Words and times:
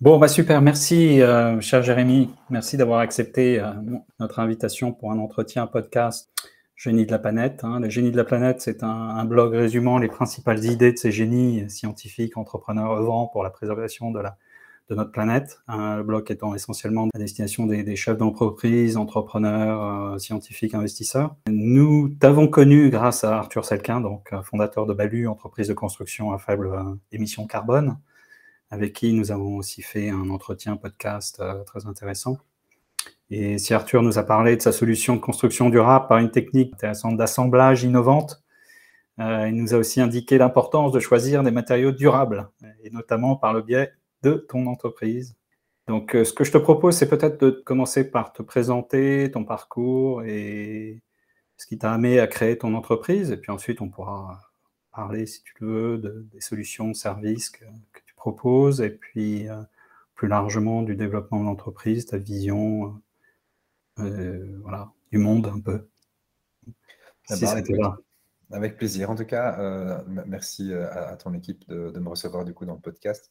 Bon, 0.00 0.18
bah 0.18 0.28
super, 0.28 0.62
merci, 0.62 1.20
euh, 1.20 1.60
cher 1.60 1.82
Jérémy. 1.82 2.30
Merci 2.48 2.78
d'avoir 2.78 3.00
accepté 3.00 3.60
euh, 3.60 3.70
notre 4.18 4.38
invitation 4.38 4.94
pour 4.94 5.12
un 5.12 5.18
entretien 5.18 5.66
podcast 5.66 6.30
Génie 6.74 7.04
de 7.04 7.10
la 7.10 7.18
planète. 7.18 7.64
Hein. 7.64 7.80
Le 7.80 7.90
Génie 7.90 8.10
de 8.10 8.16
la 8.16 8.24
planète, 8.24 8.62
c'est 8.62 8.82
un, 8.82 9.22
blog 9.26 9.52
résumant 9.52 9.98
les 9.98 10.08
principales 10.08 10.64
idées 10.64 10.92
de 10.92 10.96
ces 10.96 11.12
génies 11.12 11.68
scientifiques, 11.68 12.38
entrepreneurs 12.38 12.92
œuvrant 12.92 13.26
pour 13.26 13.42
la 13.42 13.50
préservation 13.50 14.10
de, 14.10 14.20
la, 14.20 14.38
de 14.88 14.94
notre 14.94 15.12
planète. 15.12 15.60
Hein. 15.68 15.98
Le 15.98 16.02
blog 16.02 16.24
étant 16.30 16.54
essentiellement 16.54 17.06
à 17.14 17.18
destination 17.18 17.66
des, 17.66 17.94
chefs 17.94 18.16
d'entreprise, 18.16 18.96
entrepreneurs, 18.96 20.14
euh, 20.14 20.18
scientifiques, 20.18 20.72
investisseurs. 20.72 21.36
Nous 21.46 22.08
t'avons 22.08 22.48
connu 22.48 22.88
grâce 22.88 23.22
à 23.22 23.36
Arthur 23.36 23.66
Selquin, 23.66 24.00
donc 24.00 24.32
fondateur 24.44 24.86
de 24.86 24.94
Balu, 24.94 25.28
entreprise 25.28 25.68
de 25.68 25.74
construction 25.74 26.32
à 26.32 26.38
faible 26.38 26.70
émission 27.12 27.46
carbone 27.46 27.98
avec 28.70 28.92
qui 28.92 29.12
nous 29.12 29.32
avons 29.32 29.56
aussi 29.56 29.82
fait 29.82 30.10
un 30.10 30.30
entretien 30.30 30.76
podcast 30.76 31.40
euh, 31.40 31.62
très 31.64 31.86
intéressant. 31.86 32.38
Et 33.30 33.58
si 33.58 33.74
Arthur 33.74 34.02
nous 34.02 34.18
a 34.18 34.22
parlé 34.22 34.56
de 34.56 34.62
sa 34.62 34.72
solution 34.72 35.16
de 35.16 35.20
construction 35.20 35.70
durable 35.70 36.06
par 36.08 36.18
une 36.18 36.30
technique 36.30 36.72
intéressante 36.74 37.16
d'assemblage 37.16 37.84
innovante, 37.84 38.42
euh, 39.20 39.48
il 39.48 39.56
nous 39.56 39.74
a 39.74 39.78
aussi 39.78 40.00
indiqué 40.00 40.38
l'importance 40.38 40.92
de 40.92 41.00
choisir 41.00 41.42
des 41.42 41.50
matériaux 41.50 41.92
durables, 41.92 42.48
et 42.82 42.90
notamment 42.90 43.36
par 43.36 43.52
le 43.52 43.62
biais 43.62 43.92
de 44.22 44.34
ton 44.48 44.66
entreprise. 44.66 45.36
Donc, 45.88 46.14
euh, 46.14 46.24
ce 46.24 46.32
que 46.32 46.44
je 46.44 46.52
te 46.52 46.58
propose, 46.58 46.96
c'est 46.96 47.08
peut-être 47.08 47.40
de 47.44 47.50
commencer 47.50 48.10
par 48.10 48.32
te 48.32 48.42
présenter 48.42 49.30
ton 49.32 49.44
parcours 49.44 50.22
et 50.22 51.02
ce 51.56 51.66
qui 51.66 51.78
t'a 51.78 51.92
amené 51.92 52.20
à 52.20 52.26
créer 52.26 52.56
ton 52.56 52.74
entreprise. 52.74 53.30
Et 53.32 53.36
puis 53.36 53.50
ensuite, 53.50 53.80
on 53.80 53.88
pourra 53.88 54.40
parler, 54.92 55.26
si 55.26 55.42
tu 55.42 55.52
veux, 55.60 55.98
des 56.32 56.40
solutions, 56.40 56.94
services 56.94 57.50
que, 57.50 57.64
propose, 58.20 58.82
et 58.82 58.90
puis 58.90 59.48
euh, 59.48 59.62
plus 60.14 60.28
largement 60.28 60.82
du 60.82 60.94
développement 60.94 61.40
de 61.40 61.46
l'entreprise, 61.46 62.04
ta 62.04 62.18
vision 62.18 63.02
euh, 63.98 64.02
euh, 64.04 64.58
voilà, 64.62 64.92
du 65.10 65.16
monde 65.16 65.46
un 65.46 65.58
peu. 65.58 65.88
Ah 67.30 67.34
bah, 67.40 67.96
avec, 68.52 68.76
plaisir. 68.76 69.10
En 69.10 69.14
tout 69.14 69.24
cas, 69.24 70.02
merci 70.26 70.74
à, 70.74 71.16
ton 71.16 71.32
équipe 71.34 71.66
de, 71.68 71.98
me 71.98 72.08
recevoir 72.08 72.44
du 72.44 72.52
coup 72.52 72.66
dans 72.66 72.74
le 72.74 72.80
podcast. 72.80 73.30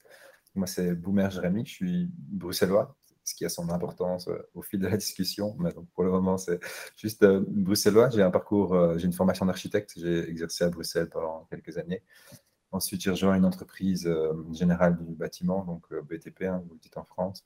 Moi, 0.56 0.66
c'est 0.66 0.96
Boomer 0.96 1.30
Jérémy, 1.30 1.66
je 1.66 1.72
suis 1.72 2.10
bruxellois, 2.14 2.96
ce 3.26 3.36
qui 3.36 3.44
a 3.44 3.50
son 3.50 3.70
importance 3.70 4.30
au 4.56 4.62
fil 4.62 4.80
de 4.80 4.88
la 4.88 4.96
discussion. 4.96 5.56
Mais 5.60 5.74
donc, 5.74 5.90
pour 5.94 6.06
le 6.06 6.12
moment, 6.12 6.38
c'est 6.38 6.62
juste 6.96 7.26
bruxellois. 7.26 8.10
J'ai 8.10 8.24
un 8.24 8.32
parcours, 8.32 8.98
j'ai 8.98 9.06
une 9.06 9.14
formation 9.14 9.46
d'architecte. 9.46 9.92
J'ai 9.98 10.30
exercé 10.30 10.64
à 10.64 10.70
Bruxelles 10.70 11.10
pendant 11.10 11.46
quelques 11.50 11.78
années. 11.78 12.02
Ensuite, 12.72 13.02
j'ai 13.02 13.10
rejoint 13.10 13.36
une 13.36 13.46
entreprise 13.46 14.06
euh, 14.06 14.34
générale 14.54 14.96
du 14.98 15.16
bâtiment, 15.16 15.64
donc 15.66 15.84
euh, 15.92 16.04
BTP, 16.04 16.44
hein, 16.44 16.62
vous 16.68 16.76
le 16.76 16.80
dites 16.80 16.98
en 16.98 17.04
France. 17.04 17.44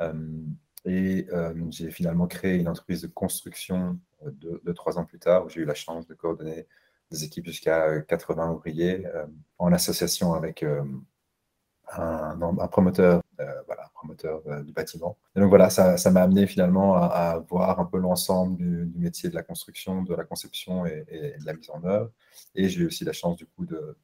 Euh, 0.00 0.12
et 0.84 1.26
j'ai 1.70 1.90
finalement 1.90 2.28
créé 2.28 2.56
une 2.56 2.68
entreprise 2.68 3.02
de 3.02 3.08
construction 3.08 3.98
de, 4.24 4.72
trois 4.72 4.98
ans 4.98 5.04
plus 5.04 5.18
tard, 5.18 5.44
où 5.44 5.48
j'ai 5.48 5.60
eu 5.60 5.64
la 5.64 5.74
chance 5.74 6.06
de 6.06 6.14
coordonner 6.14 6.66
des 7.10 7.24
équipes 7.24 7.46
jusqu'à 7.46 8.00
80 8.02 8.52
ouvriers 8.52 9.04
en 9.58 9.72
association 9.72 10.34
avec 10.34 10.62
un, 10.62 10.86
promoteur, 12.70 13.22
voilà, 13.66 13.90
promoteur 13.94 14.40
du 14.64 14.72
bâtiment. 14.72 15.18
Et 15.34 15.40
donc 15.40 15.48
voilà, 15.50 15.68
ça 15.68 16.10
m'a 16.10 16.22
amené 16.22 16.46
finalement 16.46 16.94
à, 16.94 17.44
voir 17.48 17.80
un 17.80 17.84
peu 17.84 17.98
l'ensemble 17.98 18.56
du, 18.56 18.90
métier 18.94 19.28
de 19.28 19.34
la 19.34 19.42
construction, 19.42 20.04
de 20.04 20.14
la 20.14 20.24
conception 20.24 20.86
et, 20.86 21.04
et 21.08 21.38
de 21.38 21.44
la 21.44 21.54
mise 21.54 21.70
en 21.70 21.84
œuvre. 21.84 22.12
Et 22.54 22.68
j'ai 22.68 22.82
eu 22.82 22.86
aussi 22.86 23.04
la 23.04 23.12
chance 23.12 23.36
du 23.36 23.46
coup 23.46 23.66
de, 23.66 23.96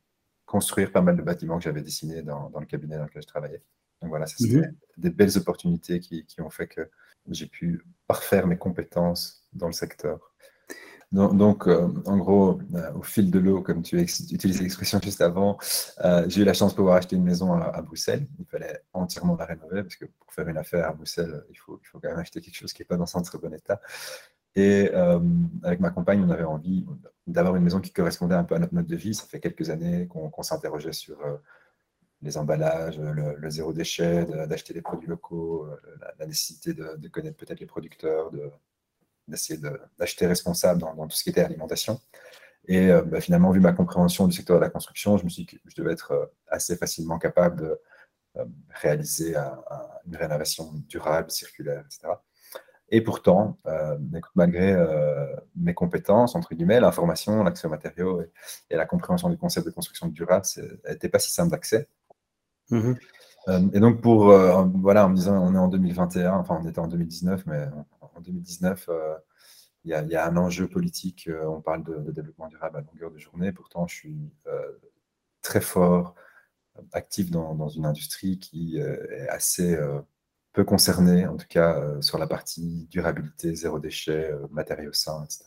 construire 0.55 0.93
pas 0.93 1.01
mal 1.01 1.17
de 1.17 1.23
bâtiments 1.23 1.59
que 1.59 1.65
j'avais 1.65 1.83
dessinés 1.83 2.23
dans, 2.23 2.49
le 2.61 2.67
cabinet 2.67 2.97
dans 2.97 3.07
lequel 3.07 3.23
je 3.23 3.27
travaillais. 3.27 3.61
Donc 4.01 4.11
voilà, 4.11 4.25
ça 4.25 4.37
c'était 4.39 4.69
mhm. 4.69 4.75
des 4.99 5.11
belles 5.11 5.37
opportunités 5.37 5.99
qui, 5.99 6.25
ont 6.39 6.49
fait 6.49 6.69
que 6.69 6.89
j'ai 7.29 7.47
pu 7.47 7.85
parfaire 8.07 8.47
mes 8.47 8.57
compétences 8.57 9.43
dans 9.53 9.67
le 9.67 9.73
secteur. 9.73 10.21
Donc, 11.11 11.67
euh, 11.67 11.89
en 12.07 12.17
gros, 12.19 12.61
euh, 12.75 12.93
au 12.93 13.03
fil 13.03 13.33
de 13.33 13.39
l'eau, 13.41 13.63
comme 13.63 13.83
tu 13.83 14.01
utilisé 14.01 14.63
l'expression 14.63 15.01
juste 15.03 15.21
avant, 15.21 15.59
euh, 16.05 16.25
j'ai 16.29 16.43
eu 16.43 16.45
la 16.45 16.55
chance 16.55 16.71
de 16.73 16.77
pouvoir 16.77 16.97
acheter 16.97 17.17
une 17.17 17.25
maison 17.25 17.53
à, 17.53 17.83
Bruxelles. 17.83 18.27
Il 18.39 18.47
fallait 18.47 18.81
entièrement 18.93 19.37
la 19.37 19.47
rénover 19.47 19.83
parce 19.83 19.97
que 19.97 20.05
pour 20.05 20.33
faire 20.33 20.49
une 20.49 20.59
affaire 20.59 20.89
à 20.89 20.93
Bruxelles, 20.93 21.45
il 21.51 21.57
faut, 21.57 21.81
il 21.83 21.87
faut 21.87 21.99
quand 21.99 22.11
même 22.11 22.19
acheter 22.19 22.41
quelque 22.41 22.57
chose 22.57 22.73
qui 22.73 22.83
n'est 22.83 22.87
pas 22.87 22.97
dans 22.97 23.17
un 23.17 23.23
très 23.23 23.39
bon 23.39 23.53
état. 23.53 23.81
Et 24.57 24.91
euh, 24.93 25.19
avec 25.63 25.81
ma 25.81 25.91
compagne, 25.91 26.23
on 26.23 26.31
avait 26.31 26.45
envie 26.45 26.87
d'avoir 27.27 27.57
une 27.57 27.65
maison 27.65 27.81
qui 27.81 27.93
correspondait 27.93 28.35
un 28.35 28.45
peu 28.45 28.55
à 28.55 28.59
notre 28.59 28.75
mode 28.75 28.87
de 28.87 28.97
vie. 28.97 29.15
Ça 29.15 29.27
fait 29.27 29.41
quelques 29.41 29.71
années 29.71 30.07
qu'on 30.07 30.43
s'interrogeait 30.43 30.93
sur 30.93 31.21
euh, 31.23 31.37
les 32.23 32.39
emballages, 32.39 32.99
le, 32.99 33.51
zéro 33.51 33.73
déchet, 33.73 34.25
d'acheter 34.47 34.73
des 34.73 34.83
produits 34.83 35.09
locaux, 35.09 35.67
euh, 35.67 35.77
la, 36.19 36.27
nécessité 36.27 36.73
de, 36.73 37.09
connaître 37.09 37.37
peut-être 37.37 37.61
les 37.61 37.67
producteurs, 37.67 38.31
d'essayer 39.27 39.61
d'acheter 39.99 40.27
responsable 40.27 40.81
dans, 40.81 41.09
tout 41.09 41.17
ce 41.17 41.25
qui 41.25 41.31
était 41.31 41.43
alimentation. 41.43 42.01
Et 42.67 42.89
bah, 43.07 43.21
finalement, 43.21 43.51
vu 43.51 43.61
ma 43.61 43.73
compréhension 43.73 44.27
du 44.27 44.35
secteur 44.35 44.57
de 44.57 44.63
la 44.63 44.71
construction, 44.71 45.19
je 45.19 45.25
me 45.25 45.29
suis 45.29 45.45
dit 45.45 45.57
que 45.57 45.63
je 45.67 45.75
devais 45.77 45.93
être 45.93 46.33
assez 46.49 46.77
facilement 46.77 47.19
capable 47.19 47.61
de 47.61 47.81
réaliser 48.71 49.37
une 50.07 50.17
rénovation 50.17 50.73
durable, 50.89 51.31
circulaire, 51.31 51.85
etc. 51.85 52.15
Et 52.91 53.01
pourtant, 53.01 53.59
euh, 53.67 53.97
malgré 54.35 54.73
euh, 54.73 55.35
mes 55.57 55.75
compétences, 55.75 56.35
entre 56.35 56.55
guillemets, 56.55 56.81
l'information, 56.81 57.43
l'accès 57.43 57.67
aux 57.67 57.71
matériaux 57.71 58.23
et, 58.71 58.77
la 58.77 58.85
compréhension 58.85 59.31
du 59.31 59.39
concept 59.39 59.67
de 59.67 59.73
construction 59.73 60.09
durable 60.09 60.45
n'était 60.89 61.09
pas 61.09 61.19
si 61.19 61.31
simple 61.31 61.51
d'accès. 61.51 61.89
Mm-hmm. 62.71 62.97
Euh, 63.49 63.69
et 63.73 63.81
donc, 63.81 64.01
pour, 64.01 64.27
voilà, 64.27 65.07
en 65.07 65.11
me 65.11 65.17
disant, 65.17 65.37
on 65.43 65.55
est 65.55 65.59
en 65.59 65.69
2021, 65.69 66.35
enfin, 66.35 66.59
on 66.63 66.69
était 66.69 66.79
en 66.79 66.89
2019, 66.89 67.47
mais 67.47 67.67
en 68.01 68.21
2019, 68.21 68.89
il 69.85 69.91
y, 69.91 70.17
a 70.17 70.27
un 70.27 70.37
enjeu 70.37 70.69
politique. 70.69 71.29
on 71.47 71.61
parle 71.61 71.85
de, 71.85 71.97
de, 71.97 72.13
développement 72.13 72.49
durable 72.49 72.79
à 72.79 72.81
longueur 72.81 73.11
de 73.11 73.19
journée. 73.19 73.53
Pourtant, 73.53 73.87
je 73.87 73.95
suis 73.95 74.31
très 75.43 75.61
fort, 75.61 76.15
actif 76.93 77.31
dans, 77.31 77.55
dans, 77.55 77.69
une 77.69 77.87
industrie 77.87 78.39
qui 78.39 78.79
est 78.79 79.29
assez 79.29 79.79
peu 80.55 80.65
concerné, 80.65 81.27
en 81.27 81.37
tout 81.37 81.49
cas 81.49 81.77
euh, 81.79 82.01
sur 82.01 82.17
la 82.17 82.27
partie 82.27 82.87
durabilité, 82.91 83.55
zéro 83.55 83.79
déchet, 83.81 84.31
euh, 84.31 84.47
matériaux 84.53 84.93
sains, 84.93 85.23
etc. 85.25 85.45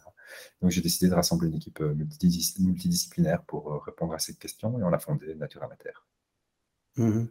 Donc 0.62 0.70
j'ai 0.70 0.82
décidé 0.82 1.10
de 1.10 1.16
rassembler 1.16 1.48
une 1.48 1.56
équipe 1.56 1.80
euh, 1.80 1.96
multidisciplinaire 1.96 3.42
pour 3.44 3.84
répondre 3.86 4.14
à 4.14 4.20
cette 4.20 4.38
question 4.38 4.78
et 4.78 4.84
on 4.84 4.92
a 4.92 5.00
fondé 5.00 5.34
Natura 5.36 5.68
Mater. 5.68 5.94
Mhm. 6.98 7.30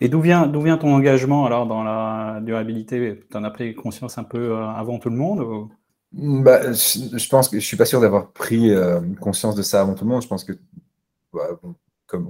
Et 0.00 0.08
d'où 0.08 0.20
vient, 0.20 0.46
d'où 0.46 0.60
vient 0.60 0.76
ton 0.76 0.94
engagement 0.94 1.46
alors 1.46 1.66
dans 1.66 1.82
la 1.82 2.40
durabilité? 2.42 3.24
Tu 3.28 3.36
en 3.36 3.42
as 3.42 3.50
pris 3.50 3.74
conscience 3.74 4.18
un 4.18 4.24
peu 4.24 4.56
avant 4.56 4.98
tout 4.98 5.10
le 5.10 5.16
monde 5.16 5.68
bah, 6.12 6.72
je, 6.72 7.28
pense 7.28 7.48
que 7.48 7.58
je 7.58 7.66
suis 7.66 7.76
pas 7.76 7.86
sûr 7.86 8.00
d'avoir 8.00 8.30
pris 8.30 8.72
conscience 9.20 9.56
de 9.56 9.62
ça 9.62 9.80
avant 9.80 9.94
tout 9.94 10.04
le 10.04 10.10
monde. 10.10 10.22
Je 10.22 10.28
pense 10.28 10.44
que 10.44 10.52
bah, 11.32 11.58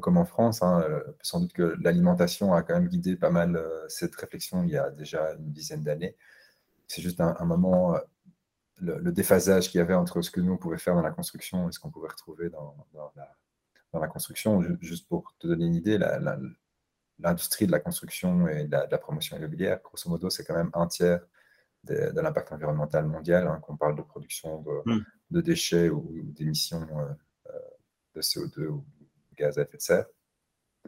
comme, 0.00 0.16
en 0.16 0.24
France. 0.24 0.62
Hein, 0.62 0.82
euh, 0.88 1.02
sans 1.22 1.40
doute 1.40 1.52
que 1.52 1.76
l'alimentation 1.80 2.54
a 2.54 2.62
quand 2.62 2.74
même 2.74 2.88
guidé 2.88 3.16
pas 3.16 3.30
mal 3.30 3.56
euh, 3.56 3.88
cette 3.88 4.14
réflexion 4.16 4.62
il 4.62 4.70
y 4.70 4.76
a 4.76 4.90
déjà 4.90 5.34
une 5.34 5.52
dizaine 5.52 5.82
d'années. 5.82 6.16
C'est 6.88 7.02
juste 7.02 7.20
un, 7.20 7.44
moment, 7.44 7.96
euh, 7.96 7.98
le, 8.78 9.12
déphasage 9.12 9.70
qu'il 9.70 9.78
y 9.78 9.80
avait 9.80 9.94
entre 9.94 10.20
ce 10.22 10.30
que 10.30 10.40
nous 10.40 10.52
on 10.52 10.56
pouvait 10.56 10.78
faire 10.78 10.94
dans 10.94 11.02
la 11.02 11.10
construction 11.10 11.68
et 11.68 11.72
ce 11.72 11.80
qu'on 11.80 11.90
pouvait 11.90 12.08
retrouver 12.08 12.50
dans, 12.50 12.76
la, 13.92 14.08
construction. 14.08 14.62
Juste 14.80 15.08
pour 15.08 15.34
te 15.38 15.46
donner 15.46 15.66
une 15.66 15.74
idée, 15.74 15.98
l'industrie 17.18 17.66
de 17.66 17.72
la 17.72 17.80
construction 17.80 18.48
et 18.48 18.64
de 18.64 18.70
la, 18.70 18.98
promotion 18.98 19.36
immobilière, 19.36 19.80
grosso 19.82 20.10
modo, 20.10 20.30
c'est 20.30 20.44
quand 20.44 20.56
même 20.56 20.70
un 20.74 20.86
tiers 20.86 21.20
de, 21.84 22.20
l'impact 22.20 22.52
environnemental 22.52 23.06
mondial, 23.06 23.46
hein, 23.46 23.60
qu'on 23.62 23.76
parle 23.76 23.96
de 23.96 24.02
production 24.02 24.62
de, 24.62 24.92
hmm. 24.92 25.42
déchets 25.42 25.88
ou, 25.88 26.10
d'émissions 26.24 26.86
de 28.14 28.20
CO2 28.20 28.66
ou 28.66 28.84
gaz 29.34 29.58
à 29.58 29.62
effet 29.62 29.76
de 29.76 29.82
serre. 29.82 30.06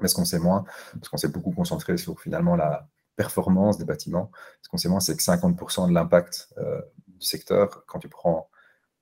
Mais 0.01 0.09
ce 0.09 0.15
qu'on 0.15 0.25
sait 0.25 0.39
moins, 0.39 0.65
parce 0.93 1.09
qu'on 1.09 1.17
s'est 1.17 1.29
beaucoup 1.29 1.53
concentré 1.53 1.97
sur 1.97 2.21
finalement 2.21 2.57
la 2.57 2.89
performance 3.17 3.79
des 3.79 3.85
bâtiments, 3.85 4.31
ce 4.61 4.69
qu'on 4.69 4.77
sait 4.77 4.89
moins, 4.89 5.01
c'est 5.01 5.17
que 5.17 5.23
50% 5.23 5.89
de 5.89 5.95
l'impact 5.95 6.49
euh, 6.59 6.83
du 7.09 7.25
secteur, 7.25 7.87
quand 7.87 7.99
tu 7.99 8.09
prends 8.09 8.51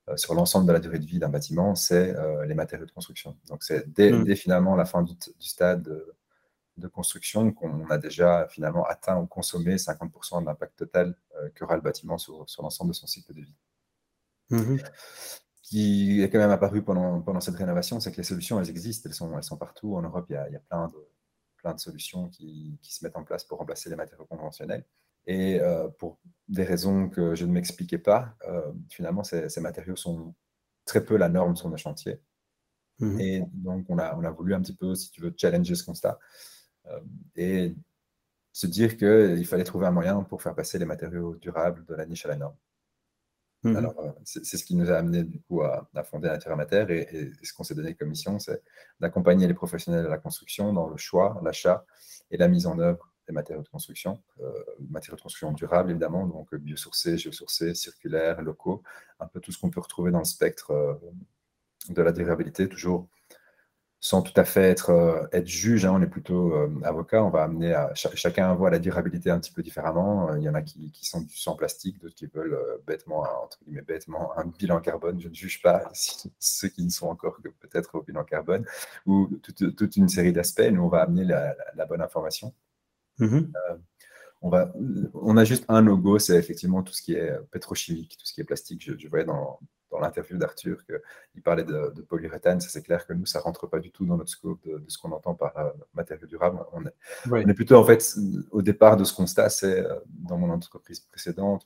euh, 0.09 0.17
sur 0.17 0.35
l'ensemble 0.35 0.67
de 0.67 0.73
la 0.73 0.79
durée 0.79 1.01
de 1.01 1.07
vie 1.07 1.19
d'un 1.19 1.31
bâtiment, 1.31 1.75
c'est 1.75 2.15
euh, 2.15 2.45
les 2.47 2.55
matériaux 2.55 2.87
de 2.87 2.93
construction. 2.93 3.37
Donc 3.49 3.65
c'est 3.65 3.93
dès, 3.93 4.13
mm. 4.13 4.37
finalement 4.37 4.77
la 4.77 4.85
fin 4.85 5.03
du, 5.03 5.15
stade 5.41 5.83
de, 6.77 6.89
construction 6.89 7.51
qu'on 7.53 7.89
a 7.89 7.99
déjà 7.99 8.47
finalement 8.49 8.85
atteint 8.85 9.19
ou 9.19 9.27
consommé 9.27 9.77
50% 9.77 10.43
de 10.43 10.47
l'impact 10.47 10.77
total 10.77 11.17
qu'aura 11.57 11.77
le 11.77 11.83
bâtiment 11.83 12.19
sur, 12.19 12.49
sur 12.49 12.63
l'ensemble 12.63 12.91
de 12.91 12.95
son 12.95 13.07
cycle 13.07 13.33
de 13.33 13.41
vie. 13.41 13.55
Mm-hmm 14.51 15.41
qui 15.65 16.23
est 16.23 16.29
quand 16.29 16.39
même 16.39 16.51
apparu 16.51 16.83
pendant, 16.83 17.23
pendant 17.23 17.41
cette 17.41 17.55
rénovation, 17.55 17.99
c'est 17.99 18.13
que 18.13 18.19
les 18.19 18.23
solutions, 18.23 18.61
elles 18.61 18.69
existent, 18.69 19.09
elles 19.09 19.15
sont, 19.15 19.35
elles 19.35 19.43
sont 19.43 19.57
partout. 19.57 19.97
En 19.97 20.03
Europe, 20.03 20.27
il 20.29 20.35
y 20.35 20.37
a, 20.37 20.47
il 20.51 20.53
y 20.53 20.57
a 20.57 20.61
plein, 20.61 20.89
de, 20.89 21.09
plein 21.57 21.73
de 21.73 21.81
solutions 21.81 22.29
qui, 22.29 22.79
qui, 22.83 22.93
se 22.93 23.03
mettent 23.03 23.17
en 23.17 23.25
place 23.25 23.45
pour 23.45 23.59
remplacer 23.59 23.89
les 23.89 23.97
matériaux 23.97 24.27
conventionnels. 24.27 24.85
Et 25.27 25.59
euh, 25.63 25.89
pour 25.89 26.21
des 26.49 26.65
raisons 26.65 27.09
que 27.09 27.35
je 27.35 27.47
ne 27.47 27.53
m'expliquais 27.53 27.97
pas, 27.97 28.37
euh, 28.47 28.73
finalement, 28.91 29.25
ces, 29.25 29.49
ces, 29.49 29.63
matériaux 29.63 29.97
sont 29.97 30.35
très 30.85 31.03
peu 31.03 31.17
la 31.17 31.31
norme 31.31 31.57
sur 31.57 31.71
nos 31.71 31.79
chantiers. 31.79 32.21
Mmh. 32.99 33.21
Et 33.21 33.43
donc, 33.55 33.87
on 33.89 33.97
a, 33.97 34.15
on 34.17 34.23
a 34.23 34.31
voulu 34.31 34.53
un 34.53 34.61
petit 34.61 34.77
peu, 34.77 34.95
si 34.95 35.11
tu 35.13 35.23
veux, 35.23 35.35
challenger 35.35 35.77
ce 35.77 35.85
constat. 35.85 36.19
Euh, 36.89 37.01
et 37.37 37.75
se 38.53 38.67
dire 38.67 38.99
qu'il 38.99 39.47
fallait 39.47 39.65
trouver 39.65 39.87
un 39.87 39.93
moyen 39.93 40.23
pour 40.25 40.43
faire 40.43 40.55
passer 40.55 40.79
les 40.79 40.85
matériaux 40.85 41.37
durables 41.37 41.87
de 41.87 41.95
la 41.95 42.05
niche 42.05 42.27
à 42.27 42.29
la 42.29 42.37
norme. 42.37 42.57
Mhm. 43.65 43.77
Alors, 43.77 43.99
euh, 43.99 44.11
c'est 44.25 44.45
ce 44.45 44.65
qui 44.65 44.77
nous 44.77 44.91
a 44.91 44.97
amené 44.97 45.25
du 45.25 45.41
coup 45.41 45.63
à, 45.63 45.89
fonder 46.05 46.29
Nature 46.29 46.55
Mater 46.57 46.85
et, 46.91 47.17
et, 47.17 47.33
ce 47.43 47.53
qu'on 47.55 47.65
s'est 47.65 47.75
donné 47.75 47.95
comme 47.95 48.11
mission, 48.11 48.39
c'est 48.39 48.63
d'accompagner 49.01 49.47
les 49.47 49.55
professionnels 49.55 50.05
de 50.05 50.09
la 50.09 50.19
construction 50.19 50.73
dans 50.73 50.89
le 50.89 50.99
choix, 50.99 51.41
l'achat 51.43 51.87
et 52.31 52.37
la 52.37 52.49
mise 52.49 52.67
en 52.67 52.79
œuvre 52.79 53.11
des 53.27 53.33
matériaux 53.33 53.63
de 53.63 53.69
construction, 53.69 54.23
euh, 54.41 54.53
matériaux 54.91 55.17
de 55.17 55.23
construction 55.23 55.53
durables 55.53 55.91
évidemment, 55.91 56.27
donc 56.27 56.55
biosourcés, 56.55 57.17
géosourcés, 57.17 57.75
circulaires, 57.75 58.43
locaux, 58.43 58.83
un 59.19 59.27
peu 59.27 59.41
tout 59.41 59.53
ce 59.53 59.59
qu'on 59.59 59.71
peut 59.71 59.81
retrouver 59.81 60.11
dans 60.11 60.19
le 60.19 60.25
spectre 60.25 60.71
euh, 60.73 60.95
de 61.89 62.03
la 62.03 62.13
durabilité, 62.13 62.69
toujours 62.69 63.09
sans 64.05 64.21
tout 64.21 64.39
à 64.39 64.45
fait 64.45 64.65
être, 64.65 64.91
euh, 64.91 65.27
être 65.33 65.47
juge, 65.47 65.87
hein, 65.87 65.93
on 65.95 66.03
est 66.03 66.07
plutôt 66.07 66.53
euh, 66.53 66.69
avocat, 66.83 67.25
on 67.25 67.31
va 67.31 67.45
amener 67.45 67.73
à 67.73 67.95
chacun 67.95 68.53
voit 68.55 68.69
la 68.69 68.79
durabilité 68.79 69.31
un 69.31 69.41
petit 69.41 69.51
peu 69.51 69.63
différemment. 69.63 70.29
Euh, 70.29 70.39
il 70.39 70.45
y 70.45 70.49
en 70.51 70.53
a 70.53 70.61
qui, 70.61 70.91
qui 70.93 71.07
sont 71.07 71.23
du 71.23 71.35
sans 71.35 71.57
plastique, 71.57 71.99
d'autres 72.03 72.15
qui 72.15 72.27
veulent 72.27 72.61
bêtement, 72.87 73.25
entre 73.43 73.59
guillemets, 73.65 73.81
bêtement, 73.81 74.39
un 74.39 74.45
bilan 74.45 74.81
carbone. 74.81 75.19
Je 75.23 75.29
ne 75.29 75.35
juge 75.35 75.63
pas 75.63 75.91
ceux 75.95 76.69
qui 76.69 76.85
ne 76.85 76.91
sont 76.91 77.07
encore 77.07 77.41
que 77.41 77.49
peut-être 77.49 77.95
au 77.95 78.03
bilan 78.03 78.25
carbone, 78.25 78.67
ou 79.07 79.31
toute, 79.43 79.97
une 79.97 80.11
série 80.11 80.35
d'aspects. 80.35 80.69
Nous, 80.71 80.83
on 80.83 80.89
va 80.89 81.01
amener 81.01 81.25
la, 81.25 81.87
bonne 81.89 82.03
information. 82.03 82.53
Mm-hmm. 83.21 83.53
On, 84.45 84.51
va, 84.51 84.73
on 85.15 85.39
a 85.39 85.45
juste 85.45 85.65
un 85.69 85.81
logo, 85.81 86.19
c'est 86.19 86.37
effectivement 86.37 86.83
tout 86.83 86.93
ce 86.93 87.01
qui 87.01 87.15
est 87.15 87.33
pétrochimique, 87.51 88.19
tout 88.19 88.27
ce 88.27 88.35
qui 88.35 88.43
est 88.43 88.45
plastique. 88.45 88.85
Je, 88.85 88.93
je 88.99 89.09
voyais 89.09 89.25
dans, 89.25 89.59
dans 89.95 90.01
l'interview 90.01 90.37
d'Arthur 90.37 90.85
qu'il 90.85 91.43
parlait 91.43 91.65
de, 91.65 91.93
de 91.95 92.03
polyuréthane. 92.03 92.61
Ça, 92.61 92.69
c'est 92.69 92.83
clair 92.83 93.07
que 93.07 93.13
nous, 93.13 93.27
ça 93.27 93.39
ne 93.39 93.45
rentre 93.45 93.67
pas 93.67 93.79
du 93.79 93.91
tout 93.91 94.05
dans 94.05 94.17
notre 94.17 94.31
scope 94.31 94.61
de, 94.67 94.85
ce 94.89 94.99
qu'on 94.99 95.13
entend 95.13 95.35
par 95.35 95.57
euh, 95.57 95.71
matériaux 95.95 96.27
durables. 96.27 96.59
On 96.73 96.85
est, 96.85 96.95
on 97.31 97.37
est, 97.37 97.55
plutôt, 97.55 97.77
en 97.77 97.85
fait, 97.85 98.17
au 98.51 98.61
départ 98.61 98.97
de 98.97 99.05
ce 99.05 99.15
constat, 99.15 99.49
c'est 99.49 99.81
euh, 99.81 99.99
dans 100.09 100.37
mon 100.37 100.51
entreprise 100.51 101.01
précédente, 101.01 101.65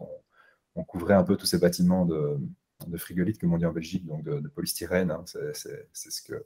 on, 0.74 0.84
couvrait 0.84 1.14
un 1.14 1.24
peu 1.24 1.36
tous 1.36 1.46
ces 1.46 1.58
bâtiments 1.58 2.06
de, 2.06 2.38
de 2.86 2.96
frigolite, 2.96 3.40
comme 3.40 3.52
on 3.52 3.58
dit 3.58 3.66
en 3.66 3.72
Belgique, 3.72 4.06
donc 4.06 4.22
de, 4.22 4.46
polystyrène. 4.48 5.10
Hein. 5.10 5.24
c'est 5.26 5.88
ce 5.92 6.22
que 6.22 6.44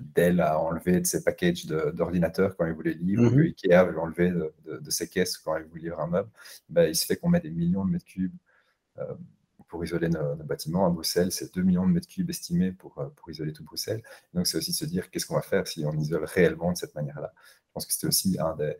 Dell 0.00 0.40
a 0.40 0.58
enlevé 0.58 1.00
de 1.00 1.06
ses 1.06 1.22
packages 1.22 1.66
d'ordinateurs 1.66 2.56
quand 2.56 2.66
il 2.66 2.72
voulait 2.72 2.94
lire, 2.94 3.20
mm 3.20 3.28
-hmm. 3.28 3.46
Ikea 3.48 3.80
a 3.80 3.98
enlevé 3.98 4.30
de, 4.30 4.90
ses 4.90 5.08
caisses 5.08 5.36
quand 5.38 5.56
il 5.56 5.64
voulait 5.64 5.82
lire 5.82 6.00
un 6.00 6.08
meuble. 6.08 6.30
Ben, 6.68 6.84
il 6.88 6.96
se 6.96 7.06
fait 7.06 7.16
qu'on 7.16 7.28
met 7.28 7.40
des 7.40 7.50
millions 7.50 7.84
de 7.84 7.90
mètres 7.92 8.06
cubes 8.06 8.36
pour 9.68 9.84
isoler 9.84 10.08
nos, 10.08 10.36
bâtiments. 10.36 10.86
À 10.86 10.90
Bruxelles, 10.90 11.32
c'est 11.32 11.54
2 11.54 11.62
millions 11.62 11.86
de 11.86 11.92
mètres 11.92 12.08
cubes 12.08 12.30
estimés 12.30 12.72
pour, 12.72 12.98
euh, 12.98 13.08
pour 13.16 13.30
isoler 13.30 13.52
tout 13.52 13.64
Bruxelles. 13.64 14.02
Donc, 14.34 14.46
c'est 14.46 14.58
aussi 14.58 14.72
de 14.72 14.76
se 14.76 14.84
dire 14.84 15.10
qu'est-ce 15.10 15.26
qu'on 15.26 15.34
va 15.34 15.42
faire 15.42 15.66
si 15.66 15.84
on 15.84 15.92
isole 15.92 16.24
réellement 16.24 16.72
de 16.72 16.76
cette 16.76 16.94
manière-là? 16.94 17.32
Je 17.36 17.72
pense 17.72 17.86
que 17.86 17.92
c'était 17.92 18.06
aussi 18.06 18.38
un 18.38 18.54
des, 18.56 18.76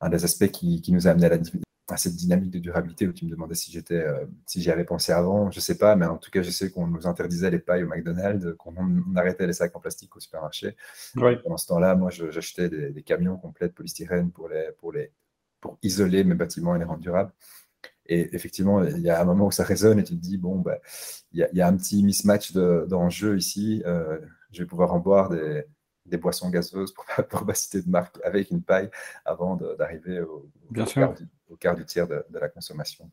un 0.00 0.08
des 0.08 0.24
aspects 0.24 0.50
qui, 0.50 0.80
qui, 0.82 0.92
nous 0.92 1.06
a 1.08 1.10
amené 1.10 1.26
à, 1.26 1.30
la, 1.30 1.38
à, 1.88 1.96
cette 1.96 2.14
dynamique 2.14 2.50
de 2.50 2.58
durabilité 2.58 3.06
où 3.06 3.12
tu 3.12 3.24
me 3.24 3.30
demandais 3.30 3.54
si 3.54 3.70
j'étais, 3.72 4.02
euh, 4.02 4.24
si 4.46 4.62
j'y 4.62 4.70
avais 4.70 4.84
pensé 4.84 5.12
avant. 5.12 5.50
Je 5.50 5.58
ne 5.58 5.62
sais 5.62 5.78
pas, 5.78 5.96
mais 5.96 6.06
en 6.06 6.16
tout 6.16 6.30
cas, 6.30 6.42
je 6.42 6.50
sais 6.50 6.70
qu'on 6.70 6.86
nous 6.86 7.06
interdisait 7.06 7.50
les 7.50 7.58
pailles 7.58 7.84
au 7.84 7.88
McDonald's, 7.88 8.54
qu'on 8.56 8.74
arrêtait 9.16 9.46
les 9.46 9.52
sacs 9.52 9.74
en 9.76 9.80
plastique 9.80 10.16
au 10.16 10.20
supermarché. 10.20 10.76
Pendant 11.14 11.56
ce 11.56 11.66
temps-là, 11.66 11.94
moi, 11.94 12.10
j'achetais 12.10 12.68
des, 12.68 12.90
des, 12.90 13.02
camions 13.02 13.36
complets 13.36 13.68
de 13.68 13.72
polystyrène 13.72 14.30
pour, 14.30 14.48
les, 14.48 14.70
pour, 14.78 14.92
les, 14.92 15.12
pour 15.60 15.78
isoler 15.82 16.24
mes 16.24 16.34
bâtiments 16.34 16.74
et 16.76 16.78
les 16.78 16.84
rendre 16.84 17.00
durables. 17.00 17.32
Et 18.06 18.34
effectivement, 18.34 18.82
il 18.84 19.00
y 19.00 19.10
a 19.10 19.20
un 19.20 19.24
moment 19.24 19.46
où 19.46 19.52
ça 19.52 19.64
résonne 19.64 19.98
et 19.98 20.04
tu 20.04 20.14
te 20.14 20.20
dis, 20.20 20.36
bon, 20.36 20.58
bah, 20.58 20.78
il, 21.32 21.48
y 21.52 21.60
a, 21.60 21.66
un 21.66 21.76
petit 21.76 22.02
mismatch 22.02 22.52
d'enjeux 22.52 23.36
ici. 23.36 23.82
Euh, 23.86 24.18
je 24.50 24.62
vais 24.62 24.66
pouvoir 24.66 24.92
en 24.92 24.98
boire 24.98 25.30
des, 25.30 25.64
des 26.06 26.16
boissons 26.16 26.50
gazeuses 26.50 26.92
pour 26.92 27.04
ne 27.18 27.22
pas 27.46 27.54
citer 27.54 27.82
de 27.82 27.88
marque 27.88 28.18
avec 28.24 28.50
une 28.50 28.62
paille 28.62 28.90
avant 29.24 29.56
d'arriver 29.78 30.20
au, 30.20 30.48
au, 30.76 30.82
au, 31.50 31.56
quart 31.56 31.76
du 31.76 31.84
tiers 31.84 32.06
de, 32.06 32.24
la 32.32 32.48
consommation. 32.48 33.08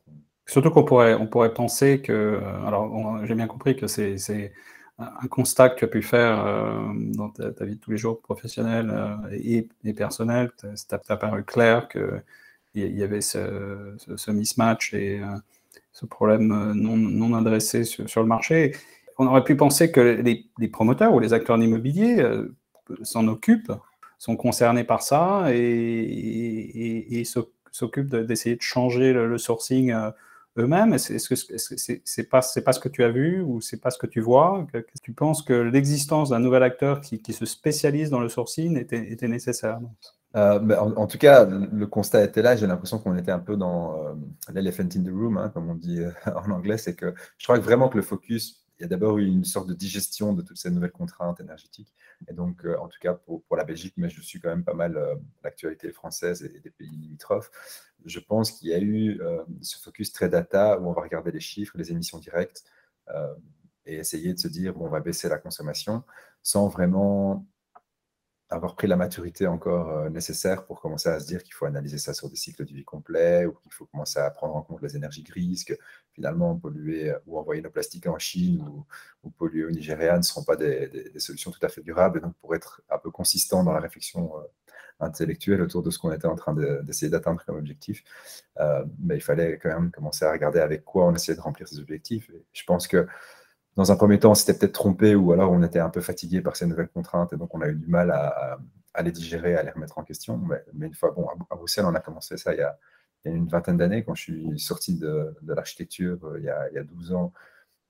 Surtout 0.47 0.71
qu'on 0.71 0.83
pourrait, 0.83 1.13
on 1.13 1.27
pourrait 1.27 1.53
penser 1.53 2.01
que, 2.01 2.12
euh, 2.12 2.65
alors 2.65 3.24
j'ai 3.25 3.36
bien 3.36 3.47
compris 3.47 3.75
que 3.75 3.88
c'est 3.88 4.53
un 4.97 5.27
constat 5.27 5.69
que 5.69 5.80
tu 5.80 5.86
as 5.86 5.88
pu 5.88 6.01
faire 6.01 6.45
euh, 6.45 6.91
dans 6.95 7.30
ta, 7.30 7.63
vie 7.63 7.75
de 7.75 7.80
tous 7.80 7.91
les 7.91 7.97
jours 7.97 8.19
professionnelle 8.21 8.94
et, 9.31 9.69
et, 9.86 9.94
personnelle. 9.94 10.51
Ça 10.75 10.97
t'a 10.97 11.18
paru 11.18 11.44
clair 11.44 11.88
que 11.88 12.21
il 12.75 12.97
y 12.97 13.03
avait 13.03 13.21
ce, 13.21 14.31
mismatch 14.31 14.94
et 14.94 15.21
euh, 15.21 15.38
ce 15.91 16.06
problème 16.06 16.51
euh, 16.51 16.74
non, 16.74 17.33
adressé 17.33 17.83
sur, 17.83 18.21
le 18.21 18.27
marché. 18.27 18.75
On 19.18 19.27
aurait 19.27 19.44
pu 19.44 19.56
penser 19.56 19.91
que 19.91 20.00
les, 20.00 20.68
promoteurs 20.68 21.13
ou 21.13 21.19
les 21.19 21.33
acteurs 21.33 21.62
immobiliers 21.62 22.19
euh, 22.21 22.56
s'en 23.03 23.27
occupent, 23.27 23.71
sont 24.18 24.36
concernés 24.36 24.83
par 24.83 25.01
ça 25.01 25.45
et, 25.51 27.24
s'occupent 27.71 28.15
d'essayer 28.15 28.56
de 28.56 28.62
changer 28.62 29.13
le, 29.13 29.38
sourcing 29.38 29.94
eux-mêmes. 30.57 30.94
Est-ce 30.94 31.30
que 31.30 31.36
c'est 31.36 32.30
pas 32.30 32.41
pas 32.65 32.74
ce 32.74 32.80
que 32.80 32.89
tu 32.89 33.03
as 33.03 33.09
vu 33.09 33.41
ou 33.41 33.62
c'est 33.62 33.80
pas 33.81 33.91
ce 33.91 33.97
que 33.97 34.07
tu 34.07 34.21
vois? 34.21 34.68
Tu 35.01 35.13
penses 35.13 35.41
que 35.41 35.53
l'existence 35.53 36.30
d'un 36.30 36.39
nouvel 36.39 36.63
acteur 36.63 37.01
qui, 37.01 37.33
se 37.33 37.45
spécialise 37.45 38.09
dans 38.09 38.19
le 38.19 38.30
sourcing 38.30 38.77
était, 38.77 39.27
nécessaire? 39.27 39.80
Euh, 40.36 40.75
en, 40.77 41.07
tout 41.07 41.18
cas, 41.18 41.45
le 41.45 41.88
constat 41.88 42.24
était 42.24 42.41
là. 42.41 42.56
J'ai 42.56 42.68
l'impression 42.68 43.00
qu'on 43.00 43.18
était 43.18 43.31
un 43.31 43.39
peu 43.39 43.57
dans 43.57 43.97
euh, 43.97 44.13
l'elephant 44.53 44.83
in 44.83 45.03
the 45.03 45.09
room, 45.09 45.38
hein, 45.38 45.50
comme 45.53 45.69
on 45.69 45.75
dit 45.75 46.01
euh, 46.01 46.12
en 46.45 46.51
anglais. 46.51 46.77
C'est 46.77 46.95
que 46.95 47.13
je 47.38 47.45
crois 47.45 47.57
que 47.57 47.63
vraiment 47.63 47.89
que 47.89 47.97
le 47.97 48.03
focus, 48.03 48.63
il 48.80 48.84
y 48.84 48.86
a 48.86 48.88
d'abord 48.88 49.18
eu 49.18 49.26
une 49.26 49.44
sorte 49.44 49.68
de 49.68 49.74
digestion 49.74 50.34
de 50.34 50.42
toutes 50.42 50.58
ces 50.58 50.72
nouvelles 50.72 50.92
contraintes 50.92 51.40
énergétiques. 51.42 51.94
Et 52.30 52.34
donc, 52.34 52.66
en 52.66 52.88
tout 52.88 53.00
cas, 53.02 53.14
pour, 53.14 53.44
la 53.58 53.66
Belgique, 53.66 53.94
mais 53.98 54.10
je 54.10 54.22
suis 54.22 54.40
quand 54.40 54.50
même 54.50 54.64
pas 54.64 54.74
mal 54.74 54.98
l'actualité 55.44 55.92
française 55.92 56.44
et, 56.44 56.60
des 56.60 56.70
pays 56.70 56.90
limitrophes, 56.90 57.52
je 58.06 58.20
pense 58.20 58.52
qu'il 58.52 58.70
y 58.70 58.74
a 58.74 58.80
eu 58.80 59.20
ce 59.62 59.78
focus 59.80 60.14
très 60.14 60.30
data 60.30 60.80
où 60.80 60.88
on 60.88 60.94
va 60.94 61.02
regarder 61.02 61.31
les 61.31 61.42
chiffres, 61.42 61.78
les 61.78 61.92
émissions 61.92 62.20
directes 62.20 62.64
et 63.86 63.96
essayer 63.96 64.34
de 64.34 64.40
se 64.40 64.48
dire, 64.48 64.74
bon, 64.74 64.86
on 64.86 64.90
va 64.90 65.02
baisser 65.02 65.28
la 65.28 65.38
consommation 65.38 66.04
sans 66.42 66.68
vraiment 66.68 67.46
avoir 68.50 68.75
pris 68.75 68.88
la 68.88 68.96
maturité 68.96 69.46
encore 69.46 69.90
euh, 69.90 70.10
nécessaire 70.10 70.66
pour 70.66 70.81
commencer 70.81 71.10
à 71.10 71.19
se 71.19 71.28
dire 71.28 71.44
qu'il 71.44 71.54
faut 71.54 71.66
analyser 71.66 72.00
ça 72.00 72.13
sur 72.13 72.30
des 72.30 72.36
cycles 72.36 72.66
de 72.66 72.74
vie 72.74 72.84
complets 72.84 73.46
ou 73.46 73.54
qu'il 73.54 73.72
faut 73.72 73.86
commencer 73.86 74.19
à 74.19 74.30
prendre 74.31 74.56
en 74.56 74.63
compte 74.63 74.81
les 74.81 74.96
énergies 74.96 75.22
grises, 75.24 75.63
que 75.63 75.75
finalement 76.13 76.56
polluer 76.56 77.12
euh, 77.12 77.19
ou 77.28 77.38
envoyer 77.38 77.62
nos 77.62 77.69
plastiques 77.69 78.07
en 78.07 78.18
Chine 78.18 78.68
ou, 79.24 79.30
polluer 79.38 79.66
au 79.66 79.72
Nigeria 79.72 80.18
ne 80.18 80.24
seront 80.24 80.44
pas 80.44 80.56
des, 80.56 81.12
solutions 81.18 81.51
tout 81.51 81.63
à 81.63 81.69
fait 81.69 81.81
durables. 81.81 82.18
Et 82.18 82.22
donc, 82.22 82.34
pour 82.42 82.56
être 82.56 82.81
un 82.90 82.98
peu 82.98 83.12
consistant 83.12 83.63
dans 83.63 83.72
la 83.72 83.80
réflexion 83.80 84.36
euh, 84.38 84.42
intellectuelle 85.00 85.62
autour 85.62 85.84
de 85.84 85.92
ce 85.92 86.00
qu'on 86.00 86.12
était 86.12 86.25
en 86.25 86.36
train 86.36 86.54
d'essayer 86.84 87.10
d'atteindre 87.10 87.42
comme 87.46 87.56
objectif, 87.56 88.04
il 88.60 89.22
fallait 89.22 89.58
quand 89.58 89.70
même 89.70 89.91
commencer 89.91 90.25
à 90.25 90.32
regarder 90.32 90.60
avec 90.60 90.84
quoi 90.84 91.06
on 91.06 91.15
essayait 91.15 91.38
de 91.38 91.41
remplir 91.41 91.70
ces 91.70 91.79
objectifs. 91.79 92.29
Et 92.32 92.44
je 92.51 92.63
pense 92.65 92.86
que 92.86 93.08
dans 93.79 93.93
un 93.93 93.95
premier 93.95 94.19
temps, 94.19 94.31
on 94.31 94.36
s'était 94.36 94.53
peut-être 94.59 94.74
trompé 94.74 95.15
ou 95.15 95.31
alors 95.31 95.53
on 95.53 95.63
était 95.63 95.79
un 95.79 95.89
peu 95.89 96.01
fatigué 96.01 96.41
par 96.41 96.57
ces 96.57 96.65
nouvelles 96.65 96.89
contraintes 96.89 97.31
et 97.31 97.38
donc 97.38 97.55
on 97.55 97.62
a 97.62 97.69
eu 97.69 97.75
du 97.75 97.88
mal 97.88 98.12
à, 98.12 98.59
les 99.01 99.13
digérer, 99.13 99.55
à 99.55 99.63
les 99.63 99.71
remettre 99.71 99.98
en 99.98 100.03
question. 100.03 100.38
Mais, 100.38 100.86
une 100.86 100.93
fois, 100.93 101.12
bon, 101.12 101.29
à, 101.50 101.55
Bruxelles, 101.55 101.86
on 101.86 101.95
a 101.95 102.01
commencé 102.01 102.36
ça 102.36 102.53
il 102.53 102.59
y 102.59 102.62
a, 102.62 102.77
une 103.24 103.48
vingtaine 103.48 103.77
d'années, 103.77 104.03
quand 104.03 104.15
je 104.15 104.21
suis 104.21 104.59
sorti 104.59 104.95
de, 104.95 105.33
l'architecture 105.48 106.19
euh, 106.25 106.39
il, 106.39 106.75
y 106.75 106.77
a 106.77 106.83
12 106.83 107.13
ans. 107.13 107.31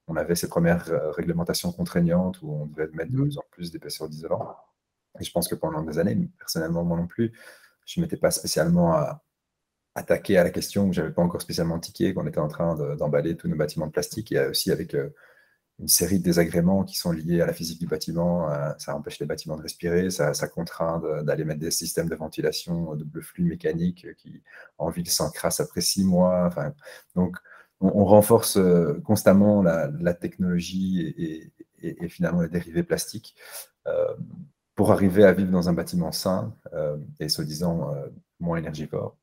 On 0.07 0.15
avait 0.15 0.35
ces 0.35 0.47
premières 0.47 0.91
euh, 0.91 1.09
réglementations 1.09 1.71
contraignantes 1.71 2.39
où 2.43 2.51
on 2.51 2.65
devait 2.67 2.87
mettre 2.93 3.11
de 3.11 3.17
mmh. 3.17 3.21
plus 3.23 3.37
en 3.39 3.43
plus 3.49 3.71
d'épaisseur 3.71 4.07
d'isolant. 4.09 4.55
Et 5.19 5.23
je 5.23 5.31
pense 5.31 5.47
que 5.47 5.55
pendant 5.55 5.81
des 5.81 5.97
années, 5.97 6.29
personnellement, 6.37 6.83
moi 6.83 6.97
non 6.97 7.07
plus, 7.07 7.31
je 7.87 7.99
ne 7.99 8.05
m'étais 8.05 8.17
pas 8.17 8.29
spécialement 8.29 8.93
à, 8.93 9.23
attaqué 9.95 10.37
à 10.37 10.43
la 10.43 10.51
question 10.51 10.89
où 10.89 10.93
je 10.93 11.01
n'avais 11.01 11.13
pas 11.13 11.23
encore 11.23 11.41
spécialement 11.41 11.79
tiqué, 11.79 12.13
qu'on 12.13 12.27
était 12.27 12.37
en 12.37 12.47
train 12.47 12.75
d'emballer 12.95 13.35
tous 13.35 13.47
nos 13.47 13.55
bâtiments 13.55 13.87
de 13.87 13.91
plastique 13.91 14.31
et 14.31 14.45
aussi 14.45 14.71
avec 14.71 14.93
euh, 14.93 15.09
une 15.79 15.87
série 15.87 16.19
de 16.19 16.23
désagréments 16.23 16.83
qui 16.83 16.97
sont 16.97 17.11
liés 17.11 17.41
à 17.41 17.45
la 17.45 17.53
physique 17.53 17.79
du 17.79 17.87
bâtiment. 17.87 18.51
Euh, 18.51 18.71
ça 18.77 18.95
empêche 18.95 19.19
les 19.19 19.25
bâtiments 19.25 19.57
de 19.57 19.61
respirer, 19.61 20.09
ça, 20.09 20.33
contraint 20.47 21.01
d'aller 21.23 21.45
mettre 21.45 21.61
des 21.61 21.71
systèmes 21.71 22.09
de 22.09 22.15
ventilation 22.15 22.95
double 22.95 23.21
flux 23.21 23.45
mécanique 23.45 24.07
qui, 24.17 24.43
en 24.77 24.89
ville, 24.89 25.09
s'encrassent 25.09 25.61
après 25.61 25.81
six 25.81 26.03
mois. 26.03 26.49
Donc, 27.15 27.37
on, 27.79 28.03
renforce 28.03 28.57
euh, 28.57 29.01
constamment 29.05 29.61
la, 29.61 30.13
technologie 30.13 31.51
et, 31.81 32.09
finalement 32.09 32.41
les 32.41 32.49
dérivés 32.49 32.83
plastiques 32.83 33.35
euh, 33.87 34.13
pour 34.75 34.91
arriver 34.91 35.23
à 35.23 35.31
vivre 35.31 35.51
dans 35.51 35.69
un 35.69 35.73
bâtiment 35.73 36.11
sain 36.11 36.53
et 37.19 37.29
soi-disant 37.29 37.93
moins 38.39 38.57
énergivore. 38.57 39.17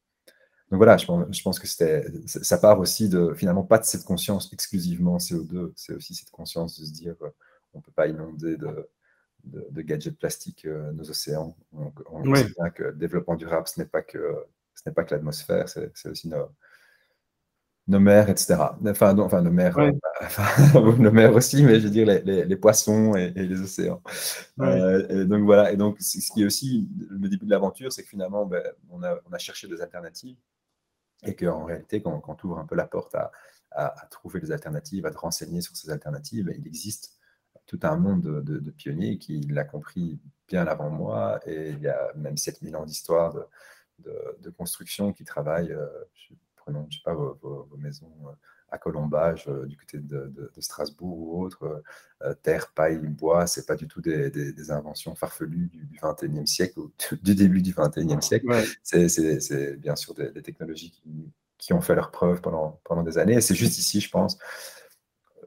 Donc 0.70 0.78
voilà, 0.78 0.96
je 0.96 1.06
pense, 1.06 1.58
que 1.60 1.66
ça 1.66 2.58
part 2.58 2.80
aussi 2.80 3.08
de 3.08 3.34
finalement 3.34 3.62
pas 3.62 3.78
de 3.78 3.84
cette 3.84 4.04
conscience 4.04 4.52
exclusivement 4.52 5.18
CO2, 5.18 5.72
c'est 5.76 5.94
aussi 5.94 6.14
cette 6.14 6.30
conscience 6.30 6.80
de 6.80 6.84
se 6.84 6.92
dire 6.92 7.14
euh, 7.22 7.30
on 7.72 7.78
ne 7.78 7.82
peut 7.82 7.92
pas 7.92 8.08
inonder 8.08 8.56
de, 8.56 8.88
de, 9.44 9.82
gadgets 9.82 10.18
plastiques 10.18 10.64
euh, 10.64 10.90
nos 10.92 11.08
océans. 11.08 11.56
On, 11.72 12.34
sait 12.34 12.48
bien 12.58 12.70
que 12.70 12.84
le 12.84 12.92
développement 12.94 13.36
durable, 13.36 13.68
ce 13.68 13.78
n'est 13.78 13.86
pas 13.86 14.02
que 14.02 14.44
ce 14.74 14.82
n'est 14.86 14.92
pas 14.92 15.04
que 15.04 15.14
l'atmosphère, 15.14 15.68
c'est 15.68 16.08
aussi 16.08 16.28
nos, 16.28 16.48
nos 17.88 18.00
mers, 18.00 18.28
etc. 18.28 18.56
Enfin, 18.86 19.14
non, 19.14 19.24
enfin 19.24 19.42
nos 19.42 19.50
mers, 19.50 19.78
euh, 19.78 19.92
nos 20.98 21.12
mers 21.12 21.34
aussi, 21.34 21.62
mais 21.62 21.80
je 21.80 21.84
veux 21.84 21.90
dire 21.90 22.06
les, 22.06 22.44
les, 22.44 22.56
poissons 22.56 23.14
et, 23.14 23.30
les 23.30 23.60
océans. 23.60 24.02
Euh, 24.60 25.06
et 25.08 25.24
donc 25.24 25.44
voilà, 25.44 25.72
et 25.72 25.76
donc 25.76 25.96
ce 26.00 26.32
qui 26.32 26.42
est 26.42 26.46
aussi 26.46 26.88
le 27.10 27.28
début 27.28 27.46
de 27.46 27.50
l'aventure, 27.50 27.92
c'est 27.92 28.02
que 28.02 28.08
finalement, 28.08 28.44
ben, 28.44 28.62
on, 28.90 29.02
a, 29.02 29.18
on, 29.28 29.32
a, 29.32 29.38
cherché 29.38 29.68
des 29.68 29.80
alternatives 29.80 30.36
et 31.24 31.34
qu'en 31.34 31.64
réalité, 31.64 32.02
quand, 32.02 32.20
quand 32.20 32.44
on 32.44 32.48
ouvre 32.48 32.58
un 32.58 32.66
peu 32.66 32.74
la 32.74 32.86
porte 32.86 33.14
à, 33.14 33.30
trouver 34.10 34.40
des 34.40 34.52
alternatives, 34.52 35.04
à 35.04 35.10
te 35.10 35.18
renseigner 35.18 35.60
sur 35.60 35.76
ces 35.76 35.90
alternatives, 35.90 36.50
il 36.56 36.66
existe 36.66 37.18
tout 37.66 37.80
un 37.82 37.96
monde 37.96 38.42
de, 38.42 38.70
pionniers 38.70 39.18
qui 39.18 39.40
l'a 39.40 39.64
compris 39.64 40.18
bien 40.48 40.66
avant 40.66 40.88
moi 40.88 41.40
et 41.46 41.70
il 41.70 41.80
y 41.80 41.88
a 41.88 42.12
même 42.14 42.36
7000 42.36 42.76
ans 42.76 42.86
d'histoire 42.86 43.34
de, 43.98 44.14
de, 44.40 44.50
construction 44.50 45.12
qui 45.12 45.24
travaillent. 45.24 45.72
Euh, 45.72 45.88
prenons, 46.56 46.86
je 46.90 46.96
sais 46.96 47.02
pas, 47.04 47.14
vos, 47.14 47.68
maisons 47.76 48.12
euh, 48.28 48.32
à 48.70 48.78
Colombage, 48.78 49.46
euh, 49.48 49.66
du 49.66 49.76
côté 49.76 49.98
de, 49.98 50.50
Strasbourg 50.58 51.18
ou 51.18 51.44
autre, 51.44 51.82
euh, 52.22 52.34
terre, 52.42 52.72
paille, 52.74 52.98
bois, 52.98 53.46
c'est 53.46 53.66
pas 53.66 53.76
du 53.76 53.86
tout 53.86 54.00
des, 54.00 54.70
inventions 54.70 55.14
farfelues 55.14 55.68
du, 55.68 55.84
du, 55.86 55.98
21e 55.98 56.46
siècle 56.46 56.80
ou 56.80 56.92
du 57.22 57.34
début 57.34 57.62
du 57.62 57.72
21e 57.72 58.20
siècle. 58.20 58.46
C'est 58.82 59.76
bien 59.76 59.96
sûr 59.96 60.14
des, 60.14 60.42
technologies 60.42 60.92
qui, 61.58 61.72
ont 61.72 61.80
fait 61.80 61.94
leur 61.94 62.10
preuve 62.10 62.40
pendant, 62.40 62.80
pendant 62.84 63.02
des 63.02 63.18
années. 63.18 63.34
Et 63.34 63.40
c'est 63.40 63.54
juste 63.54 63.78
ici, 63.78 64.00
je 64.00 64.10
pense, 64.10 64.38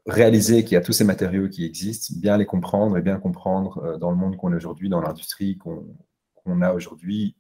réaliser 0.06 0.64
qu'il 0.64 0.74
y 0.74 0.78
a 0.78 0.82
tous 0.82 0.94
ces 0.94 1.04
matériaux 1.04 1.50
qui 1.50 1.66
existent, 1.66 2.14
bien 2.18 2.38
les 2.38 2.46
comprendre 2.46 2.98
et 2.98 3.02
bien 3.02 3.20
comprendre 3.20 3.98
dans 3.98 4.12
le 4.12 4.18
monde 4.18 4.38
qu'on 4.38 4.52
est 4.54 4.58
aujourd'hui, 4.58 4.90
dans 4.90 5.02
l'industrie 5.02 5.58
qu'on 5.58 6.62
a 6.62 6.74
aujourd'hui, 6.74 7.36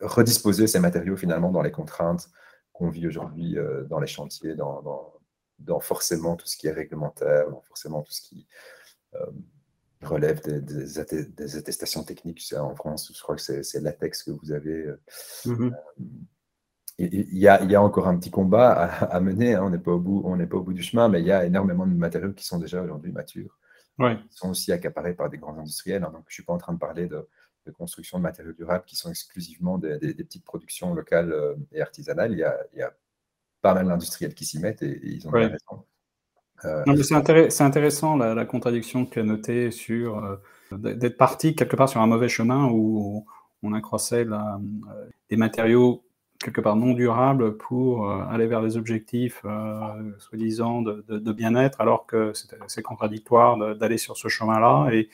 redisposer 0.00 0.66
ces 0.66 0.78
matériaux 0.78 1.16
finalement 1.16 1.50
dans 1.50 1.62
les 1.62 1.70
contraintes 1.70 2.30
qu'on 2.74 2.90
vit 2.90 3.06
aujourd'hui 3.06 3.56
euh, 3.56 3.84
dans 3.84 4.00
les 4.00 4.06
chantiers, 4.06 4.54
dans, 4.54 4.82
dans, 5.60 5.80
forcément 5.80 6.36
tout 6.36 6.46
ce 6.46 6.58
qui 6.58 6.66
est 6.66 6.72
réglementaire, 6.72 7.48
dans 7.50 7.62
forcément 7.62 8.02
tout 8.02 8.12
ce 8.12 8.20
qui 8.20 8.46
euh, 9.14 9.26
relève 10.02 10.42
des, 10.42 10.60
des, 10.60 11.56
attestations 11.56 12.02
techniques. 12.02 12.52
En 12.58 12.74
France, 12.74 13.10
je 13.14 13.22
crois 13.22 13.36
que 13.36 13.62
c'est 13.62 13.80
l'APEX 13.80 14.24
que 14.24 14.32
vous 14.32 14.52
avez. 14.52 14.86
Euh, 14.86 15.00
mm-hmm. 15.46 15.72
Il 16.98 17.38
y, 17.38 17.48
a, 17.48 17.62
y, 17.64 17.74
a, 17.74 17.82
encore 17.82 18.06
un 18.06 18.16
petit 18.16 18.30
combat 18.30 18.72
à, 18.72 19.18
mener, 19.18 19.54
hein. 19.54 19.64
on 19.64 19.70
n'est 19.70 19.78
pas, 19.78 19.92
au 19.92 19.98
bout, 19.98 20.22
on 20.24 20.38
pas 20.46 20.56
au 20.56 20.62
bout 20.62 20.72
du 20.72 20.82
chemin, 20.82 21.08
mais 21.08 21.20
il 21.20 21.26
y 21.26 21.32
a 21.32 21.44
énormément 21.44 21.86
de 21.88 21.94
matériaux 21.94 22.32
qui 22.32 22.44
sont 22.44 22.58
déjà 22.58 22.80
aujourd'hui 22.82 23.10
matures, 23.10 23.58
ouais. 23.98 24.16
qui 24.30 24.36
sont 24.36 24.50
aussi 24.50 24.70
accaparés 24.70 25.14
par 25.14 25.28
des 25.28 25.38
grands 25.38 25.58
industriels. 25.58 26.04
Hein. 26.04 26.12
donc, 26.12 26.24
je 26.28 26.32
ne 26.32 26.34
suis 26.34 26.44
pas 26.44 26.52
en 26.52 26.58
train 26.58 26.72
de 26.72 26.78
parler 26.78 27.08
de, 27.08 27.28
de 27.66 27.70
construction 27.70 28.18
de 28.18 28.22
matériaux 28.22 28.52
durables 28.52 28.84
qui 28.84 28.96
sont 28.96 29.10
exclusivement 29.10 29.78
des, 29.78 29.98
petites 30.14 30.44
productions 30.44 30.94
locales 30.94 31.32
euh, 31.32 31.54
et 31.72 31.80
artisanales. 31.80 32.32
Il 32.32 32.38
y 32.38 32.44
a, 32.44 32.56
il 32.72 32.78
y 32.78 32.82
a 32.82 32.92
pas 33.62 33.74
mal 33.74 33.86
d'industriels 33.86 34.34
qui 34.34 34.44
s'y 34.44 34.58
mettent 34.58 34.82
et, 34.82 35.00
ils 35.02 35.26
ont 35.26 35.30
bien 35.30 35.48
raison. 35.48 35.84
Euh, 36.64 37.02
c'est 37.48 37.62
intéressant 37.62 38.16
la, 38.16 38.44
contradiction 38.44 39.06
que 39.06 39.20
notée 39.20 39.70
sur 39.70 40.24
euh, 40.24 40.36
d'être 40.72 41.16
parti 41.16 41.54
quelque 41.54 41.76
part 41.76 41.88
sur 41.88 42.00
un 42.00 42.06
mauvais 42.06 42.28
chemin 42.28 42.68
où 42.70 43.26
on 43.62 43.72
accroissait 43.72 44.24
la, 44.24 44.60
des 45.28 45.36
matériaux 45.36 46.04
quelque 46.38 46.60
part 46.60 46.76
non 46.76 46.92
durables 46.92 47.56
pour 47.56 48.10
aller 48.10 48.46
vers 48.46 48.62
des 48.62 48.76
objectifs 48.76 49.44
soi-disant 50.18 50.82
de, 50.82 51.04
de 51.08 51.32
bien-être, 51.32 51.80
alors 51.80 52.06
que 52.06 52.32
c'est 52.66 52.82
contradictoire 52.82 53.76
d'aller 53.76 53.98
sur 53.98 54.16
ce 54.16 54.28
chemin-là. 54.28 54.90
Et, 54.92 55.08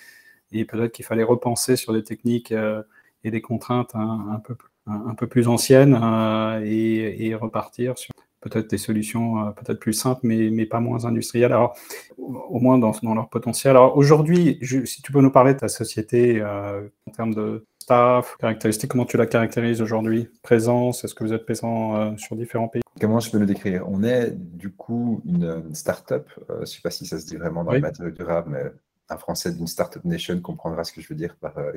et 0.53 0.65
peut-être 0.65 0.93
qu'il 0.93 1.05
fallait 1.05 1.23
repenser 1.23 1.77
sur 1.77 1.93
des 1.93 2.03
techniques 2.03 2.53
euh, 2.53 2.83
et 3.25 3.31
des 3.31 3.41
contraintes 3.41 3.95
un, 3.95 4.41
peu, 4.43 4.57
un, 4.87 5.15
peu 5.15 5.27
plus 5.27 5.49
anciennes 5.49 5.99
euh, 6.03 6.61
et, 6.65 7.35
repartir 7.35 7.99
sur 7.99 8.13
peut-être 8.41 8.71
des 8.71 8.79
solutions 8.79 9.47
euh, 9.47 9.51
peut-être 9.51 9.79
plus 9.79 9.93
simples, 9.93 10.21
mais, 10.25 10.49
mais, 10.51 10.65
pas 10.65 10.81
moins 10.81 11.05
industrielles, 11.05 11.53
alors 11.53 11.77
au 12.17 12.59
moins 12.59 12.79
dans, 12.79 12.93
dans 13.03 13.15
leur 13.15 13.29
potentiel. 13.29 13.73
Alors 13.73 13.97
aujourd'hui, 13.97 14.59
si 14.63 15.03
tu 15.03 15.13
peux 15.13 15.21
nous 15.21 15.31
parler 15.31 15.55
de 15.55 15.59
ta 15.59 15.69
société 15.69 16.43
en 16.43 17.11
termes 17.13 17.35
de 17.35 17.67
staff, 17.79 18.37
caractéristiques, 18.39 18.91
comment 18.91 19.05
tu 19.05 19.19
la 19.19 19.27
caractérises 19.27 19.83
aujourd'hui 19.83 20.29
Présence, 20.43 21.05
est-ce 21.05 21.15
que 21.15 21.25
vous 21.25 21.35
êtes 21.35 21.45
présent 21.45 22.17
sur 22.17 22.35
différents 22.37 22.69
pays? 22.69 22.83
Comment 22.99 23.21
je 23.21 23.31
peux 23.31 23.39
le 23.39 23.47
décrire? 23.47 23.85
On 23.87 24.03
est 24.03 24.31
du 24.31 24.71
coup 24.71 25.21
une, 25.27 25.75
start-up, 25.75 26.31
je 26.49 26.61
ne 26.61 26.65
sais 26.65 26.81
pas 26.81 26.91
si 26.91 27.05
ça 27.05 27.19
se 27.19 27.27
dit 27.27 27.37
vraiment 27.37 27.63
dans 27.63 27.73
les 27.73 27.81
matériaux 27.81 28.13
durables, 28.13 28.51
mais 28.51 28.73
un 29.11 29.19
Français 29.19 29.53
d'une 29.53 29.67
Startup 29.67 30.05
Nation 30.05 30.41
comprendra 30.41 30.85
ce 30.85 30.93
que 30.93 31.01
je 31.01 31.09
veux 31.09 31.17
dire 31.17 31.37
par 31.37 31.59
euh, 31.59 31.73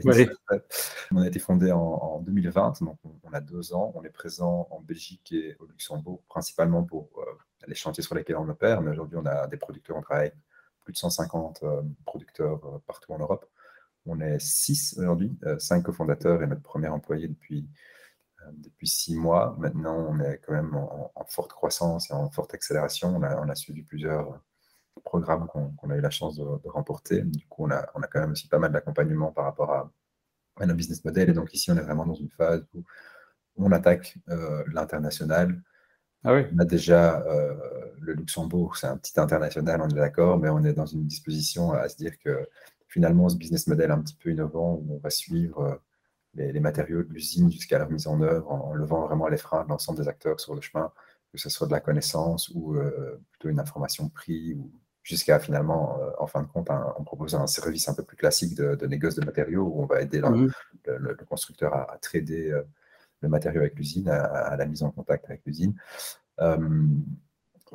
On 1.11 1.17
a 1.17 1.27
été 1.27 1.39
fondé 1.39 1.71
en, 1.71 2.19
2020, 2.19 2.81
donc 2.81 2.97
on, 3.23 3.33
a 3.33 3.41
deux 3.41 3.73
ans. 3.73 3.91
On 3.95 4.03
est 4.03 4.09
présent 4.09 4.67
en 4.69 4.79
Belgique 4.79 5.31
et 5.31 5.55
au 5.59 5.65
Luxembourg, 5.65 6.21
principalement 6.29 6.83
pour 6.83 7.09
euh, 7.17 7.25
les 7.67 7.75
chantiers 7.75 8.03
sur 8.03 8.13
lesquels 8.13 8.37
on 8.37 8.47
opère. 8.47 8.81
Mais 8.81 8.91
aujourd'hui, 8.91 9.17
on 9.17 9.25
a 9.25 9.47
des 9.47 9.57
producteurs, 9.57 9.97
on 9.97 10.01
travaille 10.01 10.31
plus 10.83 10.93
de 10.93 10.97
150 10.97 11.63
euh, 11.63 11.81
producteurs 12.05 12.81
partout 12.85 13.13
en 13.13 13.19
Europe. 13.19 13.49
On 14.05 14.19
est 14.19 14.39
six 14.39 14.97
aujourd'hui, 14.97 15.35
cinq 15.59 15.83
cofondateurs 15.83 16.43
et 16.43 16.47
notre 16.47 16.61
premier 16.61 16.89
employé 16.89 17.29
depuis, 17.29 17.69
depuis 18.51 18.87
six 18.87 19.15
mois. 19.15 19.55
Maintenant, 19.57 19.95
on 19.95 20.19
est 20.19 20.41
quand 20.45 20.51
même 20.51 20.75
en, 20.75 21.25
forte 21.29 21.53
croissance 21.53 22.11
et 22.11 22.13
en 22.13 22.29
forte 22.29 22.53
accélération. 22.53 23.15
On 23.15 23.23
a, 23.23 23.41
on 23.41 23.47
a 23.47 23.55
suivi 23.55 23.81
plusieurs 23.81 24.41
programme 25.01 25.47
qu'on 25.47 25.89
a 25.89 25.95
eu 25.95 26.01
la 26.01 26.09
chance 26.09 26.37
de, 26.37 26.69
remporter. 26.69 27.21
Du 27.21 27.45
coup, 27.47 27.65
on 27.65 27.71
a, 27.71 27.85
on 27.95 28.01
a, 28.01 28.07
quand 28.07 28.19
même 28.19 28.31
aussi 28.31 28.47
pas 28.47 28.59
mal 28.59 28.71
d'accompagnement 28.71 29.31
par 29.31 29.45
rapport 29.45 29.71
à, 29.71 29.91
nos 30.65 30.75
business 30.75 31.03
models. 31.03 31.29
Et 31.29 31.33
donc 31.33 31.53
ici, 31.53 31.71
on 31.71 31.77
est 31.77 31.81
vraiment 31.81 32.05
dans 32.05 32.13
une 32.13 32.29
phase 32.29 32.63
où 32.73 32.83
on 33.57 33.71
attaque 33.71 34.17
euh, 34.29 34.63
l'international. 34.71 35.61
Ah 36.23 36.33
oui. 36.33 36.45
On 36.53 36.59
a 36.59 36.65
déjà 36.65 37.21
euh, 37.23 37.53
le 37.99 38.13
Luxembourg, 38.13 38.77
c'est 38.77 38.87
un 38.87 38.97
petit 38.97 39.19
international, 39.19 39.81
on 39.81 39.89
est 39.89 39.95
d'accord, 39.95 40.39
mais 40.39 40.49
on 40.49 40.63
est 40.63 40.73
dans 40.73 40.85
une 40.85 41.05
disposition 41.05 41.73
à 41.73 41.89
se 41.89 41.97
dire 41.97 42.17
que 42.19 42.47
finalement, 42.87 43.27
ce 43.29 43.35
business 43.35 43.67
model 43.67 43.91
un 43.91 44.01
petit 44.01 44.15
peu 44.15 44.31
innovant, 44.31 44.75
où 44.75 44.95
on 44.95 44.99
va 44.99 45.09
suivre 45.09 45.59
euh, 45.61 46.51
les, 46.51 46.59
matériaux 46.59 47.03
de 47.03 47.09
l'usine 47.11 47.51
jusqu'à 47.51 47.77
leur 47.79 47.89
mise 47.89 48.07
en 48.07 48.21
œuvre, 48.21 48.51
en, 48.51 48.73
levant 48.73 49.05
vraiment 49.05 49.27
les 49.27 49.37
freins 49.37 49.63
de 49.63 49.69
l'ensemble 49.69 49.99
des 49.99 50.07
acteurs 50.07 50.39
sur 50.39 50.55
le 50.55 50.61
chemin, 50.61 50.91
que 51.31 51.37
ce 51.37 51.49
soit 51.49 51.67
de 51.67 51.71
la 51.71 51.79
connaissance 51.79 52.49
ou 52.49 52.75
plutôt 53.31 53.49
une 53.49 53.59
information 53.59 54.09
prix 54.09 54.53
ou 54.53 54.71
jusqu'à 55.03 55.39
finalement, 55.39 55.99
euh, 55.99 56.11
en 56.17 56.27
fin 56.27 56.41
de 56.41 56.47
compte, 56.47 56.69
on 56.97 57.03
propose 57.03 57.35
un 57.35 57.45
service 57.45 57.87
un 57.89 57.93
peu 57.93 58.03
plus 58.03 58.17
classique 58.17 58.55
de, 58.55 58.75
de 58.75 58.87
négoce 58.87 59.15
de 59.15 59.25
matériaux 59.25 59.63
où 59.63 59.83
on 59.83 59.85
va 59.85 60.01
aider 60.01 60.21
le, 60.21 61.15
constructeur 61.25 61.75
à, 61.75 61.97
trader 62.01 62.51
euh, 62.51 62.63
le 63.21 63.29
matériau 63.29 63.59
avec 63.61 63.75
l'usine, 63.75 64.09
à, 64.09 64.55
la 64.55 64.65
mise 64.65 64.81
en 64.81 64.91
contact 64.91 65.25
avec 65.25 65.41
l'usine. 65.45 65.75
Euh, 66.39 66.87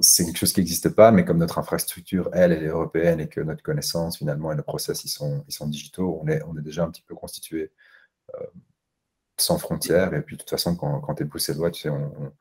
c'est 0.00 0.24
quelque 0.24 0.38
chose 0.38 0.52
qui 0.52 0.60
n'existe 0.60 0.90
pas, 0.90 1.10
mais 1.10 1.24
comme 1.24 1.38
notre 1.38 1.58
infrastructure, 1.58 2.30
elle, 2.32 2.52
elle 2.52 2.62
est 2.62 2.68
européenne 2.68 3.20
et 3.20 3.28
que 3.28 3.40
notre 3.40 3.62
connaissance, 3.62 4.18
finalement, 4.18 4.52
et 4.52 4.56
nos 4.56 4.62
process, 4.62 5.04
ils 5.04 5.08
sont, 5.08 5.44
ils 5.48 5.52
sont 5.52 5.66
digitaux, 5.66 6.20
on 6.22 6.28
est, 6.28 6.42
on 6.44 6.56
est 6.56 6.62
déjà 6.62 6.84
un 6.84 6.90
petit 6.90 7.02
peu 7.02 7.14
constitué 7.14 7.72
sans 9.36 9.58
frontières. 9.58 10.14
Et 10.14 10.22
puis, 10.22 10.36
de 10.36 10.42
toute 10.42 10.50
façon, 10.50 10.76
quand, 10.76 11.00
quand 11.00 11.16
tu 11.16 11.24
es 11.24 11.26
bruxellois, 11.26 11.70
tu 11.72 11.82
sais, 11.82 11.88
on 11.88 12.12
on 12.16 12.32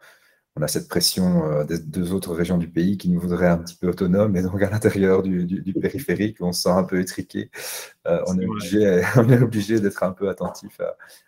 a 0.61 0.67
cette 0.67 0.87
pression 0.87 1.45
euh, 1.45 1.63
des 1.63 1.79
deux 1.79 2.13
autres 2.13 2.33
régions 2.33 2.57
du 2.57 2.67
pays 2.67 2.97
qui 2.97 3.09
nous 3.09 3.19
voudraient 3.19 3.47
un 3.47 3.57
petit 3.57 3.75
peu 3.75 3.89
autonomes, 3.89 4.35
et 4.35 4.41
donc 4.41 4.61
à 4.61 4.69
l'intérieur 4.69 5.23
du, 5.23 5.73
périphérique, 5.79 6.37
on 6.41 6.51
se 6.51 6.63
sent 6.63 6.69
un 6.69 6.83
peu 6.83 6.99
étriqué. 6.99 7.51
Euh, 8.07 8.21
on, 8.27 8.39
est 8.39 8.45
obligé, 8.45 9.01
on, 9.17 9.29
est 9.29 9.41
obligé, 9.41 9.79
d'être 9.79 10.03
un 10.03 10.11
peu 10.11 10.29
attentif 10.29 10.79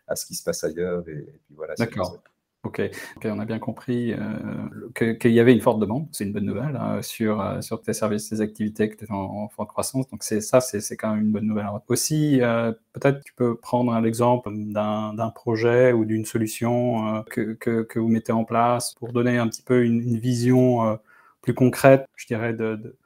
à, 0.08 0.16
ce 0.16 0.26
qui 0.26 0.36
se 0.36 0.44
passe 0.44 0.64
ailleurs. 0.64 1.02
Et, 1.08 1.26
puis 1.46 1.56
voilà, 1.56 1.76
D'accord. 1.78 2.22
Ok, 2.64 2.82
on 3.24 3.40
a 3.40 3.46
bien 3.46 3.58
compris 3.58 4.12
euh, 4.12 5.16
qu'il 5.16 5.32
y 5.32 5.40
avait 5.40 5.54
une 5.54 5.62
forte 5.62 5.80
demande, 5.80 6.10
c'est 6.12 6.26
une 6.26 6.34
bonne 6.34 6.44
nouvelle, 6.44 6.76
hein, 6.76 7.02
sur, 7.02 7.40
euh, 7.40 7.62
sur 7.62 7.82
tes 7.82 7.94
services, 7.94 8.28
tes 8.28 8.42
activités 8.42 8.90
qui 8.90 8.96
étaient 8.96 9.12
en, 9.12 9.48
forte 9.48 9.70
croissance. 9.70 10.10
Donc 10.10 10.24
c'est 10.24 10.42
ça, 10.42 10.60
c'est 10.60 10.98
quand 10.98 11.16
même 11.16 11.24
une 11.28 11.32
bonne 11.32 11.46
nouvelle. 11.46 11.68
Aussi, 11.88 12.42
euh, 12.42 12.74
peut-être 12.92 13.24
tu 13.24 13.34
peux 13.34 13.56
prendre 13.56 13.94
un 13.94 14.04
exemple 14.04 14.52
d'un 14.54 15.32
projet 15.34 15.94
ou 15.94 16.04
d'une 16.04 16.26
solution 16.26 17.24
que, 17.30 17.54
que, 17.54 17.98
vous 17.98 18.10
mettez 18.10 18.34
en 18.34 18.44
place 18.44 18.94
pour 18.96 19.14
donner 19.14 19.38
un 19.38 19.48
petit 19.48 19.62
peu 19.62 19.86
une, 19.86 20.20
vision 20.20 21.00
plus 21.42 21.54
concrète, 21.54 22.06
je 22.18 22.28
dirais, 22.28 22.54
de, 22.54 22.98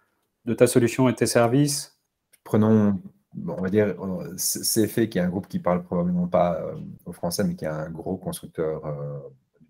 de, 0.46 0.54
ta 0.56 0.66
solution 0.66 1.10
et 1.10 1.14
tes 1.14 1.28
services. 1.28 2.00
Prenons 2.44 3.00
on 3.48 3.62
va 3.62 3.70
dire, 3.70 3.96
CFE, 4.38 5.10
qui 5.10 5.18
est 5.20 5.22
un 5.22 5.30
groupe 5.30 5.48
qui 5.48 5.60
parle 5.60 5.84
probablement 5.84 6.28
pas 6.28 6.60
au 7.06 7.14
français, 7.14 7.44
mais 7.44 7.56
qui 7.56 7.66
est 7.66 7.68
un 7.68 7.90
gros 7.90 8.18
constructeur 8.18 8.84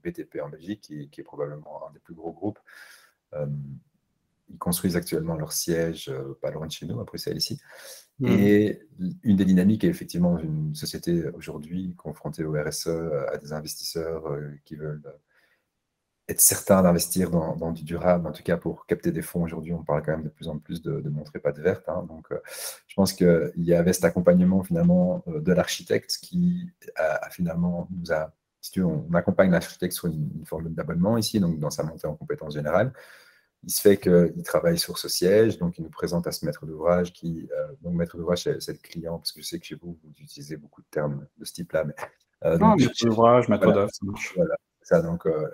BTP 0.03 0.39
en 0.41 0.49
Belgique, 0.49 0.81
qui, 0.81 1.09
est 1.17 1.23
probablement 1.23 1.87
un 1.87 1.93
des 1.93 1.99
plus 1.99 2.13
gros 2.13 2.31
groupes. 2.31 2.59
Euh, 3.33 3.47
ils 4.49 4.57
construisent 4.57 4.97
actuellement 4.97 5.35
leur 5.35 5.53
siège 5.53 6.09
euh, 6.09 6.37
pas 6.41 6.51
loin 6.51 6.67
de 6.67 6.71
chez 6.71 6.85
nous, 6.85 6.99
à 6.99 7.03
Bruxelles, 7.03 7.37
ici. 7.37 7.59
Hmm. 8.19 8.27
Et 8.27 8.81
une 9.23 9.37
des 9.37 9.45
dynamiques 9.45 9.83
est 9.83 9.87
effectivement 9.87 10.37
une 10.37 10.75
société 10.75 11.27
aujourd'hui 11.29 11.95
confrontée 11.95 12.43
au 12.43 12.53
RSE, 12.53 12.87
à 12.87 13.37
des 13.37 13.53
investisseurs 13.53 14.27
euh, 14.27 14.51
qui 14.65 14.75
veulent 14.75 15.01
être 16.29 16.39
certains 16.39 16.81
d'investir 16.83 17.31
dans, 17.31 17.71
du 17.71 17.83
durable, 17.83 18.27
en 18.27 18.31
tout 18.31 18.43
cas 18.43 18.55
pour 18.55 18.85
capter 18.85 19.11
des 19.11 19.21
fonds. 19.21 19.43
Aujourd'hui, 19.43 19.73
on 19.73 19.83
parle 19.83 20.03
quand 20.03 20.13
même 20.13 20.23
de 20.23 20.29
plus 20.29 20.47
en 20.47 20.57
plus 20.57 20.81
de, 20.81 21.09
montrer 21.09 21.39
pas 21.39 21.51
de 21.51 21.61
verte. 21.61 21.89
Hein. 21.89 22.05
donc, 22.07 22.27
je 22.87 22.95
pense 22.95 23.11
qu'il 23.11 23.51
y 23.57 23.73
avait 23.73 23.91
cet 23.91 24.05
accompagnement 24.05 24.63
finalement 24.63 25.21
de 25.27 25.51
l'architecte 25.51 26.19
qui 26.21 26.71
a, 26.95 27.29
finalement 27.29 27.89
nous 27.91 28.13
a 28.13 28.33
si 28.63 28.81
on, 28.81 29.13
accompagne 29.13 29.51
l'architecte 29.51 29.93
sur 29.93 30.07
une, 30.07 30.29
une 30.35 30.45
formule 30.45 30.73
d'abonnement 30.73 31.17
ici, 31.17 31.39
donc 31.39 31.59
dans 31.59 31.69
sa 31.69 31.83
montée 31.83 32.07
en 32.07 32.15
compétences 32.15 32.53
générales. 32.53 32.93
Il 33.65 33.71
se 33.71 33.81
fait 33.81 33.97
qu'il 33.97 34.43
travaille 34.43 34.77
sur 34.77 34.97
ce 34.97 35.07
siège, 35.07 35.57
donc 35.57 35.77
il 35.77 35.83
nous 35.83 35.89
présente 35.89 36.27
à 36.27 36.31
ce 36.31 36.45
maître 36.45 36.65
d'ouvrage 36.65 37.13
qui, 37.13 37.49
euh, 37.51 37.67
donc 37.81 37.93
maître 37.93 38.17
d'ouvrage, 38.17 38.43
c'est 38.43 38.73
le 38.73 38.79
client, 38.79 39.17
parce 39.19 39.31
que 39.31 39.41
je 39.41 39.45
sais 39.45 39.59
que 39.59 39.65
chez 39.65 39.75
vous, 39.75 39.97
vous 40.01 40.09
utilisez 40.17 40.57
beaucoup 40.57 40.81
de 40.81 40.87
termes 40.89 41.27
de 41.37 41.45
ce 41.45 41.53
type-là. 41.53 41.83
Mais, 41.83 41.93
euh, 42.45 42.57
non, 42.57 42.75
maître 42.75 43.05
d'ouvrage, 43.05 43.49
maître 43.49 43.71
d'œuvre, 43.71 43.91
voilà, 44.35 44.55
ça. 44.81 45.01
donc 45.01 45.25
euh, 45.25 45.49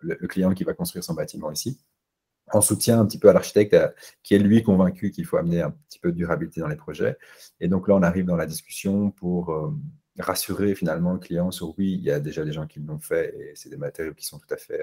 le, 0.00 0.16
le, 0.20 0.28
client 0.28 0.52
qui 0.54 0.64
va 0.64 0.74
construire 0.74 1.04
son 1.04 1.14
bâtiment 1.14 1.50
ici, 1.50 1.80
en 2.52 2.60
soutien 2.60 3.00
un 3.00 3.06
petit 3.06 3.18
peu 3.18 3.28
à 3.28 3.32
l'architecte 3.32 3.76
qui 4.22 4.34
est 4.34 4.38
lui 4.38 4.62
convaincu 4.62 5.10
qu'il 5.10 5.26
faut 5.26 5.36
amener 5.36 5.62
un 5.62 5.72
petit 5.88 5.98
peu 5.98 6.12
de 6.12 6.16
durabilité 6.16 6.60
dans 6.60 6.68
les 6.68 6.76
projets. 6.76 7.18
Et 7.60 7.68
donc 7.68 7.88
là, 7.88 7.94
on 7.94 8.02
arrive 8.02 8.26
dans 8.26 8.36
la 8.36 8.46
discussion 8.46 9.10
pour 9.10 9.74
rassurer 10.18 10.74
finalement 10.74 11.12
le 11.12 11.18
client 11.18 11.50
sur 11.50 11.76
oui, 11.78 11.92
il 11.92 12.02
y 12.02 12.10
a 12.10 12.20
déjà 12.20 12.44
des 12.44 12.52
gens 12.52 12.66
qui 12.66 12.80
l'ont 12.80 12.98
fait 12.98 13.34
et 13.38 13.52
c'est 13.54 13.68
des 13.68 13.76
matériaux 13.76 14.14
qui 14.14 14.24
sont 14.24 14.38
tout 14.38 14.52
à 14.52 14.56
fait 14.56 14.80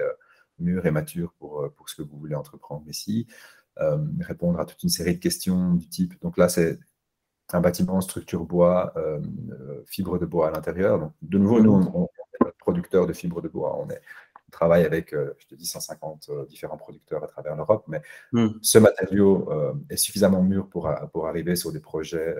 mûr 0.58 0.86
et 0.86 0.90
mature 0.90 1.32
pour, 1.38 1.62
euh, 1.62 1.68
pour 1.76 1.88
ce 1.88 1.96
que 1.96 2.02
vous 2.02 2.18
voulez 2.18 2.34
entreprendre 2.34 2.88
ici. 2.88 3.26
Euh, 3.80 3.98
répondre 4.20 4.60
à 4.60 4.66
toute 4.66 4.82
une 4.82 4.88
série 4.88 5.14
de 5.14 5.20
questions 5.20 5.74
du 5.74 5.88
type. 5.88 6.14
Donc 6.22 6.36
là, 6.38 6.48
c'est 6.48 6.78
un 7.52 7.60
bâtiment 7.60 8.00
structure 8.00 8.44
bois, 8.44 8.92
euh, 8.96 9.20
fibre 9.86 10.18
de 10.18 10.26
bois 10.26 10.48
à 10.48 10.50
l'intérieur. 10.52 11.10
De 11.22 11.38
nouveau, 11.38 11.60
nous, 11.60 11.72
on, 11.72 12.04
est 12.04 12.52
producteur 12.58 13.06
de 13.06 13.12
fibre 13.12 13.42
de 13.42 13.48
bois. 13.48 13.76
On, 13.80 13.90
est, 13.90 14.00
travaille 14.54 14.84
avec, 14.84 15.10
je 15.12 15.46
te 15.46 15.54
dis, 15.54 15.66
150 15.66 16.30
différents 16.48 16.76
producteurs 16.76 17.22
à 17.22 17.26
travers 17.26 17.56
l'Europe, 17.56 17.84
mais 17.88 18.00
hmm. 18.32 18.48
ce 18.62 18.78
matériau 18.78 19.48
est 19.90 19.96
suffisamment 19.96 20.42
mûr 20.42 20.68
pour, 20.68 20.90
pour 21.12 21.26
arriver 21.26 21.56
sur 21.56 21.72
des 21.72 21.80
projets 21.80 22.36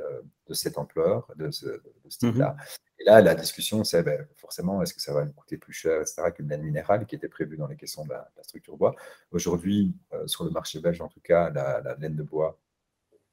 de 0.47 0.54
cette 0.54 0.78
ampleur, 0.78 1.28
de 1.37 1.50
ce, 1.50 1.80
type-là. 2.09 2.50
Hmm. 2.50 2.62
Et 3.00 3.04
là, 3.04 3.21
la 3.21 3.35
discussion, 3.35 3.83
c'est 3.83 4.02
ben, 4.02 4.26
forcément, 4.37 4.83
est-ce 4.83 4.94
que 4.94 5.00
ça 5.00 5.12
va 5.12 5.25
nous 5.25 5.33
coûter 5.33 5.56
plus 5.56 5.73
cher, 5.73 6.00
etc., 6.00 6.23
qu'une 6.35 6.49
laine 6.49 6.62
minérale 6.62 7.06
qui 7.06 7.16
était 7.16 7.28
prévue 7.28 7.56
dans 7.56 7.66
les 7.66 7.76
questions 7.76 8.04
de 8.04 8.11
la, 8.11 8.30
structure 8.42 8.76
bois. 8.76 8.94
Aujourd'hui, 9.30 9.94
euh, 10.12 10.26
sur 10.26 10.44
le 10.44 10.50
marché 10.50 10.80
belge, 10.80 11.00
en 11.00 11.09
tout 11.09 11.21
cas, 11.21 11.50
la, 11.50 11.97
laine 11.99 12.14
de 12.14 12.23
bois 12.23 12.59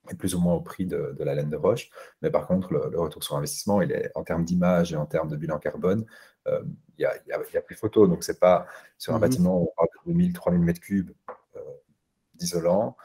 est 0.10 0.16
plus 0.16 0.36
ou 0.36 0.40
moins 0.40 0.56
au 0.56 0.62
prix 0.62 0.86
de, 0.86 1.16
la 1.20 1.36
laine 1.36 1.50
de 1.50 1.58
roche. 1.58 1.90
Mais 2.22 2.32
par 2.32 2.48
contre, 2.48 2.74
le, 2.74 3.00
retour 3.00 3.24
sur 3.24 3.36
investissement, 3.36 3.82
il 3.82 3.92
est 3.92 4.12
en 4.16 4.24
termes 4.24 4.44
d'image 4.44 4.94
et 4.94 4.96
en 4.96 5.06
termes 5.06 5.30
de 5.30 5.38
bilan 5.38 5.60
carbone, 5.60 6.06
euh, 6.48 6.64
il 6.98 7.08
n'y 7.28 7.58
a, 7.58 7.62
plus 7.62 7.76
photo. 7.76 8.08
Donc, 8.08 8.24
c'est 8.24 8.40
pas 8.40 8.66
sur 8.98 9.14
un 9.14 9.18
mhm. 9.18 9.22
bâtiment, 9.22 9.62
on 9.62 9.72
parle 9.76 9.90
de 10.06 10.12
2000, 10.12 10.34
3000 10.34 10.62
mètres 10.62 10.82
cubes 10.82 11.12
euh, 11.56 11.60
d'isolant 12.36 12.96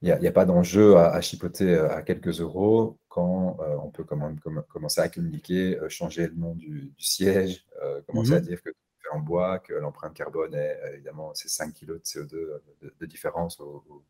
il 0.00 0.16
n'y 0.20 0.28
a, 0.28 0.32
pas 0.32 0.44
d'enjeu 0.44 0.96
à, 0.96 1.20
chipoter 1.20 1.74
euh, 1.74 1.90
à 1.90 2.02
quelques 2.02 2.40
euros 2.40 2.98
quand 3.08 3.56
euh, 3.60 3.76
on 3.82 3.90
peut 3.90 4.04
commencer 4.04 5.00
à 5.00 5.08
communiquer, 5.08 5.76
changer 5.88 6.28
le 6.28 6.34
nom 6.34 6.54
du, 6.54 6.92
siège, 6.98 7.66
commencer 8.06 8.34
à 8.34 8.40
mhm. 8.40 8.46
dire 8.46 8.62
que 8.62 8.70
c'est 9.02 9.10
en 9.10 9.18
bois, 9.18 9.58
que 9.58 9.72
l'empreinte 9.74 10.14
carbone 10.14 10.54
est 10.54 10.78
évidemment 10.94 11.34
c'est 11.34 11.48
5 11.48 11.74
kg 11.74 11.86
de 11.86 11.98
CO2 11.98 12.60
de, 13.00 13.06
différence 13.06 13.58
au, 13.58 14.04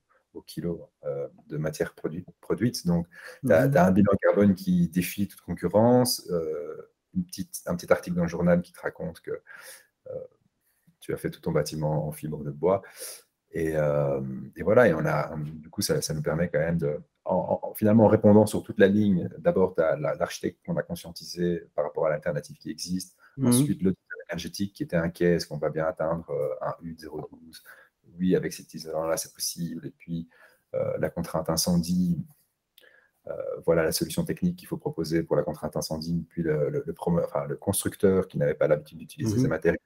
kilo 0.46 0.90
de 1.46 1.56
matière 1.56 1.94
produite. 2.40 2.86
Donc, 2.86 3.06
tu 3.46 3.52
as, 3.52 3.68
mhm. 3.68 3.76
un 3.76 3.90
bilan 3.90 4.12
carbone 4.22 4.54
qui 4.54 4.88
défie 4.88 5.28
toute 5.28 5.40
concurrence, 5.40 6.26
une 7.14 7.24
petite, 7.24 7.62
un 7.66 7.76
petit 7.76 7.92
article 7.92 8.16
dans 8.16 8.22
le 8.22 8.28
journal 8.28 8.62
qui 8.62 8.72
te 8.72 8.80
raconte 8.80 9.20
que 9.20 9.42
tu 11.00 11.12
as 11.12 11.16
fait 11.16 11.30
tout 11.30 11.40
ton 11.40 11.52
bâtiment 11.52 12.06
en 12.06 12.12
fibre 12.12 12.44
de 12.44 12.50
bois. 12.50 12.82
Euh, 13.56 14.20
et, 14.56 14.62
voilà, 14.62 14.88
et 14.88 14.94
on 14.94 15.04
a, 15.06 15.34
du 15.36 15.70
coup, 15.70 15.82
ça, 15.82 16.14
nous 16.14 16.22
permet 16.22 16.48
quand 16.48 16.58
même 16.58 16.78
de, 16.78 17.00
en, 17.24 17.72
finalement, 17.74 18.04
en 18.04 18.08
répondant 18.08 18.46
sur 18.46 18.62
toute 18.62 18.78
la 18.78 18.88
ligne, 18.88 19.28
d'abord, 19.38 19.74
tu 19.74 19.82
as 19.82 19.96
l'architecte 19.96 20.60
qu'on 20.64 20.76
a 20.76 20.82
conscientisé 20.82 21.64
par 21.74 21.84
rapport 21.84 22.06
à 22.06 22.10
l'alternative 22.10 22.56
qui 22.58 22.70
existe, 22.70 23.16
mmh 23.36 23.46
ensuite 23.46 23.82
le 23.82 23.94
énergétique 24.30 24.74
qui 24.74 24.82
était 24.82 24.96
inquiet, 24.96 25.36
est-ce 25.36 25.46
qu'on 25.46 25.56
va 25.56 25.70
bien 25.70 25.86
atteindre 25.86 26.28
euh, 26.30 26.50
un 26.60 26.74
U012 26.84 27.62
Oui, 28.18 28.36
avec 28.36 28.52
cet 28.52 28.72
isolant-là, 28.74 29.16
c'est 29.16 29.32
possible. 29.32 29.86
Et 29.86 29.90
puis, 29.90 30.28
euh, 30.74 30.98
la 30.98 31.10
contrainte 31.10 31.48
incendie, 31.50 32.24
voilà 33.66 33.82
la 33.82 33.92
solution 33.92 34.24
technique 34.24 34.56
qu'il 34.56 34.66
faut 34.66 34.78
proposer 34.78 35.22
pour 35.22 35.36
la 35.36 35.42
contrainte 35.42 35.76
incendie. 35.76 36.24
Puis 36.30 36.42
le, 36.42 36.70
le, 36.70 36.82
le 36.86 37.56
constructeur 37.56 38.26
qui 38.26 38.38
n'avait 38.38 38.54
pas 38.54 38.68
l'habitude 38.68 38.96
d'utiliser 38.96 39.36
mmh 39.36 39.42
ces 39.42 39.48
matériaux 39.48 39.78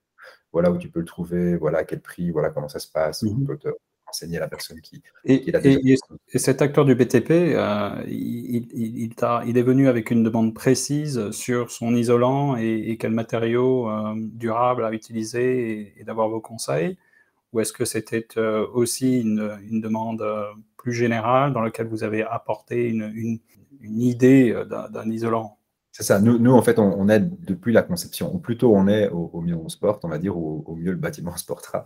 voilà 0.52 0.70
où 0.70 0.78
tu 0.78 0.88
peux 0.88 1.00
le 1.00 1.06
trouver, 1.06 1.56
voilà 1.56 1.78
à 1.78 1.84
quel 1.84 2.00
prix, 2.00 2.30
voilà 2.30 2.50
comment 2.50 2.68
ça 2.68 2.78
se 2.78 2.90
passe. 2.90 3.22
On 3.22 3.34
mmh 3.34 3.46
peut 3.46 3.56
te 3.56 3.68
renseigner 4.06 4.38
la 4.38 4.48
personne 4.48 4.80
qui, 4.82 5.02
et, 5.24 5.50
et, 5.54 6.38
cet 6.38 6.60
acteur 6.60 6.84
du 6.84 6.94
BTP, 6.94 7.30
euh, 7.30 8.02
il, 8.06 8.68
il, 8.74 9.58
est 9.58 9.62
venu 9.62 9.88
avec 9.88 10.10
une 10.10 10.22
demande 10.22 10.54
précise 10.54 11.30
sur 11.30 11.70
son 11.70 11.94
isolant 11.94 12.56
et, 12.56 12.98
quel 13.00 13.12
matériau 13.12 13.88
euh, 13.88 14.14
durable 14.16 14.84
à 14.84 14.92
utiliser 14.92 15.98
et, 15.98 16.04
d'avoir 16.04 16.28
vos 16.28 16.40
conseils 16.40 16.98
Ou 17.52 17.60
est-ce 17.60 17.72
que 17.72 17.84
c'était 17.84 18.26
euh, 18.36 18.66
aussi 18.72 19.20
une, 19.20 19.80
demande 19.80 20.24
plus 20.76 20.92
générale 20.92 21.52
dans 21.52 21.60
laquelle 21.60 21.86
vous 21.86 22.04
avez 22.04 22.22
apporté 22.22 22.88
une 22.88 23.40
idée 23.82 24.54
d'un 24.68 25.10
isolant? 25.10 25.58
C'est 25.92 26.04
ça. 26.04 26.20
Nous, 26.20 26.38
nous, 26.38 26.52
en 26.52 26.62
fait, 26.62 26.78
on, 26.78 27.08
aide 27.10 27.38
depuis 27.44 27.74
la 27.74 27.82
conception. 27.82 28.34
Ou 28.34 28.38
plutôt 28.38 28.74
on 28.74 28.88
est, 28.88 29.10
au, 29.10 29.42
mieux 29.42 29.54
on 29.54 29.68
sporte, 29.68 30.06
on 30.06 30.08
va 30.08 30.16
dire, 30.16 30.36
ou 30.38 30.64
au 30.66 30.74
mieux 30.74 30.90
le 30.90 30.96
bâtiment 30.96 31.36
se 31.36 31.44
portera. 31.44 31.84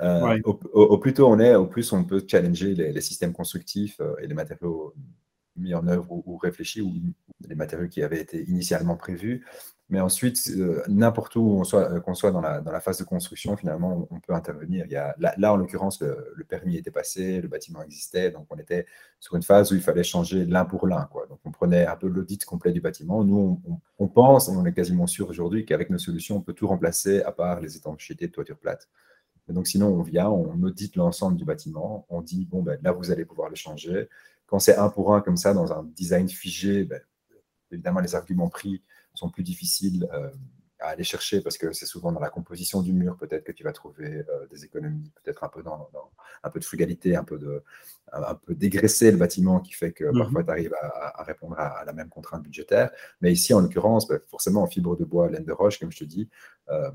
Euh, 0.00 0.38
au, 0.44 0.98
plus 0.98 1.12
tôt 1.12 1.26
on 1.26 1.40
est, 1.40 1.56
au 1.56 1.66
plus 1.66 1.92
on 1.92 2.04
peut 2.04 2.24
challenger 2.26 2.74
les, 2.76 3.00
systèmes 3.00 3.32
constructifs 3.32 4.00
euh, 4.00 4.14
et 4.22 4.28
les 4.28 4.34
matériaux 4.34 4.94
mis 5.56 5.74
en 5.74 5.88
œuvre 5.88 6.06
ou, 6.08 6.36
réfléchis, 6.36 6.80
ou 6.80 6.92
les 7.46 7.54
matériaux 7.54 7.88
qui 7.88 8.02
avaient 8.02 8.20
été 8.20 8.44
initialement 8.48 8.96
prévus. 8.96 9.44
Mais 9.90 10.00
ensuite, 10.00 10.50
euh, 10.50 10.82
n'importe 10.86 11.34
où 11.36 11.64
soit, 11.64 11.90
euh, 11.90 12.00
qu'on 12.00 12.14
soit 12.14 12.30
dans 12.30 12.42
la, 12.42 12.60
dans 12.60 12.72
la, 12.72 12.80
phase 12.80 12.98
de 12.98 13.04
construction, 13.04 13.56
finalement, 13.56 14.06
on, 14.10 14.20
peut 14.20 14.34
intervenir. 14.34 14.84
Il 14.84 14.92
y 14.92 14.96
a, 14.96 15.14
là, 15.18 15.52
en 15.52 15.56
l'occurrence, 15.56 16.02
le, 16.02 16.44
permis 16.46 16.76
était 16.76 16.90
passé, 16.90 17.40
le 17.40 17.48
bâtiment 17.48 17.82
existait, 17.82 18.30
donc 18.30 18.46
on 18.50 18.58
était 18.58 18.84
sur 19.18 19.34
une 19.34 19.42
phase 19.42 19.72
où 19.72 19.76
il 19.76 19.80
fallait 19.80 20.02
changer 20.02 20.44
l'un 20.44 20.66
pour 20.66 20.86
l'un. 20.86 21.08
Donc 21.30 21.40
on 21.44 21.50
prenait 21.50 21.86
un 21.86 21.96
peu 21.96 22.06
l'audit 22.06 22.44
complet 22.44 22.72
du 22.72 22.82
bâtiment. 22.82 23.24
Nous, 23.24 23.62
on, 23.98 24.08
pense, 24.08 24.50
on 24.50 24.64
est 24.66 24.74
quasiment 24.74 25.06
sûr 25.06 25.26
aujourd'hui 25.30 25.64
qu'avec 25.64 25.88
nos 25.88 25.98
solutions, 25.98 26.36
on 26.36 26.42
peut 26.42 26.52
tout 26.52 26.66
remplacer 26.66 27.22
à 27.22 27.32
part 27.32 27.60
les 27.60 27.76
étanchéités 27.76 28.26
de 28.26 28.32
toiture 28.32 28.58
plate. 28.58 28.90
Et 29.48 29.54
donc 29.54 29.66
sinon, 29.66 29.88
on 29.88 30.02
vient, 30.02 30.28
on 30.28 30.62
audite 30.64 30.96
l'ensemble 30.96 31.38
du 31.38 31.46
bâtiment, 31.46 32.04
on 32.10 32.20
dit, 32.20 32.44
bon, 32.44 32.62
ben, 32.62 32.78
là, 32.82 32.92
vous 32.92 33.10
allez 33.10 33.24
pouvoir 33.24 33.48
le 33.48 33.56
changer. 33.56 34.08
Quand 34.46 34.58
c'est 34.58 34.76
un 34.76 34.90
pour 34.90 35.14
un 35.14 35.22
comme 35.22 35.38
ça, 35.38 35.54
dans 35.54 35.72
un 35.72 35.84
design 35.96 36.28
figé, 36.28 36.84
ben, 36.84 37.00
évidemment, 37.70 38.00
les 38.00 38.14
arguments 38.14 38.48
pris 38.48 38.82
sont 39.14 39.30
plus 39.30 39.42
difficiles 39.42 40.08
euh, 40.12 40.30
à 40.80 40.90
aller 40.90 41.02
chercher 41.02 41.40
parce 41.40 41.58
que 41.58 41.72
c'est 41.72 41.86
souvent 41.86 42.12
dans 42.12 42.20
la 42.20 42.30
composition 42.30 42.82
du 42.82 42.92
mur 42.92 43.16
peut-être 43.16 43.42
que 43.42 43.50
tu 43.50 43.64
vas 43.64 43.72
trouver 43.72 44.24
euh, 44.28 44.46
des 44.46 44.64
économies, 44.64 45.10
peut-être 45.22 45.42
un 45.42 45.48
peu 45.48 45.62
dans, 45.62 45.90
un 46.44 46.50
peu 46.50 46.60
de 46.60 46.64
frugalité, 46.64 47.16
un 47.16 47.24
peu 47.24 47.36
de 47.38 47.64
un 48.12 48.36
peu 48.36 48.54
dégraisser 48.54 49.10
le 49.10 49.18
bâtiment 49.18 49.60
qui 49.60 49.72
fait 49.72 49.92
que 49.92 50.04
mhm. 50.04 50.18
parfois 50.18 50.44
tu 50.44 50.50
arrives 50.50 50.74
à, 50.80 51.24
répondre 51.24 51.58
à, 51.58 51.84
la 51.84 51.92
même 51.92 52.08
contrainte 52.08 52.42
budgétaire. 52.42 52.90
Mais 53.20 53.32
ici, 53.32 53.52
en 53.52 53.60
l'occurrence, 53.60 54.06
bah, 54.06 54.18
forcément 54.28 54.62
en 54.62 54.66
fibre 54.66 54.96
de 54.96 55.04
bois, 55.04 55.28
laine 55.28 55.44
de 55.44 55.52
roche, 55.52 55.78
comme 55.78 55.92
je 55.92 55.98
te 55.98 56.04
dis, 56.04 56.30
euh, 56.70 56.90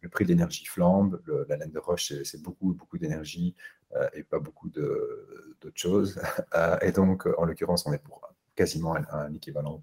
le 0.00 0.08
prix 0.08 0.24
de 0.24 0.30
l'énergie 0.30 0.64
flambe. 0.64 1.20
la 1.48 1.56
laine 1.56 1.70
de 1.70 1.78
roche, 1.78 2.14
c'est 2.24 2.42
beaucoup, 2.42 2.72
beaucoup 2.72 2.96
d'énergie 2.98 3.54
et 4.14 4.22
pas 4.22 4.38
beaucoup 4.38 4.70
d'autres 4.70 5.70
choses. 5.74 6.18
et 6.80 6.90
donc, 6.90 7.26
en 7.36 7.44
l'occurrence, 7.44 7.86
on 7.86 7.92
est 7.92 7.98
pour 7.98 8.29
quasiment 8.60 8.94
un, 8.94 9.32
équivalent 9.32 9.80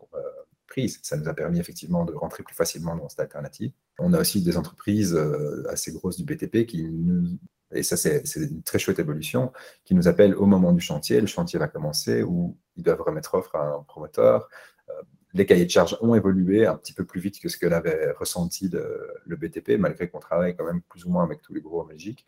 prise. 0.68 1.00
Ça 1.02 1.18
nous 1.18 1.28
a 1.28 1.34
permis 1.34 1.60
effectivement 1.60 2.06
de 2.06 2.14
rentrer 2.14 2.44
plus 2.44 2.54
facilement 2.54 2.96
dans 2.96 3.10
cette 3.10 3.22
alternative. 3.22 3.72
On 3.98 4.14
a 4.14 4.20
aussi 4.20 4.44
des 4.44 4.56
entreprises 4.58 5.16
euh, 5.16 5.64
assez 5.70 5.92
grosses 5.92 6.18
du 6.18 6.26
BTP 6.26 6.68
qui 6.68 6.84
nous, 6.84 7.40
et 7.72 7.82
ça 7.82 7.98
c'est 7.98 8.22
une 8.36 8.62
très 8.62 8.78
chouette 8.78 9.00
évolution, 9.00 9.52
qui 9.84 9.96
nous 9.96 10.08
appellent 10.08 10.36
au 10.36 10.46
moment 10.46 10.74
du 10.74 10.82
chantier. 10.82 11.20
Le 11.20 11.28
chantier 11.28 11.58
va 11.58 11.68
commencer 11.68 12.22
où 12.22 12.56
ils 12.76 12.84
doivent 12.84 13.02
remettre 13.02 13.34
offre 13.34 13.56
à 13.56 13.64
un 13.64 13.84
promoteur. 13.84 14.48
Euh, 14.90 14.94
les 15.34 15.46
cahiers 15.48 15.66
de 15.66 15.72
charges 15.72 15.98
ont 16.02 16.14
évolué 16.14 16.68
un 16.68 16.76
petit 16.76 16.94
peu 16.94 17.06
plus 17.06 17.20
vite 17.20 17.40
que 17.40 17.50
ce 17.50 17.58
que 17.58 17.66
l'avait 17.66 18.12
ressenti 18.12 18.70
le, 18.70 19.36
BTP, 19.36 19.80
malgré 19.80 20.08
qu'on 20.10 20.20
travaille 20.20 20.56
quand 20.56 20.66
même 20.66 20.82
plus 20.84 21.06
ou 21.06 21.10
moins 21.10 21.24
avec 21.24 21.42
tous 21.42 21.54
les 21.54 21.62
gros 21.62 21.82
en 21.82 21.86
Belgique. 21.86 22.26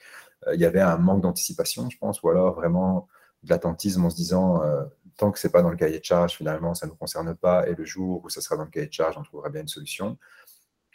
Euh, 0.47 0.55
il 0.55 0.61
y 0.61 0.65
avait 0.65 0.81
un 0.81 0.97
manque 0.97 1.21
d'anticipation, 1.21 1.89
je 1.89 1.97
pense, 1.97 2.23
ou 2.23 2.29
alors 2.29 2.55
vraiment 2.55 3.07
de 3.43 3.49
l'attentisme 3.51 4.03
en 4.03 4.09
se 4.09 4.17
disant 4.17 4.61
tant 5.19 5.31
que 5.31 5.37
ce 5.37 5.47
n'est 5.47 5.51
pas 5.51 5.61
dans 5.61 5.69
le 5.69 5.75
cahier 5.75 5.99
de 5.99 6.03
charge, 6.03 6.35
finalement, 6.35 6.73
ça 6.73 6.85
ne 6.85 6.91
nous 6.91 6.97
concerne 6.97 7.35
pas. 7.35 7.67
Et 7.67 7.75
le 7.75 7.85
jour 7.85 8.23
où 8.23 8.29
ça 8.29 8.41
sera 8.41 8.55
dans 8.55 8.63
le 8.63 8.69
cahier 8.69 8.87
de 8.87 8.93
charge, 8.93 9.17
on 9.17 9.23
trouvera 9.23 9.49
bien 9.49 9.61
une 9.61 9.67
solution. 9.67 10.17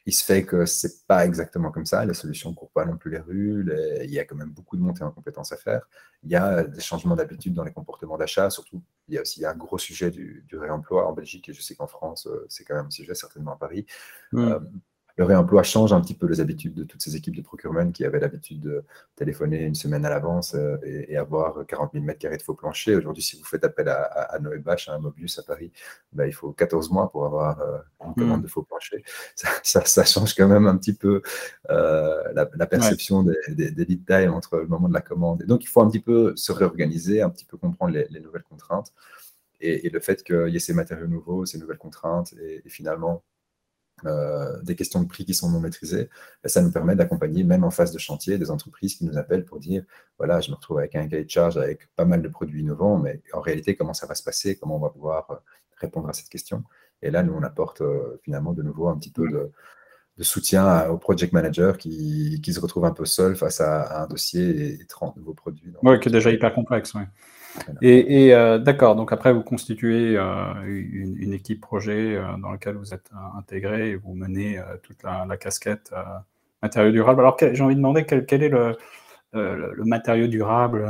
Il 0.07 0.15
se 0.15 0.25
fait 0.25 0.45
que 0.45 0.67
ce 0.67 0.87
n'est 0.87 0.93
pas 1.07 1.25
exactement 1.25 1.71
comme 1.71 1.87
ça. 1.87 2.05
Les 2.05 2.15
solutions 2.15 2.51
ne 2.51 2.55
courent 2.55 2.73
pas 2.73 2.85
non 2.85 2.97
plus 2.97 3.11
les 3.11 3.19
rues. 3.19 3.67
Il 4.03 4.11
y 4.11 4.19
a 4.19 4.25
quand 4.25 4.35
même 4.35 4.51
beaucoup 4.51 4.77
de 4.77 4.83
montées 4.83 5.05
en 5.05 5.11
compétences 5.11 5.53
à 5.53 5.57
faire. 5.57 5.87
Il 6.23 6.31
y 6.31 6.37
a 6.37 6.65
des 6.65 6.81
changements 6.81 7.15
d'habitude 7.15 7.55
dans 7.55 7.65
les 7.65 7.73
comportements 7.73 8.19
d'achat. 8.19 8.51
Surtout, 8.51 8.83
il 9.09 9.15
y 9.15 9.19
a 9.19 9.23
aussi 9.23 9.45
un 9.45 9.55
gros 9.55 9.79
sujet 9.79 10.11
du, 10.11 10.47
réemploi 10.53 11.07
en 11.07 11.13
Belgique. 11.13 11.49
Et 11.51 11.53
je 11.53 11.63
sais 11.63 11.75
qu'en 11.75 11.87
France, 11.87 12.27
euh, 12.27 12.47
c'est 12.49 12.65
quand 12.65 12.75
même 12.75 12.87
un 12.87 12.91
sujet, 12.91 13.15
certainement 13.15 13.53
à 13.53 13.57
Paris. 13.57 13.87
Hmm. 14.33 14.39
Euh, 14.39 14.61
le 15.16 15.24
réemploi 15.24 15.62
change 15.62 15.92
un 15.92 16.00
petit 16.00 16.14
peu 16.14 16.27
les 16.27 16.40
habitudes 16.40 16.74
de 16.74 16.83
toutes 16.83 17.03
ces 17.03 17.14
équipes 17.14 17.37
de 17.37 17.42
procurement 17.42 17.90
qui 17.92 18.05
avaient 18.05 18.18
l'habitude 18.18 18.61
de 18.61 18.85
téléphoner 19.14 19.62
une 19.62 19.74
semaine 19.74 20.05
à 20.05 20.11
l'avance 20.11 20.55
euh, 20.55 20.77
et, 20.83 21.16
avoir 21.16 21.64
40 21.66 21.92
000 21.92 22.05
m2 22.05 22.37
de 22.37 22.42
faux 22.42 22.55
plancher. 22.55 22.96
Aujourd'hui, 22.96 23.22
si 23.22 23.37
vous 23.38 23.44
faites 23.44 23.64
appel 23.64 23.88
à, 23.88 24.37
Noé 24.40 24.59
Bach, 24.59 24.88
à 24.88 24.94
un 24.94 24.98
Mobius 24.98 25.38
à 25.38 25.42
Paris, 25.42 25.70
ben, 26.12 26.27
il 26.27 26.33
faut 26.33 26.53
14 26.53 26.90
mois 26.90 27.11
pour 27.11 27.24
avoir 27.24 27.61
euh, 27.61 27.79
une 28.05 28.14
commande 28.14 28.40
hmm. 28.40 28.42
de 28.42 28.48
faux 28.48 28.62
plancher. 28.62 29.05
Ça, 29.62 30.05
change 30.05 30.35
quand 30.35 30.48
même 30.48 30.66
un 30.66 30.77
petit 30.77 30.94
peu 30.94 31.22
euh, 31.70 32.33
la, 32.35 32.66
perception 32.66 33.22
des, 33.22 33.37
des, 33.70 33.85
lead 33.85 34.05
time 34.05 34.33
entre 34.33 34.59
le 34.59 34.66
moment 34.66 34.88
de 34.88 34.94
la 34.94 35.00
commande. 35.00 35.42
Et 35.42 35.46
donc, 35.46 35.62
il 35.62 35.68
faut 35.68 35.81
un 35.81 35.88
petit 35.88 36.00
peu 36.00 36.35
se 36.35 36.50
réorganiser, 36.50 37.22
un 37.22 37.31
petit 37.31 37.44
peu 37.44 37.57
comprendre 37.57 37.92
les, 37.92 38.20
nouvelles 38.20 38.42
contraintes. 38.42 38.92
Et, 39.61 39.88
le 39.88 40.00
fait 40.00 40.24
qu'il 40.24 40.48
y 40.48 40.57
ait 40.57 40.61
ces 40.61 40.74
matériaux 40.74 41.07
nouveaux, 41.07 41.46
ces 41.46 41.59
nouvelles 41.59 41.79
contraintes, 41.79 42.35
et 42.35 42.68
finalement, 42.68 43.22
euh, 44.04 44.61
des 44.62 44.74
questions 44.74 45.00
de 45.02 45.09
prix 45.09 45.24
qui 45.24 45.35
sont 45.35 45.50
non 45.50 45.61
maîtrisées, 45.61 46.11
ben, 46.42 46.48
ça 46.48 46.61
nous 46.61 46.72
permet 46.72 46.96
d'accompagner, 46.96 47.44
même 47.44 47.64
en 47.64 47.70
phase 47.70 47.92
de 47.92 47.98
chantier, 47.98 48.38
des 48.38 48.50
entreprises 48.50 48.96
qui 48.96 49.04
nous 49.04 49.16
appellent 49.16 49.44
pour 49.44 49.61
dire 49.61 49.85
voilà, 50.18 50.40
je 50.40 50.50
me 50.50 50.57
retrouve 50.57 50.78
avec 50.78 50.94
un 50.96 51.07
cahier 51.07 51.24
de 51.24 51.30
charge 51.30 51.57
avec 51.57 51.88
pas 51.94 52.04
mal 52.04 52.20
de 52.20 52.28
produits 52.28 52.61
innovants, 52.61 52.98
mais 52.98 53.22
en 53.33 53.40
réalité, 53.40 53.76
comment 53.76 53.94
ça 53.94 54.07
va 54.07 54.14
se 54.14 54.22
passer 54.22 54.57
Comment 54.57 54.76
on 54.76 54.80
va 54.80 54.90
pouvoir 54.90 55.30
euh, 55.30 55.37
répondre 55.76 56.09
à 56.09 56.12
cette 56.12 56.28
question 56.28 56.64
Et 57.02 57.11
là, 57.11 57.22
nous, 57.22 57.35
on 57.35 57.42
apporte 57.42 57.83
euh, 57.83 58.20
finalement 58.24 58.52
de 58.52 58.62
nouveau 58.62 58.88
un 58.88 58.98
petit 58.98 59.12
peu 59.12 59.28
de, 59.28 59.52
soutien 60.22 60.88
au 60.88 60.98
project 60.98 61.33
manager 61.33 61.76
qui, 61.76 62.40
se 62.44 62.61
retrouve 62.61 62.85
un 62.85 62.92
peu 62.92 63.04
seul 63.04 63.35
face 63.37 63.61
à, 63.61 64.02
un 64.02 64.07
dossier 64.07 64.80
et, 64.80 64.87
30 64.87 65.16
nouveaux 65.16 65.35
produits. 65.35 65.72
Oui, 65.83 65.98
qui 65.98 66.09
est 66.09 66.12
déjà 66.12 66.30
hyper 66.30 66.52
complexe. 66.52 66.94
Et, 67.83 68.35
euh, 68.35 68.59
d'accord, 68.59 68.97
donc 68.97 69.12
après, 69.12 69.33
vous 69.33 69.43
constituez 69.43 70.17
euh, 70.17 70.55
une, 70.67 71.33
équipe 71.33 71.61
projet 71.61 72.17
euh, 72.17 72.37
dans 72.38 72.51
laquelle 72.51 72.77
vous 72.77 72.95
êtes 72.95 73.11
intégré 73.37 73.90
et 73.90 73.97
vous 73.97 74.14
menez 74.14 74.61
toute 74.83 75.03
la, 75.03 75.37
casquette 75.37 75.93
matériaux 76.62 76.93
durables. 76.93 77.21
Alors, 77.21 77.37
j'ai 77.40 77.62
envie 77.62 77.75
de 77.75 77.81
demander 77.81 78.05
quel, 78.05 78.43
est 78.43 78.49
le, 78.49 78.77
matériau 79.85 80.27
durable 80.27 80.87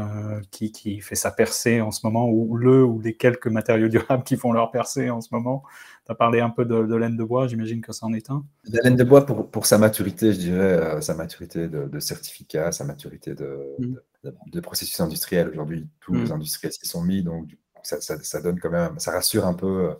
qui, 0.51 0.73
qui, 0.73 1.01
fait 1.01 1.15
sa 1.15 1.31
percée 1.31 1.81
en 1.81 1.91
ce 1.91 2.07
moment, 2.07 2.29
ou 2.29 2.57
le 2.57 2.85
ou 2.85 3.01
les 3.01 3.15
quelques 3.15 3.49
matériaux 3.49 3.89
durables 3.89 4.25
qui 4.25 4.37
font 4.37 4.53
leur 4.53 4.71
percée 4.71 5.11
en 5.11 5.21
ce 5.21 5.29
moment? 5.33 5.65
As 6.09 6.15
parlé 6.15 6.41
un 6.41 6.51
peu 6.51 6.65
de, 6.65 6.95
laine 6.95 7.17
de 7.17 7.25
bois, 7.25 7.47
j'imagine 7.47 7.81
que 7.81 7.93
ça 7.93 8.07
en 8.07 8.13
est 8.13 8.31
un. 8.31 8.45
La 8.65 8.83
laine 8.83 8.97
de 8.97 9.05
bois, 9.05 9.25
pour, 9.25 9.51
pour 9.51 9.67
sa 9.67 9.79
maturité, 9.79 10.33
je 10.33 10.39
dirais, 10.39 11.01
sa 11.01 11.15
maturité 11.15 11.69
de, 11.69 11.99
certificat, 11.99 12.73
sa 12.73 12.85
maturité 12.85 13.35
de, 13.35 13.77
de, 14.23 14.61
processus 14.61 15.01
industriels. 15.01 15.49
Aujourd'hui, 15.49 15.89
tous 16.01 16.15
les 16.15 16.27
mm. 16.27 16.33
industriels 16.33 16.73
s'y 16.73 16.87
sont 16.87 17.03
mis, 17.03 17.23
donc 17.23 17.57
ça, 17.83 18.41
donne 18.41 18.61
quand 18.61 18.71
même, 18.71 18.99
ça 18.99 19.13
rassure 19.13 19.47
un 19.47 19.55
peu 19.55 19.91
euh, 19.91 19.95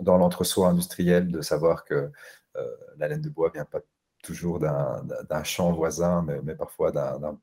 dans 0.00 0.16
l'entre-soi 0.16 0.68
industriel 0.68 1.30
de 1.30 1.40
savoir 1.40 1.84
que 1.84 2.10
euh, 2.56 2.76
la 2.96 3.08
laine 3.08 3.20
de 3.20 3.28
bois 3.28 3.50
vient 3.52 3.64
pas 3.64 3.80
toujours 4.22 4.60
d'un 4.60 5.44
champ 5.44 5.72
voisin, 5.72 6.24
mais, 6.44 6.54
parfois 6.54 6.92
d'un 6.92 7.38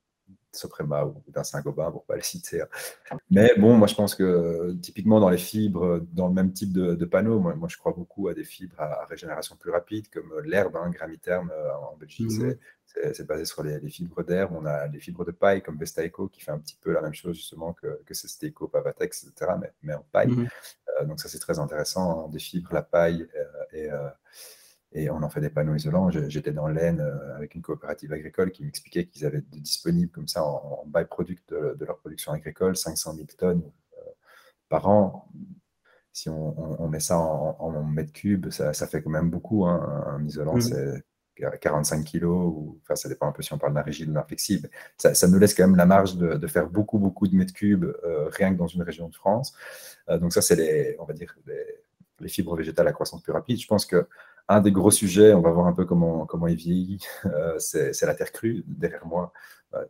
Soprema 0.52 1.06
ou 1.06 1.24
d'un 1.28 1.44
Saint-Gobain, 1.44 1.92
pour 1.92 2.02
ne 2.02 2.08
pas 2.08 2.16
le 2.16 2.22
citer. 2.22 2.64
Mais 3.30 3.54
bon, 3.58 3.76
moi 3.76 3.88
je 3.88 3.96
pense 3.96 4.16
que 4.16 4.74
typiquement 4.82 5.20
dans 5.20 5.30
les 5.30 5.38
fibres, 5.38 6.02
dans 6.14 6.28
le 6.28 6.34
même 6.34 6.54
type 6.54 6.74
de, 6.74 7.06
panneaux, 7.06 7.40
moi, 7.40 7.68
je 7.68 7.78
crois 7.78 7.94
beaucoup 7.94 8.28
à 8.28 8.34
des 8.34 8.44
fibres 8.44 8.80
à, 8.80 9.06
régénération 9.06 9.56
plus 9.56 9.72
rapide, 9.72 10.10
comme 10.10 10.32
l'herbe, 10.44 10.76
hein, 10.76 10.90
Gramiterme 10.90 11.52
euh, 11.52 11.74
en 11.92 11.98
Belgique, 11.98 12.30
mm-hmm 12.30 12.58
c'est 13.14 13.26
basé 13.26 13.46
sur 13.46 13.64
les, 13.64 13.80
fibres 13.90 14.24
d'herbe. 14.24 14.52
On 14.56 14.66
a 14.66 14.88
les 14.88 15.00
fibres 15.00 15.26
de 15.26 15.32
paille 15.32 15.62
comme 15.62 15.78
Vestaeco 15.78 16.28
qui 16.28 16.42
fait 16.42 16.52
un 16.52 16.60
petit 16.60 16.78
peu 16.82 16.92
la 16.92 17.02
même 17.02 17.14
chose 17.14 17.36
justement 17.36 17.74
que, 17.74 18.02
que 18.06 18.14
Steco, 18.14 18.68
Pavatex, 18.68 19.24
etc., 19.24 19.52
mais, 19.84 19.94
en 19.94 20.06
paille. 20.12 20.30
Mhm. 20.30 20.48
Euh, 21.00 21.06
donc 21.06 21.20
ça 21.20 21.30
c'est 21.30 21.40
très 21.40 21.60
intéressant, 21.60 22.26
hein, 22.26 22.30
des 22.30 22.40
fibres, 22.40 22.74
la 22.74 22.82
paille 22.82 23.28
euh, 23.36 23.92
euh, 23.92 24.10
et, 24.92 25.10
on 25.10 25.22
en 25.22 25.30
fait 25.30 25.42
des 25.42 25.50
panneaux 25.50 25.76
isolants. 25.76 26.10
J'étais 26.10 26.52
dans 26.52 26.68
l'Aisne 26.68 27.02
avec 27.36 27.56
une 27.56 27.62
coopérative 27.62 28.14
agricole 28.14 28.52
qui 28.52 28.64
m'expliquait 28.64 29.06
qu'ils 29.06 29.26
avaient 29.26 29.42
disponible 29.42 30.12
comme 30.12 30.28
ça 30.28 30.44
en, 30.44 30.84
byproduct 30.88 31.54
de, 31.54 31.86
leur 31.86 31.98
production 32.00 32.32
agricole 32.32 32.76
500 32.76 33.16
000 33.16 33.28
tonnes 33.38 33.64
par 34.68 34.88
an 34.88 35.30
si 36.20 36.30
on, 36.30 36.88
met 36.88 37.00
ça 37.00 37.18
en, 37.18 37.84
mètres 37.84 38.12
cubes, 38.12 38.50
ça, 38.50 38.74
fait 38.88 39.02
quand 39.02 39.10
même 39.10 39.30
beaucoup. 39.30 39.66
Hein, 39.66 40.04
un 40.08 40.26
isolant, 40.26 40.56
mhm. 40.56 40.62
c'est 40.62 41.04
45 41.62 42.04
kilos, 42.04 42.54
ou, 42.54 42.80
enfin, 42.84 42.96
ça 42.96 43.08
dépend 43.08 43.28
un 43.28 43.32
peu 43.32 43.42
si 43.42 43.54
on 43.54 43.58
parle 43.58 43.74
d'un 43.74 43.82
rigide 43.82 44.10
ou 44.10 44.14
d'un 44.14 44.24
flexible. 44.24 44.70
Ça, 44.98 45.14
ça, 45.14 45.28
nous 45.28 45.40
laisse 45.40 45.54
quand 45.54 45.68
même 45.68 45.78
la 45.78 45.86
marge 45.86 46.18
de, 46.18 46.48
faire 46.48 46.68
beaucoup, 46.68 47.00
beaucoup 47.00 47.28
de 47.28 47.36
mètres 47.36 47.54
cubes 47.54 47.86
euh, 47.86 48.28
rien 48.30 48.54
que 48.54 48.58
dans 48.58 48.68
une 48.68 48.82
région 48.82 49.08
de 49.08 49.16
France. 49.16 49.54
Euh, 50.10 50.18
donc 50.18 50.34
ça, 50.34 50.42
c'est 50.42 50.56
les, 50.56 50.96
on 51.00 51.06
va 51.06 51.14
dire, 51.14 51.36
les, 51.46 52.28
fibres 52.28 52.56
végétales 52.58 52.88
à 52.88 52.92
croissance 52.92 53.24
plus 53.24 53.32
rapide. 53.32 53.62
Je 53.62 53.68
pense 53.68 53.86
que 53.86 54.06
un 54.50 54.62
des 54.62 54.72
gros 54.72 54.92
sujets, 54.92 55.34
on 55.34 55.42
va 55.42 55.52
voir 55.52 55.68
un 55.68 55.74
peu 55.74 55.86
comment, 55.86 56.26
comment 56.26 56.48
il 56.48 56.58
vieillit, 56.58 57.06
euh, 57.26 57.58
c'est 57.60 58.02
la 58.02 58.16
terre 58.16 58.32
crue. 58.32 58.64
Derrière 58.68 59.06
moi, 59.06 59.32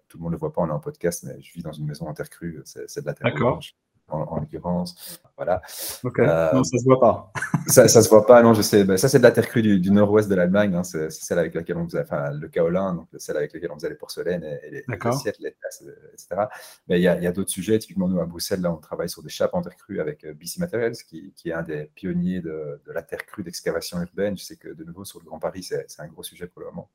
tout 0.08 0.18
le 0.18 0.24
monde 0.24 0.32
ne 0.32 0.36
le 0.36 0.40
voit 0.40 0.54
pas, 0.54 0.62
on 0.62 0.68
est 0.68 0.72
en 0.72 0.80
podcast, 0.80 1.24
mais 1.24 1.42
je 1.42 1.54
vis 1.54 1.64
dans 1.64 1.72
une 1.72 1.86
maison 1.86 2.08
en 2.08 2.14
terre 2.14 2.30
crue, 2.30 2.62
c'est 2.66 3.02
de 3.02 3.06
la 3.06 3.14
terre 3.14 3.34
crue 3.34 3.74
en, 4.12 4.40
l'occurrence. 4.40 5.22
Voilà. 5.36 5.62
Euh, 6.06 6.54
non, 6.54 6.64
ça 6.64 6.78
se 6.78 6.84
voit 6.84 7.00
pas. 7.00 7.32
ça, 7.68 7.88
ça 7.88 8.02
se 8.02 8.10
voit 8.10 8.26
pas, 8.26 8.42
non, 8.42 8.54
je 8.54 8.62
sais. 8.62 8.84
Ben, 8.84 8.98
ça, 8.98 9.10
c'est 9.10 9.20
de 9.20 9.24
la 9.24 9.32
terre 9.32 9.48
crue 9.48 9.62
du, 9.62 9.92
nord-ouest 9.92 10.30
de 10.30 10.36
l'Allemagne. 10.36 10.76
Hein. 10.76 10.84
C'est 10.84 11.10
celle 11.12 11.40
avec 11.40 11.54
laquelle 11.54 11.78
on 11.78 11.86
faisait, 11.86 12.02
enfin, 12.02 12.32
le 12.32 12.48
kaolin, 12.48 12.94
donc 12.94 13.08
celle 13.18 13.38
avec 13.38 13.54
laquelle 13.54 13.72
on 13.72 13.76
faisait 13.76 13.90
les 13.90 13.96
porcelaines 13.96 14.44
et, 14.44 14.70
les, 14.72 14.86
assiettes, 15.02 15.40
les 15.40 15.56
tasses, 15.62 15.84
etc. 16.14 16.48
Mais 16.88 17.00
il 17.00 17.04
y 17.04 17.08
a, 17.08 17.32
d'autres 17.32 17.52
sujets. 17.52 17.80
Typiquement, 17.80 18.08
nous, 18.08 18.20
à 18.20 18.26
Bruxelles, 18.26 18.62
là, 18.62 18.72
on 18.72 18.78
travaille 18.78 19.10
sur 19.10 19.24
des 19.24 19.30
chapes 19.30 19.54
en 19.54 19.62
terre 19.62 19.76
crue 19.76 20.00
avec 20.00 20.24
euh, 20.26 20.34
BC 20.34 20.60
Materials, 20.60 20.96
qui, 20.96 21.34
qui, 21.36 21.50
est 21.50 21.54
un 21.54 21.64
des 21.64 21.92
pionniers 21.96 22.42
de, 22.42 22.82
la 22.88 23.04
terre 23.04 23.26
crue 23.26 23.44
d'excavation 23.44 24.02
urbaine. 24.02 24.38
Je 24.38 24.44
sais 24.44 24.56
que, 24.56 24.70
de 24.70 24.84
nouveau, 24.84 25.06
sur 25.06 25.20
le 25.20 25.26
Grand 25.26 25.40
Paris, 25.40 25.64
c'est 25.64 25.86
un 26.00 26.08
gros 26.08 26.24
sujet 26.24 26.48
pour 26.48 26.62
le 26.62 26.68
moment. 26.68 26.90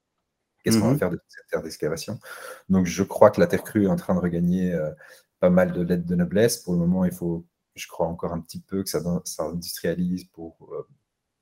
Qu'est-ce 0.64 0.78
qu'on 0.78 0.86
va 0.86 0.92
mhm. 0.92 0.98
faire 0.98 1.10
de 1.10 1.20
cette 1.28 1.46
terre 1.48 1.62
d'excavation? 1.62 2.18
Donc, 2.70 2.86
je 2.86 3.02
crois 3.02 3.30
que 3.30 3.38
la 3.38 3.46
terre 3.46 3.62
crue 3.62 3.84
est 3.84 3.88
en 3.88 3.96
train 3.96 4.14
de 4.14 4.20
regagner 4.20 4.72
euh, 4.72 4.90
pas 5.44 5.50
mal 5.50 5.72
de 5.72 5.82
lettres 5.82 6.06
de 6.06 6.14
noblesse. 6.14 6.56
Pour 6.56 6.72
le 6.72 6.78
moment, 6.78 7.04
il 7.04 7.12
faut, 7.12 7.44
je 7.74 7.86
crois, 7.86 8.06
encore 8.06 8.32
un 8.32 8.40
petit 8.40 8.62
peu 8.62 8.82
que 8.82 8.88
ça, 8.88 9.00
ça 9.24 9.42
industrialise 9.44 10.24
pour, 10.24 10.56
euh, 10.72 10.88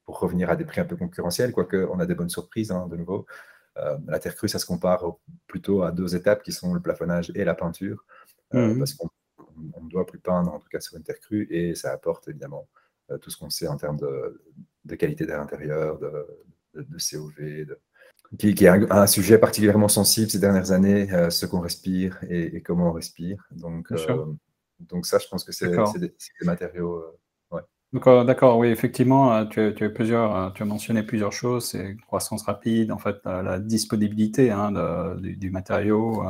pour 0.05 0.19
revenir 0.19 0.51
à 0.51 0.57
des 0.57 0.65
prix 0.65 0.81
un 0.81 0.85
peu 0.85 0.97
concurrentiels, 0.97 1.53
quoique 1.53 1.89
on 1.93 2.01
a 2.01 2.07
des 2.07 2.17
bonnes 2.17 2.29
surprises, 2.29 2.73
hein, 2.73 2.89
de 2.89 2.97
nouveau. 2.97 3.27
Euh, 3.77 3.97
la 4.09 4.19
terre 4.19 4.35
crue, 4.35 4.49
ça 4.49 4.59
se 4.59 4.67
compare 4.67 5.05
plutôt 5.47 5.83
à 5.83 5.93
deux 5.93 6.17
étapes 6.17 6.43
qui 6.43 6.51
sont 6.51 6.75
le 6.75 6.81
plafonnage 6.81 7.31
et 7.37 7.45
la 7.45 7.55
peinture, 7.55 8.05
euh, 8.55 8.75
mmh. 8.75 8.79
parce 8.79 8.95
qu'on 8.95 9.09
ne 9.81 9.89
doit 9.89 10.05
plus 10.05 10.19
peindre, 10.19 10.53
en 10.53 10.59
tout 10.59 10.69
cas 10.69 10.81
sur 10.81 10.97
une 10.97 11.05
terre 11.05 11.21
crue, 11.21 11.47
et 11.49 11.77
ça 11.77 11.93
apporte 11.93 12.27
évidemment 12.27 12.69
tout 13.21 13.31
ce 13.31 13.37
qu'on 13.37 13.51
sait 13.51 13.69
en 13.69 13.77
termes 13.77 13.99
de, 13.99 14.43
de 14.85 14.95
qualité 14.97 15.27
d'air 15.27 15.41
intérieur, 15.41 15.99
de, 16.01 16.27
de, 16.75 16.99
COV, 16.99 17.67
de, 17.67 17.79
qui, 18.39 18.65
est 18.65 18.69
un, 18.69 19.07
sujet 19.07 19.39
particulièrement 19.39 19.89
sensible 19.89 20.31
ces 20.31 20.39
dernières 20.39 20.73
années, 20.73 21.13
euh, 21.13 21.31
ce 21.31 21.47
qu'on 21.47 21.61
respire 21.61 22.19
et, 22.29 22.63
comment 22.63 22.89
on 22.89 22.93
respire. 22.93 23.45
Donc, 23.51 23.93
euh, 23.93 24.25
donc 24.81 25.07
ça, 25.07 25.19
je 25.19 25.27
pense 25.29 25.45
que 25.45 25.53
c'est 25.53 25.71
des, 25.99 26.15
matériaux. 26.43 26.97
Euh, 26.97 27.57
ouais. 27.57 28.25
D'accord, 28.25 28.59
oui, 28.59 28.69
effectivement, 28.69 29.47
tu, 29.47 29.61
as, 29.61 29.91
plusieurs, 29.91 30.53
tu 30.55 30.63
as 30.63 30.67
mentionné 30.67 31.03
plusieurs 31.03 31.33
choses, 31.33 31.67
c'est 31.67 31.97
croissance 32.07 32.43
rapide, 32.45 32.91
en 32.91 32.99
fait, 32.99 33.17
la, 33.25 33.59
disponibilité 33.59 34.51
hein, 34.51 35.17
du, 35.21 35.37
du, 35.37 35.51
matériau 35.51 36.25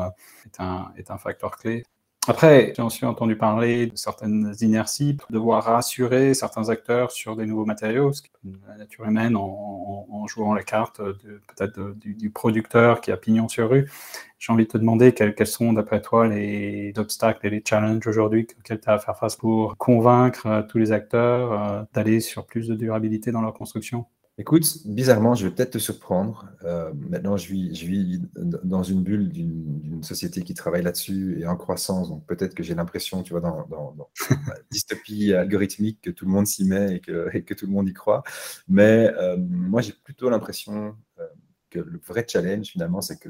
est, 0.44 0.60
un, 0.60 0.92
est 0.96 1.10
un 1.10 1.18
facteur 1.18 1.56
clé. 1.56 1.84
Après, 2.28 2.72
j'ai 2.76 2.82
aussi 2.82 3.04
entendu 3.04 3.34
parler 3.36 3.88
de 3.88 3.96
certaines 3.96 4.54
inerties, 4.60 5.14
de 5.14 5.22
devoir 5.30 5.64
rassurer 5.64 6.34
certains 6.34 6.68
acteurs 6.68 7.10
sur 7.10 7.34
des 7.34 7.46
nouveaux 7.46 7.64
matériaux, 7.64 8.12
ce 8.12 8.22
qui 8.22 8.30
est 8.46 8.68
la 8.68 8.76
nature 8.76 9.04
humaine 9.06 9.34
en, 9.36 10.24
jouant 10.28 10.54
les 10.54 10.62
cartes 10.62 10.98
peut-être 10.98 11.96
du, 11.96 12.30
producteur 12.30 13.00
qui 13.00 13.10
a 13.10 13.16
pignon 13.16 13.48
sur 13.48 13.68
rue. 13.68 13.90
J'ai 14.38 14.52
envie 14.52 14.66
de 14.66 14.70
te 14.70 14.78
demander 14.78 15.12
quels, 15.12 15.46
sont, 15.46 15.72
d'après 15.72 16.00
toi, 16.00 16.28
les 16.28 16.92
obstacles 16.96 17.44
et 17.44 17.50
les 17.50 17.62
challenges 17.68 18.06
aujourd'hui 18.06 18.46
auxquels 18.56 18.80
tu 18.80 18.88
as 18.88 18.94
à 18.94 18.98
faire 19.00 19.18
face 19.18 19.34
pour 19.34 19.76
convaincre 19.76 20.64
tous 20.68 20.78
les 20.78 20.92
acteurs 20.92 21.52
euh, 21.52 21.82
d'aller 21.92 22.20
sur 22.20 22.46
plus 22.46 22.68
de 22.68 22.76
durabilité 22.76 23.32
dans 23.32 23.42
leur 23.42 23.52
construction? 23.52 24.06
Écoute, 24.38 24.86
bizarrement, 24.86 25.34
je 25.34 25.46
vais 25.46 25.54
peut-être 25.54 25.72
te 25.72 25.78
surprendre. 25.78 26.48
Euh, 26.64 26.90
maintenant, 26.94 27.36
je 27.36 27.48
vis, 27.48 27.74
je 27.74 27.86
vis 27.86 28.22
dans 28.34 28.82
une 28.82 29.02
bulle 29.02 29.28
d'une 29.28 30.02
société 30.02 30.42
qui 30.42 30.54
travaille 30.54 30.82
là-dessus 30.82 31.38
et 31.38 31.46
en 31.46 31.54
croissance. 31.54 32.08
Donc, 32.08 32.26
peut-être 32.26 32.54
que 32.54 32.62
j'ai 32.62 32.74
l'impression, 32.74 33.22
tu 33.22 33.34
vois, 33.34 33.42
dans, 33.42 33.66
dans, 33.66 34.10
la 34.48 34.56
dystopie 34.70 35.34
algorithmique, 35.34 36.00
que 36.00 36.10
tout 36.10 36.24
le 36.24 36.30
monde 36.30 36.46
s'y 36.46 36.64
met 36.64 36.96
et 36.96 37.00
que, 37.00 37.28
et 37.34 37.44
que, 37.44 37.52
tout 37.52 37.66
le 37.66 37.72
monde 37.72 37.88
y 37.90 37.92
croit. 37.92 38.22
Mais 38.68 39.12
euh, 39.18 39.36
moi, 39.36 39.82
j'ai 39.82 39.92
plutôt 39.92 40.30
l'impression 40.30 40.96
euh, 41.18 41.26
que 41.68 41.80
le 41.80 41.98
vrai 41.98 42.24
challenge, 42.26 42.68
finalement, 42.68 43.02
c'est 43.02 43.18
que 43.18 43.28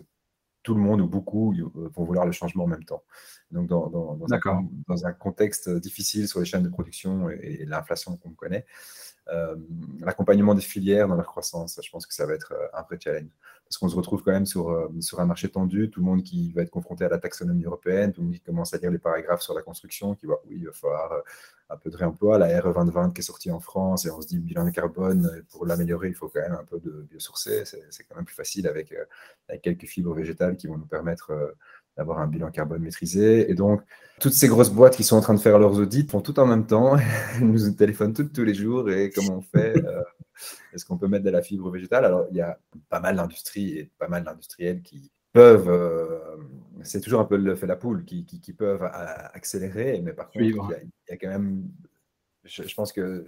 tout 0.62 0.75
le 0.75 0.81
monde 0.81 1.01
ou 1.01 1.09
beaucoup 1.09 1.53
vont 1.75 2.05
vouloir 2.05 2.27
le 2.27 2.31
changement 2.31 2.62
en 2.62 2.69
même 2.69 2.85
temps. 2.85 3.03
Donc, 3.51 3.67
dans, 3.67 3.88
dans, 3.91 4.27
un, 4.31 4.69
dans 4.87 5.05
un, 5.05 5.12
contexte 5.12 5.69
difficile 5.69 6.29
sur 6.29 6.38
les 6.38 6.47
chaînes 6.47 6.62
de 6.62 6.69
production 6.69 7.29
et 7.29 7.65
l'inflation 7.67 8.17
qu'on 8.17 8.31
connaît, 8.31 8.65
l'accompagnement 10.01 10.55
des 10.55 10.63
filières 10.63 11.09
dans 11.09 11.15
leur 11.15 11.27
croissance. 11.27 11.81
Je 11.83 11.91
pense 11.91 12.07
que 12.07 12.15
ça 12.15 12.27
va 12.27 12.35
être 12.35 12.53
euh, 12.53 12.67
un 12.79 12.83
vrai 12.83 12.99
challenge. 13.03 13.31
parce 13.65 13.79
qu'on 13.79 13.89
se 13.89 13.97
retrouve 13.97 14.23
quand 14.23 14.33
même 14.33 14.47
sur, 14.47 14.71
euh, 14.71 14.89
sur 15.01 15.21
un 15.21 15.27
marché 15.27 15.49
tendu, 15.49 15.91
tout 15.91 16.01
le 16.01 16.07
monde 16.07 16.23
qui 16.23 16.53
va 16.53 16.63
être 16.63 16.71
confronté 16.71 17.05
à 17.05 17.09
la 17.09 17.19
taxonomie 17.19 17.65
européenne, 17.65 18.13
tout 18.13 18.21
le 18.21 18.27
monde 18.27 18.35
qui 18.35 18.41
commence 18.41 18.75
à 18.75 18.79
lire 18.79 18.91
les 18.91 18.99
paragraphes 18.99 19.43
sur 19.43 19.55
la 19.55 19.63
construction, 19.63 20.15
qui 20.15 20.27
voit, 20.27 20.43
oui, 20.47 20.57
il 20.59 20.67
va 20.67 20.73
falloir 20.73 21.13
euh, 21.13 21.21
un 21.71 21.77
peu 21.77 21.91
de 21.91 21.97
réemploi, 21.97 22.39
la 22.39 22.61
RE 22.61 22.75
2020 22.75 23.15
qui 23.15 23.21
est 23.21 23.25
sortie 23.25 23.51
en 23.51 23.61
France, 23.61 24.05
et 24.05 24.11
on 24.11 24.21
se 24.21 24.27
dit, 24.27 24.39
bilan 24.39 24.65
de 24.65 24.71
carbone, 24.71 25.27
euh, 25.27 25.43
pour 25.51 25.67
l'améliorer, 25.67 26.09
il 26.09 26.15
faut 26.15 26.29
quand 26.29 26.41
même 26.41 26.53
un 26.53 26.65
peu 26.65 26.81
de 26.81 27.07
biosourcé, 27.09 27.65
c'est 27.65 28.05
quand 28.05 28.17
même 28.17 28.25
plus 28.25 28.35
facile 28.35 28.67
avec, 28.67 28.95
quelques 29.63 29.87
fibres 29.87 30.15
végétales 30.15 30.57
qui 30.57 30.67
vont 30.67 30.79
nous 30.79 30.87
permettre 30.87 31.33
d'avoir 31.96 32.18
un 32.20 32.26
bilan 32.26 32.50
carbone 32.50 32.83
maîtrisé. 32.83 33.50
Et 33.50 33.55
donc, 33.55 33.83
toutes 34.20 34.33
ces 34.33 34.48
grosses 34.48 34.70
boîtes 34.70 34.96
qui 34.96 35.05
sont 35.05 35.16
en 35.16 35.20
train 35.20 35.35
de 35.35 35.40
faire 35.40 35.59
leurs 35.59 35.78
audits 35.78 36.07
font 36.09 36.20
tout 36.20 36.38
en 36.38 36.46
même 36.46 36.66
temps, 36.66 36.96
nous 37.40 37.70
téléphonent 37.70 38.14
tous 38.14 38.44
les 38.44 38.55
jours, 38.55 38.90
et 38.90 39.11
comment 39.11 39.38
on 39.38 39.42
fait 39.42 39.74
est-ce 40.72 40.85
qu'on 40.85 40.98
peut 40.98 41.09
mettre 41.09 41.24
de 41.24 41.31
la 41.31 41.42
fibre 41.42 41.70
végétale? 41.70 42.05
Alors, 42.05 42.26
il 42.31 42.37
y 42.37 42.40
a 42.40 42.59
pas 42.88 43.00
mal 43.00 43.16
d'industries 43.16 43.78
et 43.78 43.90
pas 43.98 44.09
mal 44.09 44.24
d'industriels 44.24 44.83
qui 44.83 45.11
peuvent, 45.33 45.68
euh, 45.68 46.18
c'est 46.83 47.00
toujours 47.00 47.20
un 47.20 47.24
peu 47.24 47.37
le 47.37 47.55
fait 47.55 47.66
la 47.66 47.76
poule, 47.76 48.05
qui, 48.05 48.24
peuvent 48.57 48.83
accélérer, 48.83 50.00
mais 50.02 50.12
par 50.12 50.26
contre, 50.31 50.44
il 50.44 50.55
y, 51.09 51.12
a, 51.12 51.16
quand 51.16 51.28
même, 51.28 51.64
je, 52.44 52.74
pense 52.74 52.92
que, 52.92 53.24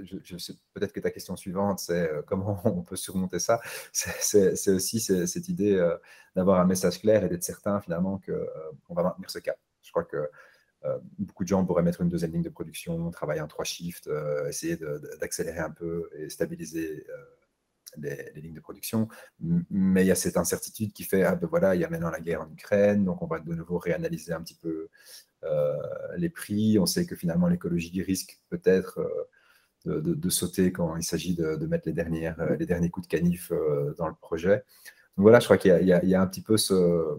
peut-être 0.73 0.93
que 0.93 1.01
ta 1.01 1.11
question 1.11 1.37
suivante, 1.37 1.79
c'est 1.79 2.11
euh, 2.11 2.23
comment 2.23 2.61
on 2.65 2.83
peut 2.83 2.97
surmonter 2.97 3.39
ça. 3.39 3.61
C'est 3.93 4.71
aussi 4.71 5.01
cette 5.01 5.49
idée 5.49 5.75
euh, 5.75 5.97
d'avoir 6.35 6.61
un 6.61 6.67
message 6.67 7.01
clair 7.01 7.25
et 7.25 7.29
d'être 7.29 7.45
certain 7.45 7.81
finalement 7.81 8.21
qu'on 8.27 8.95
va 8.95 9.03
maintenir 9.03 9.31
ce 9.31 9.39
cap. 9.39 9.59
Je 9.83 9.91
crois 9.91 10.05
que 10.05 10.29
euh, 10.85 10.99
beaucoup 11.19 11.45
de 11.45 11.49
gens 11.49 11.65
pourraient 11.65 11.83
mettre 11.83 12.03
une 12.03 12.09
deuxième 12.09 12.33
ligne 12.33 12.43
de 12.43 12.51
production, 12.51 13.11
travailler 13.11 13.41
en 13.41 13.49
trois 13.49 13.65
shifts, 13.65 14.07
euh, 14.07 14.49
essayer 14.49 14.77
d'accélérer 15.21 15.61
un 15.61 15.71
peu 15.71 16.11
et 16.15 16.29
stabiliser 16.29 17.07
euh, 17.09 17.15
les, 17.97 18.41
lignes 18.41 18.55
de 18.55 18.61
production. 18.61 19.09
Mais 19.41 20.05
il 20.05 20.09
y 20.09 20.11
a 20.11 20.15
cette 20.15 20.37
incertitude 20.37 20.93
qui 20.93 21.05
fait, 21.05 21.23
ah 21.23 21.37
ben 21.37 21.47
voilà, 21.47 21.75
il 21.75 21.81
y 21.81 21.85
a 21.85 21.89
maintenant 21.89 22.11
la 22.11 22.21
guerre 22.21 22.43
en 22.43 22.51
Ukraine, 22.51 23.05
donc 23.05 23.23
on 23.23 23.27
va 23.27 23.41
de 23.41 23.55
nouveau 23.55 23.79
réanalyser 23.79 24.33
un 24.33 24.43
petit 24.43 24.57
peu 24.57 24.89
les 26.17 26.29
prix. 26.31 26.79
On 26.79 26.87
sait 26.87 27.07
que 27.07 27.17
finalement 27.17 27.49
l'écologie 27.49 28.03
risque 28.03 28.41
peut-être 28.51 29.01
de, 29.85 30.31
sauter 30.31 30.73
quand 30.73 30.97
il 30.97 31.03
s'agit 31.03 31.35
de, 31.35 31.67
mettre 31.67 31.87
les, 31.87 31.93
dernières, 31.93 32.57
les 32.59 32.67
derniers 32.67 32.91
coups 32.91 33.07
de 33.09 33.17
canif 33.17 33.53
dans 33.99 34.09
le 34.09 34.15
projet. 34.15 34.65
Donc 35.17 35.25
voilà, 35.25 35.41
je 35.41 35.45
crois 35.45 35.59
qu'il 35.59 35.73
y, 35.83 36.09
y, 36.09 36.15
a 36.15 36.21
un 36.21 36.27
petit 36.27 36.43
peu 36.43 36.57
ce, 36.57 37.19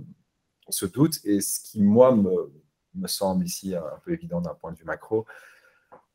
ce 0.70 0.86
doute. 0.86 1.20
Et 1.24 1.42
ce 1.42 1.60
qui, 1.60 1.82
moi, 1.82 2.16
me, 2.16 2.52
me 2.96 3.08
semble 3.08 3.46
ici 3.46 3.76
un 3.76 4.00
peu 4.04 4.12
évident 4.12 4.42
d'un 4.42 4.54
point 4.54 4.72
de 4.72 4.78
vue 4.78 4.86
macro, 4.86 5.26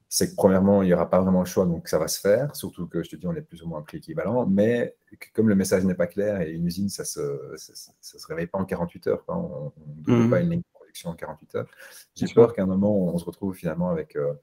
c'est 0.09 0.31
que 0.31 0.35
premièrement, 0.35 0.83
il 0.83 0.87
n'y 0.87 0.92
aura 0.92 1.09
pas 1.09 1.20
vraiment 1.20 1.40
le 1.40 1.46
choix, 1.46 1.66
donc 1.66 1.87
ça 1.87 1.99
va 1.99 2.09
se 2.09 2.18
faire, 2.18 2.55
surtout 2.57 2.88
que 2.88 3.03
je 3.03 3.11
te 3.11 3.16
dis, 3.16 3.29
on 3.29 3.35
est 3.35 3.42
plus 3.42 3.62
ou 3.62 3.68
moins 3.68 3.79
un 3.79 3.83
prix 3.83 3.99
équivalent, 3.99 4.44
mais 4.44 4.96
comme 5.33 5.49
le 5.49 5.55
message 5.55 5.85
n'est 5.85 5.94
pas 5.94 6.09
clair 6.09 6.40
et 6.40 6.51
une 6.51 6.66
usine, 6.66 6.88
ça 6.88 7.05
ne 7.05 7.57
se, 7.57 7.79
se, 8.01 8.27
réveille 8.27 8.49
pas 8.49 8.59
en 8.59 8.64
48 8.64 9.07
heures, 9.07 9.25
on 9.29 9.73
ne 10.09 10.25
mmh. 10.25 10.31
pas 10.31 10.40
une 10.40 10.51
ligne 10.51 10.62
production 10.90 11.11
en 11.11 11.14
48 11.14 11.55
heures. 11.55 11.70
J'ai 12.14 12.26
peur 12.29 12.53
qu'à 12.53 12.62
un 12.62 12.66
moment, 12.66 12.94
on 12.94 13.18
se 13.18 13.24
retrouve 13.24 13.55
finalement 13.55 13.90
avec, 13.90 14.16
euh, 14.16 14.35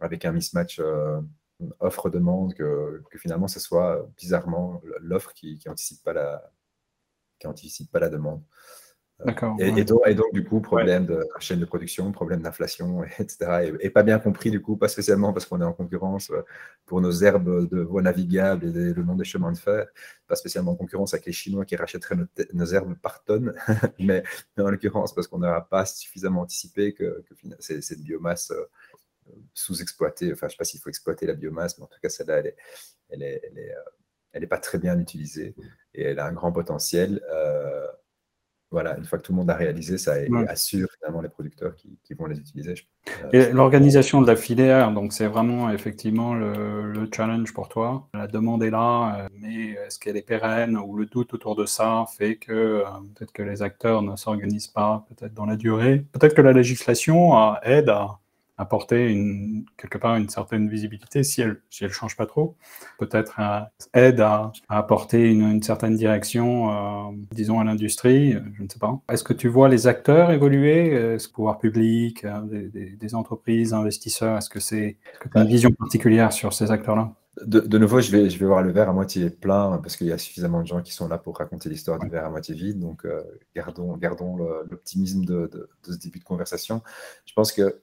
avec 0.00 0.24
un 0.24 0.32
mismatch 0.32 0.80
euh, 0.80 1.20
offre-demande, 1.80 2.54
que, 2.54 3.02
que, 3.10 3.18
finalement, 3.18 3.48
ce 3.48 3.60
soit 3.60 4.08
bizarrement 4.16 4.80
l'offre 5.00 5.32
qui 5.32 5.58
n'anticipe 5.66 6.02
pas, 6.02 6.12
la, 6.12 6.52
qui 7.38 7.46
anticipe 7.46 7.90
pas 7.90 8.00
la 8.00 8.08
demande. 8.08 8.42
Et, 9.58 9.84
donc, 9.84 10.32
du 10.32 10.44
coup, 10.44 10.60
problème 10.60 11.04
de 11.06 11.26
chaîne 11.40 11.58
de 11.58 11.64
production, 11.64 12.12
problème 12.12 12.40
d'inflation, 12.40 13.02
etc. 13.18 13.72
Et, 13.80 13.90
pas 13.90 14.04
bien 14.04 14.20
compris, 14.20 14.50
du 14.50 14.62
coup, 14.62 14.76
pas 14.76 14.86
spécialement 14.86 15.32
parce 15.32 15.44
qu'on 15.46 15.60
est 15.60 15.64
en 15.64 15.72
concurrence 15.72 16.30
euh, 16.30 16.42
pour 16.86 17.00
nos 17.00 17.10
herbes 17.10 17.68
de 17.68 17.80
voies 17.80 18.02
navigables 18.02 18.66
et 18.66 18.92
le 18.92 19.02
nom 19.02 19.16
des 19.16 19.24
chemins 19.24 19.50
de 19.50 19.58
fer, 19.58 19.86
pas 20.28 20.36
spécialement 20.36 20.72
en 20.72 20.76
concurrence 20.76 21.14
avec 21.14 21.26
les 21.26 21.32
Chinois 21.32 21.64
qui 21.64 21.74
rachèteraient 21.74 22.16
nos, 22.52 22.66
herbes 22.66 22.94
par 23.02 23.24
tonne, 23.24 23.54
mais, 23.98 24.22
en 24.56 24.70
l'occurrence 24.70 25.12
parce 25.12 25.26
qu'on 25.26 25.38
n'aura 25.38 25.68
pas 25.68 25.84
suffisamment 25.84 26.42
anticipé 26.42 26.94
que, 26.94 27.24
que 27.28 27.34
cette 27.58 28.02
biomasse 28.02 28.52
euh, 28.52 28.64
sous-exploitée, 29.52 30.32
enfin, 30.32 30.46
je 30.46 30.46
ne 30.46 30.50
sais 30.50 30.56
pas 30.58 30.64
s'il 30.64 30.80
faut 30.80 30.90
exploiter 30.90 31.26
la 31.26 31.34
biomasse, 31.34 31.76
mais 31.78 31.84
en 31.84 31.88
tout 31.88 31.98
cas, 32.00 32.08
celle-là, 32.08 32.38
elle 32.38 32.46
est, 32.46 32.56
elle 33.10 33.22
est, 33.22 33.42
elle 33.52 33.58
est, 33.58 34.44
euh, 34.44 34.48
pas 34.48 34.58
très 34.58 34.78
bien 34.78 34.96
utilisée 35.00 35.56
et 35.92 36.04
elle 36.04 36.20
a 36.20 36.26
un 36.26 36.32
grand 36.32 36.52
potentiel 36.52 37.20
voilà, 38.70 38.98
une 38.98 39.04
fois 39.04 39.18
que 39.18 39.24
tout 39.24 39.32
le 39.32 39.36
monde 39.38 39.50
a 39.50 39.54
réalisé, 39.54 39.96
ça 39.96 40.14
assure 40.46 40.88
finalement 40.98 41.22
les 41.22 41.30
producteurs 41.30 41.74
qui, 41.74 42.14
vont 42.14 42.26
les 42.26 42.38
utiliser. 42.38 42.74
Euh, 43.24 43.30
et 43.32 43.52
l'organisation 43.52 44.20
de 44.20 44.26
la 44.26 44.36
filière, 44.36 44.92
donc 44.92 45.14
c'est 45.14 45.26
vraiment 45.26 45.70
effectivement 45.70 46.34
le, 46.34 47.08
challenge 47.14 47.54
pour 47.54 47.68
toi. 47.68 48.08
La 48.12 48.26
demande 48.26 48.62
est 48.62 48.70
là, 48.70 49.16
euh, 49.16 49.28
mais 49.40 49.70
est-ce 49.86 49.98
qu'elle 49.98 50.18
est 50.18 50.22
pérenne 50.22 50.76
ou 50.76 50.96
le 50.96 51.06
doute 51.06 51.32
autour 51.32 51.56
de 51.56 51.64
ça 51.64 52.04
fait 52.16 52.36
que 52.36 52.52
euh, 52.52 52.84
peut-être 53.14 53.32
que 53.32 53.42
les 53.42 53.62
acteurs 53.62 54.02
ne 54.02 54.14
s'organisent 54.16 54.68
pas 54.68 55.06
peut-être 55.08 55.32
dans 55.32 55.46
la 55.46 55.56
durée. 55.56 56.04
Peut-être 56.12 56.34
que 56.34 56.42
la 56.42 56.52
législation 56.52 57.32
aide 57.62 57.88
à, 57.88 58.18
apporter 58.58 59.08
une, 59.08 59.64
quelque 59.76 59.98
part 59.98 60.16
une 60.16 60.28
certaine 60.28 60.68
visibilité 60.68 61.22
si 61.22 61.40
elle 61.40 61.60
si 61.70 61.84
elle 61.84 61.92
change 61.92 62.16
pas 62.16 62.26
trop. 62.26 62.56
Peut-être 62.98 63.38
euh, 63.38 63.60
aide 63.94 64.20
à, 64.20 64.52
apporter 64.68 65.30
une, 65.30 65.62
certaine 65.62 65.94
direction, 65.94 66.70
euh, 66.70 67.16
disons 67.32 67.60
à 67.60 67.64
l'industrie, 67.64 68.34
euh, 68.34 68.40
je 68.54 68.64
ne 68.64 68.68
sais 68.68 68.80
pas. 68.80 69.00
Est-ce 69.10 69.24
que 69.24 69.32
tu 69.32 69.48
vois 69.48 69.68
les 69.68 69.86
acteurs 69.86 70.32
évoluer, 70.32 70.88
est-ce 70.88 71.28
que 71.28 71.34
pouvoir 71.34 71.58
public, 71.58 72.26
des, 72.50 72.96
des, 72.96 73.14
entreprises, 73.14 73.72
investisseurs, 73.72 74.36
est-ce 74.36 74.50
que 74.50 74.58
tu 74.58 74.96
as 75.34 75.40
une 75.40 75.48
vision 75.48 75.70
particulière 75.70 76.32
sur 76.32 76.52
ces 76.52 76.70
acteurs-là? 76.70 77.12
De, 77.46 77.60
de, 77.60 77.78
nouveau, 77.78 78.00
je 78.00 78.10
vais, 78.10 78.28
je 78.28 78.36
vais 78.36 78.46
voir 78.46 78.62
le 78.62 78.72
verre 78.72 78.88
à 78.88 78.92
moitié 78.92 79.30
plein 79.30 79.78
parce 79.78 79.96
qu'il 79.96 80.08
y 80.08 80.12
a 80.12 80.18
suffisamment 80.18 80.60
de 80.60 80.66
gens 80.66 80.82
qui 80.82 80.92
sont 80.92 81.06
là 81.06 81.18
pour 81.18 81.38
raconter 81.38 81.68
l'histoire 81.68 82.00
du 82.00 82.08
verre 82.08 82.24
à 82.24 82.30
moitié 82.30 82.52
vide. 82.52 82.80
Donc, 82.80 83.06
gardons, 83.54 83.96
gardons 83.96 84.36
l'optimisme 84.68 85.24
de, 85.24 85.46
de, 85.46 85.68
de, 85.86 85.92
ce 85.92 85.98
début 85.98 86.18
de 86.18 86.24
conversation. 86.24 86.82
Je 87.26 87.32
pense 87.34 87.52
que 87.52 87.80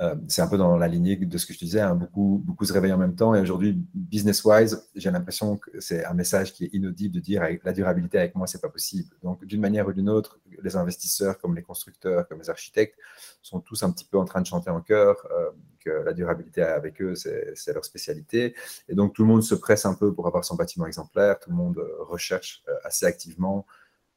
euh, 0.00 0.16
c'est 0.26 0.42
un 0.42 0.48
peu 0.48 0.58
dans 0.58 0.76
la 0.76 0.88
lignée 0.88 1.16
de 1.16 1.38
ce 1.38 1.46
que 1.46 1.54
je 1.54 1.58
disais, 1.58 1.80
hein, 1.80 1.94
beaucoup, 1.94 2.42
beaucoup 2.44 2.64
se 2.64 2.72
réveillent 2.72 2.92
en 2.92 2.98
même 2.98 3.14
temps. 3.14 3.32
Et 3.34 3.40
aujourd'hui, 3.40 3.80
business-wise, 3.94 4.88
j'ai 4.96 5.10
l'impression 5.10 5.56
que 5.56 5.80
c'est 5.80 6.04
un 6.04 6.14
message 6.14 6.52
qui 6.52 6.64
est 6.64 6.74
inaudible 6.74 7.14
de 7.14 7.20
dire 7.20 7.44
la 7.62 7.72
durabilité 7.72 8.18
avec 8.18 8.34
moi, 8.34 8.48
c'est 8.48 8.60
pas 8.60 8.68
possible. 8.68 9.14
Donc, 9.22 9.44
d'une 9.44 9.60
manière 9.60 9.86
ou 9.86 9.92
d'une 9.92 10.08
autre, 10.08 10.40
les 10.62 10.74
investisseurs, 10.74 11.38
comme 11.38 11.54
les 11.54 11.62
constructeurs, 11.62 12.26
comme 12.26 12.40
les 12.40 12.50
architectes, 12.50 12.98
sont 13.40 13.60
tous 13.60 13.84
un 13.84 13.92
petit 13.92 14.04
peu 14.04 14.18
en 14.18 14.24
train 14.24 14.40
de 14.40 14.46
chanter 14.46 14.70
en 14.70 14.80
chœur 14.80 15.16
euh, 15.30 15.50
que 15.78 15.90
la 15.90 16.12
durabilité 16.12 16.62
avec 16.62 17.00
eux, 17.00 17.14
c'est 17.14 17.72
leur 17.72 17.84
spécialité. 17.84 18.56
Et 18.88 18.94
donc, 18.96 19.14
tout 19.14 19.22
le 19.22 19.28
monde 19.28 19.44
se 19.44 19.54
presse 19.54 19.86
un 19.86 19.94
peu 19.94 20.12
pour 20.12 20.26
avoir 20.26 20.44
son 20.44 20.56
bâtiment 20.56 20.86
exemplaire. 20.86 21.38
Tout 21.38 21.50
le 21.50 21.56
monde 21.56 21.78
euh, 21.78 21.88
recherche 22.00 22.64
assez 22.82 23.06
activement 23.06 23.64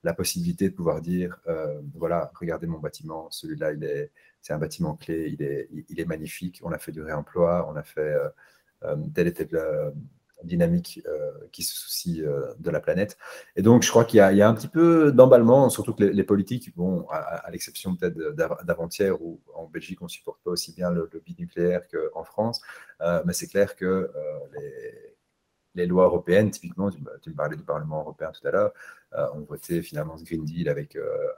la 0.03 0.13
possibilité 0.13 0.69
de 0.69 0.75
pouvoir 0.75 1.01
dire, 1.01 1.41
voilà, 1.95 2.31
regardez 2.39 2.67
mon 2.67 2.77
bâtiment, 2.79 3.29
celui-là, 3.31 3.73
il 3.73 3.83
est 3.83 4.11
c'est 4.47 4.53
un 4.53 4.59
bâtiment 4.59 4.95
clé, 4.95 5.29
il 5.33 5.43
est, 5.43 5.69
il 5.89 5.99
est, 5.99 6.05
magnifique, 6.05 6.61
on 6.63 6.71
a 6.71 6.77
fait 6.77 6.93
du 6.93 7.01
réemploi, 7.01 7.67
on 7.69 7.75
a 7.75 7.83
fait 7.83 7.99
euh, 7.99 8.29
euh, 8.83 8.95
telle 9.13 9.27
et 9.27 9.33
telle 9.33 9.49
dynamique 10.43 11.01
euh, 11.05 11.31
qui 11.51 11.63
se 11.63 11.75
soucie 11.75 12.21
de 12.21 12.69
la 12.69 12.79
planète. 12.79 13.17
Et 13.57 13.61
donc, 13.61 13.83
je 13.83 13.89
crois 13.89 14.05
qu'il 14.05 14.19
y, 14.19 14.41
a 14.41 14.47
un 14.47 14.53
petit 14.53 14.69
peu 14.69 15.11
d'emballement, 15.11 15.69
surtout 15.69 15.93
que 15.93 16.03
les, 16.05 16.23
politiques, 16.23 16.73
bon, 16.77 17.05
à, 17.09 17.49
l'exception 17.51 17.97
peut-être 17.97 18.15
d'avant-hier 18.63 19.21
où 19.21 19.41
en 19.53 19.65
Belgique, 19.65 20.01
on 20.01 20.05
ne 20.05 20.09
supporte 20.09 20.41
pas 20.43 20.51
aussi 20.51 20.73
bien 20.73 20.91
le 20.91 21.09
lobby 21.11 21.35
nucléaire 21.37 21.81
qu'en 21.89 22.23
France, 22.23 22.61
mais 23.25 23.33
c'est 23.33 23.47
clair 23.47 23.75
que 23.75 24.09
les, 25.75 25.87
lois 25.87 26.05
européennes, 26.05 26.51
typiquement, 26.51 26.89
tu, 26.89 27.01
me 27.01 27.35
parlais 27.35 27.57
du 27.57 27.63
Parlement 27.65 27.99
européen 27.99 28.31
tout 28.31 28.47
à 28.47 28.51
l'heure, 28.51 28.71
ont 29.33 29.41
voté 29.41 29.81
finalement 29.81 30.17
ce 30.17 30.23
Green 30.23 30.45
Deal 30.45 30.69
avec 30.69 30.97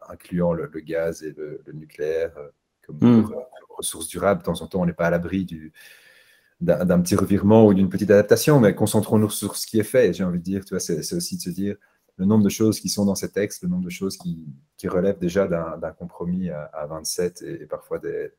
incluant 0.10 0.54
le, 0.54 0.68
gaz 0.82 1.24
et 1.24 1.34
le 1.36 1.64
nucléaire 1.74 2.34
comme 3.00 3.22
hmm. 3.22 3.34
ressources 3.78 4.08
durables. 4.08 4.42
De 4.42 4.46
temps 4.46 4.62
en 4.62 4.68
temps, 4.68 4.82
on 4.82 4.86
n'est 4.86 4.94
pas 4.94 5.08
à 5.08 5.10
l'abri 5.10 5.46
d'un 6.62 7.02
petit 7.02 7.16
revirement 7.16 7.66
ou 7.66 7.74
d'une 7.74 7.90
petite 7.90 8.12
adaptation, 8.12 8.60
mais 8.60 8.76
concentrons-nous 8.76 9.30
sur 9.30 9.56
ce 9.56 9.66
qui 9.68 9.80
est 9.80 9.84
fait. 9.84 10.14
J'ai 10.14 10.24
envie 10.24 10.40
de 10.40 10.44
dire, 10.44 10.66
tu 10.66 10.74
vois, 10.74 10.80
c'est 10.80 11.14
aussi 11.14 11.38
de 11.38 11.42
se 11.42 11.50
dire 11.50 11.76
le 12.20 12.26
nombre 12.26 12.44
de 12.44 12.50
choses 12.50 12.80
qui 12.80 12.90
sont 12.90 13.06
dans 13.06 13.16
ces 13.16 13.32
textes, 13.32 13.64
le 13.64 13.70
nombre 13.70 13.86
de 13.86 13.90
choses 13.90 14.18
qui, 14.18 14.46
relèvent 14.86 15.20
déjà 15.20 15.48
d'un 15.48 15.92
compromis 15.92 16.50
à, 16.50 16.86
27 16.88 17.42
et, 17.44 17.66
parfois 17.66 17.98
des, 18.00 18.32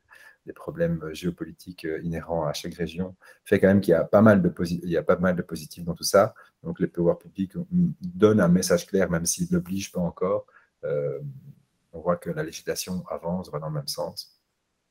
problèmes 0.53 1.09
géopolitiques 1.13 1.87
inhérents 2.03 2.45
à 2.45 2.53
chaque 2.53 2.75
région, 2.75 3.15
fait 3.43 3.59
quand 3.59 3.67
même 3.67 3.81
qu'il 3.81 3.91
y 3.91 3.95
a 3.95 4.03
pas 4.03 4.21
mal 4.21 4.41
de 4.41 4.53
il 4.65 4.89
y 4.89 4.97
a 4.97 5.03
pas 5.03 5.15
mal 5.15 5.35
de 5.35 5.41
positifs 5.41 5.83
dans 5.83 5.95
tout 5.95 6.03
ça. 6.03 6.35
Donc 6.63 6.79
les 6.79 6.87
pouvoirs 6.87 7.17
publics 7.17 7.53
donnent 8.01 8.41
un 8.41 8.47
message 8.47 8.85
clair, 8.85 9.09
même 9.09 9.25
s'ils 9.25 9.47
ne 9.49 9.57
l'obligent 9.57 9.91
pas 9.91 10.01
encore. 10.01 10.45
Euh, 10.83 11.19
on 11.93 12.01
voit 12.01 12.17
que 12.17 12.29
la 12.29 12.43
législation 12.43 13.03
avance, 13.07 13.49
va 13.51 13.59
dans 13.59 13.67
le 13.69 13.75
même 13.75 13.87
sens. 13.87 14.40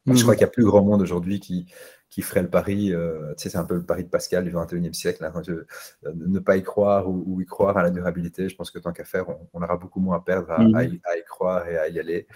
Je 0.07 0.23
crois 0.23 0.35
mm. 0.35 0.37
qu'il 0.37 0.41
y 0.43 0.45
a 0.45 0.51
plus 0.51 0.65
grand 0.65 0.83
monde 0.83 1.03
aujourd'hui 1.03 1.41
qui, 1.41 1.67
qui 2.09 2.23
ferait 2.23 2.43
le 2.43 2.51
pari, 2.51 2.93
euh, 2.93 3.33
tu 3.37 3.45
sais, 3.45 3.51
c'est 3.51 3.59
un 3.59 3.65
peu 3.65 3.75
le 3.75 3.85
pari 3.85 4.05
de 4.05 4.09
Pascal 4.09 4.45
du 4.45 4.51
21e 4.51 4.93
siècle, 4.93 5.25
hein, 5.25 5.41
de, 5.43 5.67
ne 6.13 6.39
pas 6.41 6.57
y 6.57 6.63
croire 6.63 7.09
ou, 7.09 7.41
y 7.41 7.47
croire 7.47 7.77
à 7.77 7.83
la 7.83 7.91
durabilité. 7.91 8.49
Je 8.49 8.57
pense 8.57 8.71
que 8.71 8.79
tant 8.79 8.93
qu'à 8.93 9.05
faire, 9.05 9.27
on, 9.53 9.63
aura 9.63 9.77
beaucoup 9.77 10.01
moins 10.01 10.17
à 10.17 10.21
perdre 10.21 10.51
à, 10.51 10.59
mm. 10.59 10.95
y, 10.95 11.01
croire 11.29 11.69
et 11.69 11.79
à 11.79 11.89
y 11.89 12.01
aller 12.01 12.27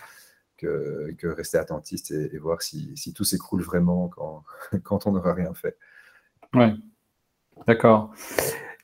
que, 0.57 1.13
que 1.19 1.27
rester 1.27 1.59
attentiste 1.59 2.13
et, 2.13 2.39
voir 2.39 2.63
si, 2.63 2.97
si 2.97 3.13
tout 3.13 3.25
s'écroule 3.25 3.63
vraiment 3.63 4.09
quand, 4.09 4.45
quand 4.85 5.07
on 5.07 5.13
n'aura 5.13 5.35
rien 5.35 5.55
fait. 5.55 5.77
Oui, 6.55 6.81
d'accord. 7.67 8.15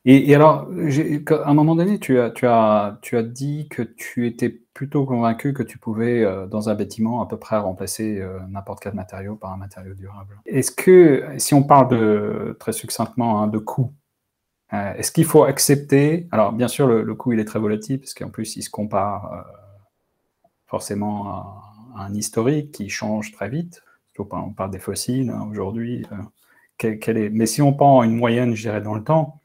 Et, 0.07 0.35
alors, 0.35 0.67
à 1.31 1.51
un 1.51 1.55
moment 1.55 1.77
donné, 1.77 1.99
tu 1.99 2.19
as, 2.19 2.31
tu, 2.31 2.47
as, 2.47 2.99
tu 3.03 3.19
as 3.19 3.23
dit 3.23 3.69
que 3.69 3.83
tu 3.83 4.27
étais 4.27 4.49
plutôt 4.49 5.05
convaincu 5.05 5.53
que 5.53 5.63
tu 5.63 5.77
pouvais, 5.77 6.25
euh, 6.25 6.47
dans 6.47 6.71
un 6.71 6.75
bâtiment, 6.75 7.21
à 7.21 7.29
peu 7.29 7.39
près 7.39 7.59
remplacer 7.59 8.19
euh, 8.19 8.39
n'importe 8.49 8.83
quel 8.83 8.95
matériau 8.95 9.37
par 9.37 9.53
un 9.53 9.59
matériau 9.59 9.93
durable. 9.93 10.41
Est-ce 10.47 10.71
que, 10.71 11.35
si 11.37 11.53
on 11.53 11.63
parle 11.63 11.89
de, 11.89 12.57
très 12.59 12.73
succinctement 12.73 13.43
hein, 13.43 13.47
de 13.47 13.59
coût, 13.59 13.93
euh, 14.73 14.95
est-ce 14.95 15.13
qu'il 15.13 15.27
faut 15.27 15.45
accepter, 15.45 16.29
alors 16.31 16.53
bien 16.53 16.69
sûr, 16.69 16.87
le, 16.87 17.15
coût, 17.15 17.35
il 17.35 17.41
est 17.41 17.45
très 17.45 17.59
volatile, 17.59 18.01
parce 18.01 18.15
qu'en 18.15 18.31
plus, 18.31 18.57
il 18.57 18.63
se 18.63 18.71
compare 18.71 19.45
forcément 20.67 21.29
à, 21.29 21.63
un 21.97 22.15
historique 22.15 22.73
qui 22.73 22.89
change 22.89 23.33
très 23.33 23.51
vite. 23.51 23.83
On 24.19 24.53
parle 24.53 24.71
des 24.71 24.79
fossiles 24.79 25.31
hein, 25.31 25.47
aujourd'hui. 25.51 26.07
mais 27.33 27.47
si 27.47 27.63
on 27.63 27.73
prend 27.73 28.03
une 28.03 28.15
moyenne, 28.15 28.55
je 28.55 28.63
dirais, 28.63 28.81
dans 28.81 28.95
le 28.95 29.03
temps, 29.03 29.40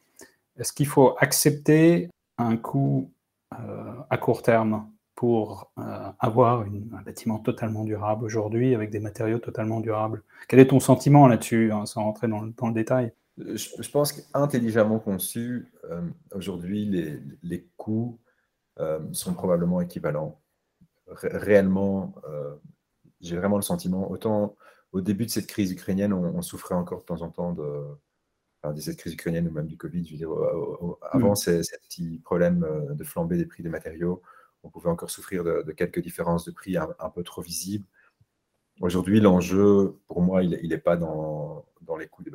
est-ce 0.57 0.73
qu'il 0.73 0.87
faut 0.87 1.15
accepter 1.19 2.09
un 2.37 2.57
coût 2.57 3.11
euh, 3.53 3.93
à 4.09 4.17
court 4.17 4.41
terme 4.41 4.89
pour 5.15 5.71
euh, 5.79 6.11
avoir 6.19 6.61
un 6.61 7.01
bâtiment 7.01 7.39
totalement 7.39 7.83
durable 7.83 8.25
aujourd'hui 8.25 8.75
avec 8.75 8.89
des 8.89 8.99
matériaux 8.99 9.39
totalement 9.39 9.79
durables? 9.79 10.23
Quel 10.47 10.59
est 10.59 10.67
ton 10.67 10.79
sentiment 10.79 11.27
là-dessus, 11.27 11.71
hein, 11.71 11.85
sans 11.85 12.03
rentrer 12.03 12.27
dans, 12.27 12.41
le 12.41 12.73
détail? 12.73 13.13
Je, 13.37 13.89
pense 13.89 14.13
qu'intelligemment 14.13 14.99
conçu, 14.99 15.71
euh, 15.89 16.01
aujourd'hui, 16.33 16.85
les, 16.85 17.19
les, 17.43 17.67
coûts 17.77 18.19
sont 19.13 19.33
probablement 19.33 19.79
équivalents. 19.79 20.41
réellement, 21.07 22.13
j'ai 23.21 23.37
vraiment 23.37 23.55
le 23.55 23.61
sentiment, 23.61 24.11
autant 24.11 24.57
au 24.91 24.99
début 24.99 25.25
de 25.25 25.31
cette 25.31 25.47
crise 25.47 25.71
ukrainienne, 25.71 26.11
on 26.11 26.41
souffrait 26.41 26.75
encore 26.75 26.99
de 26.99 27.05
temps 27.05 27.21
en 27.21 27.29
temps 27.29 27.53
de, 27.53 27.85
de 28.73 28.81
cette 28.81 28.97
crise 28.97 29.13
ukrainienne 29.13 29.47
ou 29.47 29.51
même 29.51 29.67
du 29.67 29.77
Covid. 29.77 30.05
Je 30.05 30.11
veux 30.11 30.17
dire, 30.17 30.29
avant 31.11 31.31
mm. 31.31 31.35
ces, 31.35 31.61
petits 31.83 32.19
problèmes 32.23 32.63
euh, 32.63 32.93
de 32.93 33.03
flambée 33.03 33.37
des 33.37 33.45
prix 33.45 33.63
des 33.63 33.69
matériaux, 33.69 34.21
on 34.63 34.69
pouvait 34.69 34.89
encore 34.89 35.11
souffrir 35.11 35.43
de, 35.43 35.71
quelques 35.71 36.01
différences 36.01 36.45
de 36.45 36.51
prix 36.51 36.77
un, 36.77 37.09
peu 37.13 37.23
trop 37.23 37.41
visibles. 37.41 37.85
Aujourd'hui, 38.81 39.19
l'enjeu, 39.21 39.95
pour 40.07 40.21
moi, 40.21 40.43
il 40.43 40.67
n'est 40.67 40.77
pas 40.77 40.97
dans, 40.97 41.65
dans, 41.81 41.95
les 41.95 42.07
coûts 42.07 42.23
des, 42.23 42.31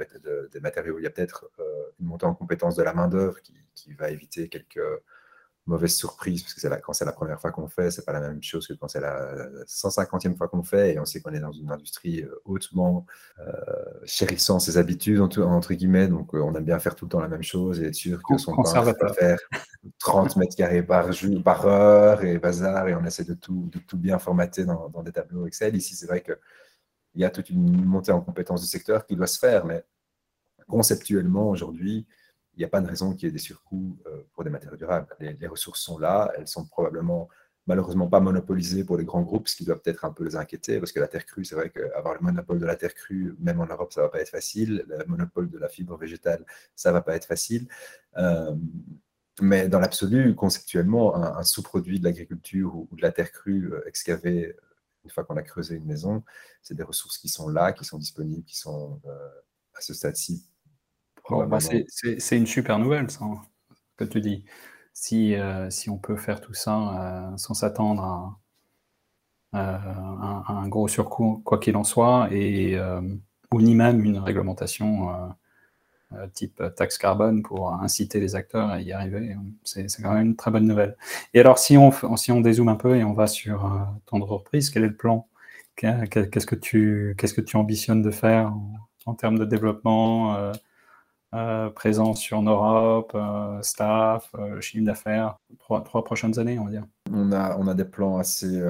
des, 0.53 0.61
matériaux. 0.61 0.99
Il 0.99 1.03
y 1.03 1.07
a 1.07 1.11
peut-être 1.11 1.51
euh, 1.59 1.91
une 1.99 2.07
montée 2.07 2.27
en 2.27 2.35
compétence 2.35 2.77
de 2.77 2.83
la 2.83 2.95
main-d'œuvre 2.95 3.43
qui, 3.43 3.55
qui, 3.75 3.93
va 3.95 4.11
éviter 4.11 4.49
quelques 4.49 4.81
mauvaise 5.67 5.95
surprise, 5.95 6.43
parce 6.43 6.55
que 6.55 6.67
la, 6.67 6.81
quand 6.81 6.93
c'est 6.93 7.05
la 7.05 7.13
première 7.13 7.41
fois 7.41 7.53
qu'on 7.53 7.69
fait, 7.69 7.91
c'est 7.91 8.05
pas 8.05 8.13
la 8.13 8.21
même 8.21 8.43
chose 8.43 8.67
que 8.67 8.73
quand 8.73 8.89
c'est 8.89 9.01
la 9.01 9.47
150e 9.67 10.37
fois 10.37 10.49
qu'on 10.49 10.63
fait, 10.63 10.95
et 10.95 10.99
on 10.99 11.05
sait 11.05 11.21
qu'on 11.21 11.33
est 11.33 11.41
dans 11.41 11.53
une 11.53 11.71
industrie 11.71 12.23
euh, 12.23 12.41
hautement 12.45 13.07
euh, 13.39 13.53
chérissant 14.05 14.59
ses 14.59 14.79
habitudes, 14.79 15.21
entre, 15.21 15.75
guillemets, 15.75 16.09
donc 16.09 16.35
euh, 16.35 16.41
on 16.41 16.55
aime 16.55 16.65
bien 16.65 16.79
faire 16.79 16.95
tout 16.95 17.05
le 17.05 17.11
temps 17.11 17.21
la 17.21 17.29
même 17.29 17.43
chose 17.43 17.81
et 17.81 17.87
être 17.87 17.95
sûr 17.95 18.21
que 18.23 18.39
son 18.39 18.57
pain 18.57 18.81
va 18.81 18.95
faire 19.13 19.39
30 19.99 20.37
mètres 20.37 20.57
carrés 20.57 20.83
par, 20.83 21.13
jour, 21.13 21.43
par 21.43 21.67
heure 21.67 22.25
et 22.25 22.39
bazar, 22.39 22.89
et 22.89 22.95
on 22.95 23.05
essaie 23.05 23.25
de 23.25 23.35
tout, 23.35 23.69
de 23.73 23.79
tout 23.79 23.99
bien 23.99 24.19
formater 24.19 24.65
dans, 24.65 24.89
dans 24.89 25.03
des 25.03 25.13
tableaux 25.13 25.47
Excel. 25.47 25.77
Ici, 25.77 25.95
c'est 25.95 26.07
vrai 26.07 26.23
qu'il 26.23 26.37
y 27.17 27.25
a 27.25 27.31
toute 27.31 27.51
une 27.51 27.85
montée 27.85 28.13
en 28.13 28.21
compétences 28.21 28.63
du 28.63 28.67
secteur 28.67 29.07
qui 29.07 29.15
doit 29.15 29.27
se 29.27 29.39
faire, 29.39 29.65
mais 29.65 29.85
conceptuellement, 30.67 31.51
aujourd'hui, 31.51 32.07
il 32.55 32.59
n'y 32.59 32.65
a 32.65 32.69
pas 32.69 32.81
de 32.81 32.89
raison 32.89 33.15
qu'il 33.15 33.27
y 33.27 33.29
ait 33.29 33.33
des 33.33 33.39
surcoûts 33.39 33.99
euh, 34.07 34.23
pour 34.33 34.45
des 34.45 34.51
matériaux 34.51 34.77
durables. 34.77 35.07
Les, 35.21 35.47
ressources 35.47 35.81
sont 35.81 35.99
là, 35.99 36.33
elles 36.37 36.49
sont 36.49 36.67
probablement 36.67 37.29
malheureusement 37.67 38.09
pas 38.09 38.21
monopolisées 38.21 38.85
pour 38.85 38.97
les 38.97 39.05
grands 39.05 39.23
groupes, 39.23 39.49
ce 39.49 39.55
qui 39.55 39.65
doit 39.65 39.81
peut-être 39.81 40.05
un 40.05 40.11
peu 40.11 40.25
les 40.25 40.35
inquiéter, 40.35 40.79
parce 40.81 40.93
que 40.93 40.99
la 40.99 41.07
terre 41.07 41.25
crue, 41.25 41.45
c'est 41.45 41.55
vrai 41.55 41.71
qu'avoir 41.71 42.15
le 42.15 42.21
monopole 42.21 42.59
de 42.59 42.67
la 42.67 42.75
terre 42.75 42.95
crue, 42.95 43.37
même 43.39 43.61
en 43.61 43.67
Europe, 43.67 43.93
ça 43.93 44.01
ne 44.01 44.07
va 44.07 44.11
pas 44.11 44.21
être 44.21 44.31
facile. 44.31 44.85
Le 44.89 45.05
monopole 45.07 45.49
de 45.51 45.59
la 45.59 45.69
fibre 45.69 45.97
végétale, 45.97 46.45
ça 46.75 46.91
ne 46.91 46.95
va 46.95 47.03
pas 47.03 47.15
être 47.15 47.27
facile. 47.27 47.69
Euh, 48.17 48.57
mais 49.41 49.69
dans 49.69 49.79
l'absolu, 49.79 50.35
conceptuellement, 50.35 51.15
un, 51.15 51.43
sous-produit 51.45 52.01
de 52.01 52.05
l'agriculture 52.05 52.75
ou, 52.75 52.89
de 52.93 53.03
la 53.03 53.13
terre 53.13 53.31
crue 53.31 53.73
euh, 53.73 53.87
excavée 53.87 54.57
une 55.05 55.11
fois 55.11 55.25
qu'on 55.25 55.37
a 55.37 55.43
creusé 55.43 55.77
une 55.77 55.87
maison, 55.87 56.25
c'est 56.63 56.75
des 56.75 56.83
ressources 56.83 57.17
qui 57.19 57.29
sont 57.29 57.49
là, 57.49 57.73
qui 57.73 57.85
sont 57.85 57.97
disponibles, 57.97 58.45
qui 58.45 58.59
sont 58.59 59.01
à 59.75 59.81
ce 59.81 59.95
stade-ci 59.95 60.50
bah, 61.31 61.59
c'est 61.61 62.37
une 62.37 62.47
super 62.47 62.79
nouvelle, 62.79 63.11
ça, 63.11 63.25
hein, 63.25 63.41
que 63.97 64.05
tu 64.05 64.21
dis. 64.21 64.45
Si, 64.93 65.35
euh, 65.35 65.71
si 65.71 65.89
on 65.91 65.99
peut 65.99 66.17
faire 66.17 66.41
tout 66.41 66.55
ça 66.55 67.31
euh, 67.33 67.37
sans 67.37 67.55
s'attendre 67.55 68.37
à, 69.53 69.63
un 70.49 70.69
gros 70.69 70.89
surcoût, 70.89 71.43
quoi 71.45 71.59
qu'il 71.59 71.77
en 71.77 71.85
soit, 71.85 72.29
et, 72.31 72.77
euh, 72.77 73.01
ou 73.53 73.61
ni 73.63 73.75
même 73.75 74.05
une 74.05 74.19
réglementation 74.19 75.35
type 76.35 76.63
taxe 76.77 76.99
carbone 76.99 77.43
pour 77.43 77.73
inciter 77.73 78.21
les 78.21 78.35
acteurs 78.35 78.69
à 78.69 78.81
y 78.81 78.93
arriver, 78.93 79.37
c'est 79.65 79.87
quand 80.03 80.13
même 80.13 80.27
une 80.29 80.37
très 80.37 80.51
bonne 80.51 80.67
nouvelle. 80.67 80.97
Et 81.35 81.41
alors, 81.41 81.59
si 81.59 81.77
on, 81.77 81.93
si 82.17 82.33
on 82.33 82.41
dézoome 82.41 82.69
un 82.69 82.77
peu 82.77 82.97
et 82.97 83.05
on 83.05 83.13
va 83.13 83.27
sur 83.27 83.71
ton 84.07 84.21
entreprise, 84.21 84.71
quel 84.71 84.85
est 84.85 84.89
le 84.89 84.97
plan? 84.97 85.29
Qu'est-ce 85.77 86.47
que 86.47 86.55
tu 86.57 87.15
qu'est-ce 87.19 87.35
que 87.35 87.41
tu 87.41 87.57
ambitionnes 87.57 88.03
de 88.03 88.11
faire 88.11 88.49
en, 88.49 88.73
en 89.07 89.15
termes 89.15 89.39
de 89.39 89.45
développement 89.45 90.53
euh, 91.33 91.71
présence 91.71 92.21
sur 92.21 92.43
Europe, 92.43 93.13
euh, 93.15 93.63
staff, 93.63 94.31
euh, 94.35 94.61
chiffre 94.61 94.85
d'affaires, 94.85 95.39
trois, 95.61 95.85
prochaines 96.03 96.37
années, 96.41 96.59
on 96.59 96.65
va 96.65 96.71
dire 96.73 96.87
on 97.13 97.31
a, 97.31 97.57
on 97.57 97.69
a 97.69 97.75
des 97.75 97.85
plans 97.85 98.19
assez, 98.19 98.61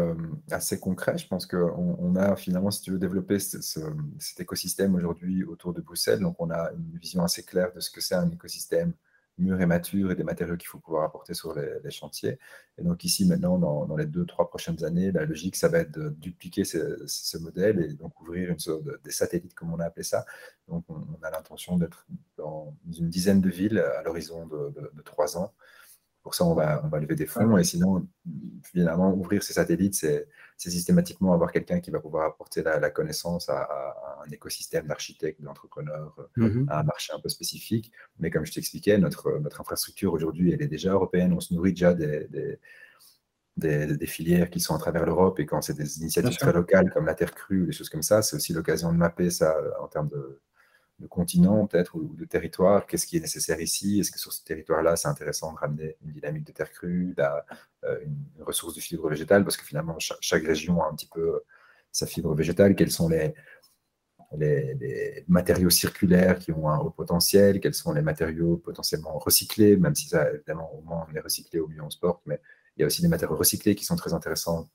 assez 0.50 0.78
concrets. 0.80 1.18
Je 1.18 1.26
pense 1.26 1.46
qu'on 1.46 1.96
on 1.98 2.16
a 2.16 2.36
finalement, 2.36 2.70
si 2.70 2.82
tu 2.82 2.90
veux, 2.90 2.98
développer 2.98 3.38
cet 3.38 4.40
écosystème 4.40 4.94
aujourd'hui 4.94 5.44
autour 5.44 5.74
de 5.74 5.80
Bruxelles. 5.80 6.20
Donc, 6.20 6.36
on 6.38 6.50
a 6.50 6.70
une 6.72 6.98
vision 6.98 7.22
assez 7.22 7.42
claire 7.42 7.72
de 7.74 7.80
ce 7.80 7.90
que 7.90 8.00
c'est 8.00 8.14
un 8.14 8.30
écosystème 8.30 8.94
mûr 9.40 9.61
et 9.61 9.66
mature 9.66 10.11
et 10.11 10.14
des 10.14 10.24
matériaux 10.24 10.57
qu'il 10.57 10.68
faut 10.68 10.79
pouvoir 10.79 11.05
apporter 11.05 11.35
sur 11.35 11.55
les, 11.55 11.90
chantiers. 11.90 12.38
Et 12.79 12.83
donc 12.83 13.05
ici, 13.05 13.26
maintenant, 13.26 13.59
dans, 13.59 13.96
les 13.96 14.07
deux, 14.07 14.24
trois 14.24 14.48
prochaines 14.48 14.85
années, 14.85 15.11
la 15.12 15.24
logique, 15.24 15.57
ça 15.57 15.68
va 15.68 15.79
être 15.79 15.90
de 15.90 16.11
dupliquer 16.11 16.64
ce, 16.64 17.38
modèle 17.38 17.81
et 17.81 17.94
donc 17.94 18.20
ouvrir 18.20 18.50
une 18.50 18.59
sorte 18.59 18.85
de, 18.85 19.00
des 19.05 19.11
satellites, 19.11 19.55
comme 19.55 19.72
on 19.72 19.81
a 19.81 19.87
appelé 19.87 20.05
ça. 20.05 20.24
Donc 20.68 20.85
on, 20.88 21.22
a 21.22 21.31
l'intention 21.31 21.76
d'être 21.76 22.07
dans 22.37 22.76
une 22.98 23.09
dizaine 23.09 23.40
de 23.40 23.50
villes 23.50 23.79
à 23.79 24.03
l'horizon 24.03 24.46
de, 24.46 24.72
trois 25.05 25.37
ans. 25.37 25.53
Pour 26.22 26.35
ça, 26.35 26.44
on 26.44 26.54
va, 26.54 26.83
on 26.85 26.88
va 26.88 27.00
lever 27.00 27.14
des 27.14 27.26
fonds. 27.26 27.56
Et 27.56 27.64
sinon, 27.64 28.06
finalement, 28.62 29.12
ouvrir 29.14 29.42
ces 29.42 29.54
satellites, 29.54 29.94
c'est 29.94 30.26
systématiquement 30.59 31.33
avoir 31.33 31.50
quelqu'un 31.50 31.80
qui 31.80 31.90
va 31.90 32.00
pouvoir 32.00 32.26
apporter 32.26 32.62
la, 32.62 32.90
connaissance 32.90 33.48
à, 33.48 33.68
un 34.26 34.30
écosystème 34.30 34.87
d'architectes, 34.87 35.40
d'entrepreneurs, 35.40 36.14
mhm. 36.37 36.66
à 36.68 36.80
un 36.80 36.83
marché 36.83 37.12
un 37.14 37.20
peu 37.20 37.30
spécifique. 37.30 37.90
Mais 38.18 38.30
comme 38.30 38.44
je 38.44 38.52
t'expliquais, 38.52 38.98
notre, 38.98 39.38
notre 39.38 39.62
infrastructure 39.62 40.12
aujourd'hui, 40.12 40.52
elle 40.52 40.62
est 40.62 40.68
déjà 40.68 40.92
européenne. 40.92 41.33
On 41.33 41.40
se 41.40 41.54
nourrit 41.54 41.72
déjà 41.72 41.94
des, 41.94 42.28
des, 43.56 43.96
des, 43.96 44.06
filières 44.06 44.50
qui 44.50 44.61
sont 44.61 44.74
à 44.74 44.78
travers 44.78 45.06
l'Europe. 45.06 45.40
Et 45.40 45.46
quand 45.46 45.62
c'est 45.62 45.74
des 45.74 46.00
initiatives 46.00 46.37
très 46.37 46.52
locales, 46.52 46.90
comme 46.92 47.06
la 47.06 47.14
Terre 47.14 47.35
crue, 47.35 47.64
des 47.64 47.72
choses 47.72 47.88
comme 47.88 48.02
ça, 48.02 48.20
c'est 48.20 48.37
aussi 48.37 48.52
l'occasion 48.52 48.92
de 48.92 48.98
mapper 48.98 49.30
ça 49.30 49.56
en 49.80 49.88
termes 49.88 50.09
de 50.09 50.40
de 51.00 51.06
continent 51.06 51.66
peut-être 51.66 51.96
ou 51.96 52.14
de 52.14 52.24
territoire, 52.24 52.86
qu'est-ce 52.86 53.06
qui 53.06 53.16
est 53.16 53.20
nécessaire 53.20 53.60
ici? 53.60 54.00
Est-ce 54.00 54.10
que 54.10 54.18
sur 54.18 54.32
ce 54.32 54.44
territoire-là, 54.44 54.96
c'est 54.96 55.08
intéressant 55.08 55.52
de 55.52 55.58
ramener 55.58 55.96
une 56.02 56.12
dynamique 56.12 56.46
de 56.46 56.52
terre 56.52 56.70
crue, 56.70 57.14
euh, 57.18 57.98
une 58.04 58.42
ressource 58.42 58.74
de 58.74 58.80
fibre 58.80 59.08
végétale? 59.08 59.42
Parce 59.42 59.56
que 59.56 59.64
finalement, 59.64 59.96
chaque, 59.98 60.44
région 60.44 60.82
a 60.82 60.88
un 60.88 60.94
petit 60.94 61.08
peu 61.12 61.20
euh, 61.20 61.44
sa 61.90 62.06
fibre 62.06 62.34
végétale. 62.34 62.74
Quels 62.74 62.90
sont 62.90 63.08
les, 63.08 63.34
matériaux 65.26 65.70
circulaires 65.70 66.38
qui 66.38 66.52
ont 66.52 66.68
un 66.68 66.78
haut 66.78 66.90
potentiel? 66.90 67.60
Quels 67.60 67.74
sont 67.74 67.92
les 67.92 68.02
matériaux 68.02 68.58
potentiellement 68.58 69.18
recyclés? 69.18 69.76
Même 69.76 69.94
si 69.94 70.08
ça, 70.08 70.30
évidemment, 70.32 70.72
au 70.74 70.82
moins 70.82 71.06
on 71.10 71.14
est 71.14 71.20
recyclé, 71.20 71.60
au 71.60 71.68
mieux 71.68 71.82
on 71.82 71.90
se 71.90 71.98
porte, 71.98 72.20
mais 72.26 72.40
il 72.76 72.80
y 72.80 72.84
a 72.84 72.86
aussi 72.86 73.02
des 73.02 73.08
matériaux 73.08 73.36
recyclés 73.36 73.74
qui 73.74 73.84
sont 73.84 73.96
très 73.96 74.12
intéressants 74.12 74.68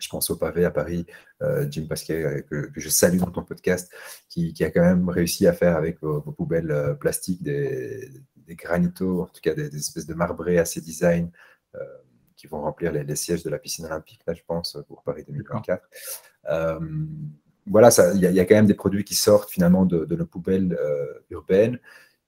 je 0.00 0.08
pense 0.08 0.30
au 0.30 0.36
pavé 0.36 0.64
à 0.64 0.70
Paris, 0.70 1.06
euh, 1.42 1.66
Jim 1.70 1.86
Pasquet, 1.88 2.24
euh, 2.24 2.40
que, 2.42 2.70
je 2.76 2.88
salue 2.88 3.18
dans 3.18 3.30
ton 3.30 3.44
podcast, 3.44 3.92
qui, 4.28 4.54
a 4.60 4.70
quand 4.70 4.82
même 4.82 5.08
réussi 5.08 5.46
à 5.46 5.52
faire 5.52 5.76
avec 5.76 6.00
vos, 6.00 6.20
poubelles 6.20 6.70
euh, 6.70 6.94
plastiques 6.94 7.42
des, 7.42 8.10
des, 8.36 8.56
granitos, 8.56 9.22
en 9.22 9.26
tout 9.26 9.40
cas 9.42 9.54
des, 9.54 9.74
espèces 9.76 10.06
de 10.06 10.14
marbrés 10.14 10.58
assez 10.58 10.80
design, 10.80 11.30
qui 12.34 12.46
vont 12.46 12.62
remplir 12.62 12.90
les, 12.90 13.16
sièges 13.16 13.44
de 13.44 13.50
la 13.50 13.58
piscine 13.58 13.84
olympique, 13.84 14.22
là, 14.26 14.34
je 14.34 14.42
pense, 14.46 14.76
pour 14.88 15.02
Paris 15.02 15.24
2024. 15.28 15.88
voilà, 17.66 17.90
il 18.14 18.20
y, 18.20 18.40
a 18.40 18.44
quand 18.44 18.56
même 18.56 18.66
des 18.66 18.74
produits 18.74 19.04
qui 19.04 19.14
sortent 19.14 19.50
finalement 19.50 19.84
de, 19.84 20.04
de 20.04 20.16
nos 20.16 20.26
poubelles 20.26 20.76
urbaines 21.28 21.78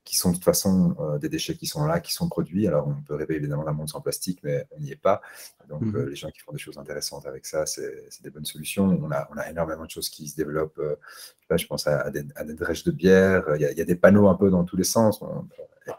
qui 0.04 0.16
sont 0.16 0.30
de 0.30 0.34
toute 0.34 0.44
façon 0.44 0.96
euh, 0.98 1.18
des 1.18 1.28
déchets 1.28 1.54
qui 1.56 1.66
sont 1.66 1.84
là, 1.86 2.00
qui 2.00 2.12
sont 2.12 2.28
produits. 2.28 2.66
Alors, 2.66 2.88
on 2.88 3.00
peut 3.02 3.14
rêver 3.14 3.36
évidemment 3.36 3.64
d'un 3.64 3.72
monde 3.72 3.88
sans 3.88 4.00
plastique, 4.00 4.40
mais 4.42 4.66
on 4.72 4.80
n'y 4.80 4.90
est 4.90 5.00
pas. 5.00 5.22
Donc, 5.68 5.82
mmh. 5.82 5.96
euh, 5.96 6.08
les 6.10 6.16
gens 6.16 6.30
qui 6.30 6.40
font 6.40 6.52
des 6.52 6.58
choses 6.58 6.76
intéressantes 6.76 7.26
avec 7.26 7.46
ça, 7.46 7.66
c'est 7.66 8.22
des 8.22 8.30
bonnes 8.30 8.44
solutions. 8.44 8.84
On 8.84 9.10
a, 9.12 9.28
on 9.32 9.38
a, 9.38 9.48
énormément 9.48 9.84
de 9.84 9.90
choses 9.90 10.08
qui 10.08 10.28
se 10.28 10.36
développent. 10.36 10.78
Euh, 10.78 10.96
je 11.56 11.66
pense 11.66 11.86
à, 11.86 12.10
des, 12.10 12.24
à 12.34 12.44
des 12.44 12.54
de 12.54 12.90
bière. 12.90 13.44
Il 13.54 13.60
y, 13.60 13.66
a, 13.66 13.72
il 13.72 13.78
y, 13.78 13.80
a, 13.80 13.84
des 13.84 13.94
panneaux 13.94 14.28
un 14.28 14.34
peu 14.34 14.50
dans 14.50 14.64
tous 14.64 14.76
les 14.76 14.84
sens. 14.84 15.20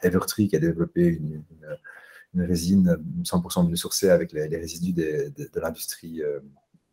Evertree 0.01 0.47
qui 0.47 0.55
a 0.55 0.59
développé 0.59 1.05
une, 1.05 1.43
une, 2.33 2.43
résine 2.43 2.97
100% 3.23 3.67
biosourcée 3.67 4.09
avec 4.09 4.31
les, 4.31 4.47
les 4.47 4.57
résidus 4.57 4.93
de, 4.93 5.31
de 5.37 5.59
l'industrie 5.59 6.23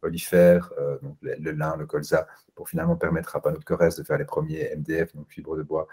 olifère, 0.03 0.71
donc 1.03 1.17
le, 1.23 1.53
lin, 1.53 1.77
le 1.79 1.87
colza, 1.87 2.27
pour 2.55 2.69
finalement 2.69 2.97
permettre 2.97 3.37
à 3.37 3.41
Panneau 3.41 3.59
de 3.59 3.65
Corrèze 3.65 3.97
de 3.97 4.03
faire 4.03 4.19
les 4.19 4.27
premiers 4.27 4.77
MDF, 4.77 5.15
donc 5.15 5.31
fibres 5.31 5.57
de 5.57 5.63
bois, 5.63 5.89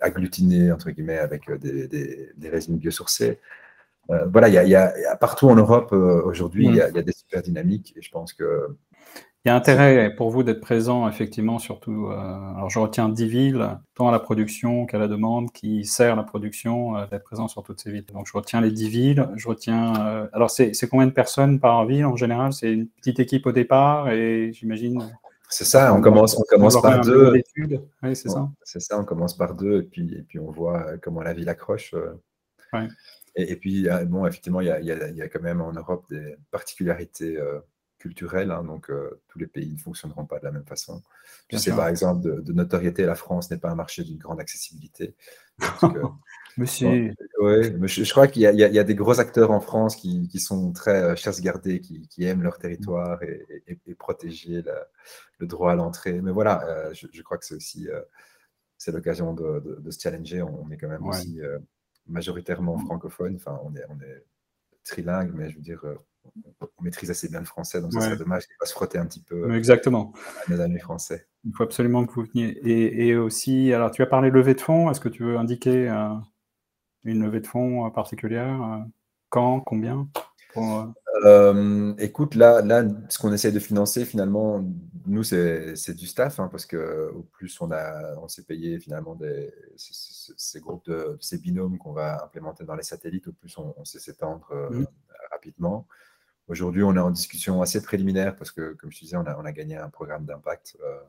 agglutinés, 0.00 0.72
entre 0.72 0.90
guillemets, 0.90 1.18
avec 1.18 1.50
des, 1.60 1.88
des, 1.88 2.48
résines 2.48 2.78
biosourcées. 2.78 3.38
voilà, 4.08 4.48
il 4.48 4.68
y, 4.68 4.74
a, 4.74 5.16
partout 5.20 5.48
en 5.48 5.56
Europe 5.56 5.92
aujourd'hui, 5.92 6.66
il 6.66 6.74
y, 6.76 6.80
a 6.80 6.90
des 6.90 7.12
super 7.12 7.42
dynamiques 7.42 7.94
et 7.96 8.02
je 8.02 8.10
pense 8.10 8.32
que 8.32 8.76
il 9.46 9.50
y 9.50 9.52
a 9.52 9.54
intérêt 9.54 10.12
pour 10.12 10.30
vous 10.30 10.42
d'être 10.42 10.60
présent, 10.60 11.08
effectivement, 11.08 11.60
surtout. 11.60 12.08
Euh, 12.08 12.16
alors, 12.56 12.68
je 12.68 12.80
retiens 12.80 13.08
10 13.08 13.26
villes, 13.28 13.78
tant 13.94 14.08
à 14.08 14.10
la 14.10 14.18
production 14.18 14.86
qu'à 14.86 14.98
la 14.98 15.06
demande, 15.06 15.52
qui 15.52 15.84
sert 15.84 16.16
la 16.16 16.24
production, 16.24 16.96
euh, 16.96 17.06
d'être 17.06 17.22
présent 17.22 17.46
sur 17.46 17.62
toutes 17.62 17.80
ces 17.80 17.92
villes. 17.92 18.04
Donc, 18.12 18.26
je 18.26 18.32
retiens 18.32 18.60
les 18.60 18.72
10 18.72 18.88
villes. 18.88 19.28
Je 19.36 19.46
retiens. 19.46 20.04
Euh, 20.04 20.26
alors, 20.32 20.50
c'est 20.50 20.88
combien 20.90 21.06
de 21.06 21.12
personnes 21.12 21.60
par 21.60 21.86
ville 21.86 22.06
en 22.06 22.16
général? 22.16 22.52
C'est 22.52 22.72
une 22.72 22.88
petite 22.88 23.20
équipe 23.20 23.46
au 23.46 23.52
départ 23.52 24.10
et 24.10 24.50
j'imagine. 24.52 25.16
C'est 25.48 25.64
ça, 25.64 25.94
on, 25.94 26.00
commence, 26.00 26.36
on 26.36 26.42
commence 26.42 26.80
par 26.80 27.00
deux. 27.00 27.32
Oui, 28.02 28.16
c'est 28.16 28.28
ça. 28.28 28.48
C'est 28.62 28.80
ça, 28.80 28.98
on 28.98 29.04
commence 29.04 29.36
par 29.36 29.54
deux 29.54 29.80
et 29.80 29.82
puis, 29.84 30.12
et 30.12 30.22
puis 30.22 30.38
on 30.38 30.50
voit 30.50 30.98
comment 30.98 31.22
la 31.22 31.34
ville 31.34 31.48
accroche. 31.48 31.94
Et, 33.36 33.56
puis, 33.56 33.86
bon, 34.06 34.26
effectivement, 34.26 34.60
il 34.60 34.66
y 34.66 34.70
a, 34.70 34.80
y 34.80 35.22
a, 35.22 35.28
quand 35.28 35.42
même 35.42 35.60
en 35.60 35.72
Europe 35.72 36.04
des 36.10 36.36
particularités 36.50 37.38
culturel, 37.98 38.50
hein, 38.50 38.62
donc 38.62 38.90
euh, 38.90 39.20
tous 39.28 39.38
les 39.38 39.46
pays 39.46 39.72
ne 39.72 39.78
fonctionneront 39.78 40.26
pas 40.26 40.38
de 40.38 40.44
la 40.44 40.52
même 40.52 40.66
façon. 40.66 41.02
Je 41.50 41.56
sais 41.56 41.70
par 41.70 41.88
exemple 41.88 42.42
de, 42.42 42.52
notoriété, 42.52 43.04
la 43.04 43.14
France 43.14 43.50
n'est 43.50 43.58
pas 43.58 43.70
un 43.70 43.74
marché 43.74 44.04
d'une 44.04 44.18
grande 44.18 44.40
accessibilité. 44.40 45.14
Monsieur. 46.56 47.12
je, 47.40 48.10
crois 48.10 48.28
qu'il 48.28 48.42
y, 48.42 48.78
a 48.78 48.84
des 48.84 48.94
gros 48.94 49.20
acteurs 49.20 49.50
en 49.50 49.60
France 49.60 49.96
qui, 49.96 50.40
sont 50.40 50.72
très 50.72 51.02
euh, 51.02 51.16
chasse-gardés, 51.16 51.80
qui, 51.80 52.24
aiment 52.24 52.42
leur 52.42 52.58
territoire 52.58 53.22
et, 53.22 53.94
protéger 53.94 54.62
le 55.38 55.46
droit 55.46 55.72
à 55.72 55.74
l'entrée. 55.74 56.20
Mais 56.22 56.32
voilà, 56.32 56.66
euh, 56.66 56.94
je, 56.94 57.22
crois 57.22 57.38
que 57.38 57.44
c'est 57.44 57.56
aussi 57.56 57.88
c'est 58.78 58.92
l'occasion 58.92 59.34
de, 59.34 59.90
se 59.90 60.00
challenger. 60.00 60.42
On, 60.42 60.70
est 60.70 60.76
quand 60.76 60.88
même 60.88 61.06
aussi 61.06 61.40
majoritairement 62.06 62.78
francophone. 62.78 63.36
Enfin, 63.36 63.60
on 63.64 63.74
est, 63.74 63.84
on 63.90 64.00
est 64.00 64.24
trilingue, 64.84 65.32
mais 65.34 65.50
je 65.50 65.56
veux 65.56 65.62
dire, 65.62 65.82
on 66.78 66.82
maîtrise 66.82 67.10
assez 67.10 67.28
bien 67.28 67.40
le 67.40 67.46
français, 67.46 67.80
donc 67.80 67.92
ça 67.92 68.00
serait 68.00 68.16
dommage 68.16 68.44
de 68.44 68.54
pas 68.58 68.66
se 68.66 68.72
frotter 68.72 68.98
un 68.98 69.06
petit 69.06 69.20
peu 69.20 69.54
Exactement. 69.54 70.12
nos 70.48 70.60
amis 70.60 70.78
français. 70.78 71.26
Il 71.44 71.52
faut 71.54 71.62
absolument 71.62 72.04
que 72.06 72.12
vous 72.12 72.24
veniez. 72.24 72.58
Et, 72.64 73.16
aussi, 73.16 73.72
alors 73.72 73.90
tu 73.90 74.02
as 74.02 74.06
parlé 74.06 74.30
de 74.30 74.34
levée 74.34 74.54
de 74.54 74.60
fonds, 74.60 74.90
est-ce 74.90 75.00
que 75.00 75.08
tu 75.08 75.24
veux 75.24 75.36
indiquer 75.36 75.88
euh, 75.88 76.14
une 77.12 77.22
levée 77.22 77.40
de 77.40 77.46
fonds 77.46 77.90
particulière 77.90 78.62
euh, 78.62 78.78
Quand 79.28 79.60
Combien 79.60 80.08
euh, 81.24 81.94
Écoute, 81.98 82.34
là, 82.34 82.62
là, 82.62 82.84
ce 83.08 83.18
qu'on 83.18 83.32
essaie 83.32 83.52
de 83.52 83.58
financer, 83.58 84.04
finalement, 84.04 84.64
nous, 85.06 85.22
c'est 85.22 85.94
du 85.94 86.06
staff, 86.06 86.40
hein, 86.40 86.48
parce 86.50 86.66
que 86.66 87.10
au 87.14 87.22
plus 87.22 87.60
on, 87.60 87.70
a, 87.70 88.16
on 88.22 88.28
s'est 88.28 88.44
payé 88.44 88.78
finalement 88.78 89.14
des, 89.14 89.52
ces, 89.76 90.60
groupes 90.60 90.86
de 90.86 91.16
ces 91.20 91.38
binômes 91.38 91.78
qu'on 91.78 91.92
va 91.92 92.24
implémenter 92.24 92.64
dans 92.64 92.74
les 92.74 92.82
satellites, 92.82 93.28
au 93.28 93.32
plus 93.32 93.56
on, 93.58 93.84
sait 93.84 94.00
s'étendre 94.00 94.48
mmh. 94.70 94.84
rapidement. 95.30 95.86
Aujourd'hui, 96.48 96.84
on 96.84 96.94
est 96.94 97.00
en 97.00 97.10
discussion 97.10 97.60
assez 97.60 97.82
préliminaire 97.82 98.36
parce 98.36 98.52
que, 98.52 98.74
comme 98.74 98.92
je 98.92 99.00
disais, 99.00 99.16
on 99.16 99.26
a, 99.26 99.36
on 99.36 99.44
a 99.44 99.52
gagné 99.52 99.76
un 99.76 99.90
programme 99.90 100.24
d'impact 100.24 100.76
euh, 100.80 101.00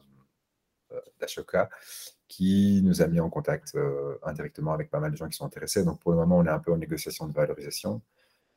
euh 0.93 1.02
d'Ashoka 1.20 1.70
qui 2.28 2.82
nous 2.84 3.02
a 3.02 3.08
mis 3.08 3.20
en 3.20 3.30
contact 3.30 3.76
euh, 3.76 4.18
indirectement 4.24 4.74
avec 4.74 4.90
pas 4.90 5.00
mal 5.00 5.12
de 5.12 5.18
gens 5.18 5.28
qui 5.28 5.38
sont 5.38 5.46
intéressés. 5.46 5.84
Donc, 5.84 6.00
pour 6.00 6.12
le 6.12 6.18
moment, 6.18 6.38
on 6.38 6.46
est 6.46 6.50
un 6.50 6.60
peu 6.60 6.72
en 6.72 6.78
négociation 6.78 7.28
de 7.28 7.34
valorisation, 7.34 8.02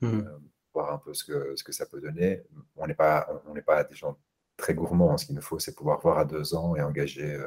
mmh. 0.01 0.07
euh, 0.07 0.39
voir 0.75 0.93
un 0.93 0.99
peu 0.99 1.15
ce 1.15 1.25
que, 1.25 1.55
ce 1.57 1.65
que 1.65 1.73
ça 1.73 1.87
peut 1.87 2.01
donner. 2.01 2.43
On 2.77 2.87
n'est 2.87 2.95
pas, 2.95 3.29
on 3.47 3.55
n'est 3.55 3.63
pas 3.63 3.85
des 3.85 3.95
gens 3.95 4.17
très 4.57 4.75
gourmands. 4.75 5.17
Ce 5.19 5.27
qu'il 5.27 5.37
nous 5.37 5.43
faut, 5.43 5.59
c'est 5.59 5.75
pouvoir 5.75 6.01
voir 6.01 6.19
à 6.19 6.25
deux 6.25 6.55
ans 6.55 6.75
et 6.77 6.83
engager, 6.83 7.39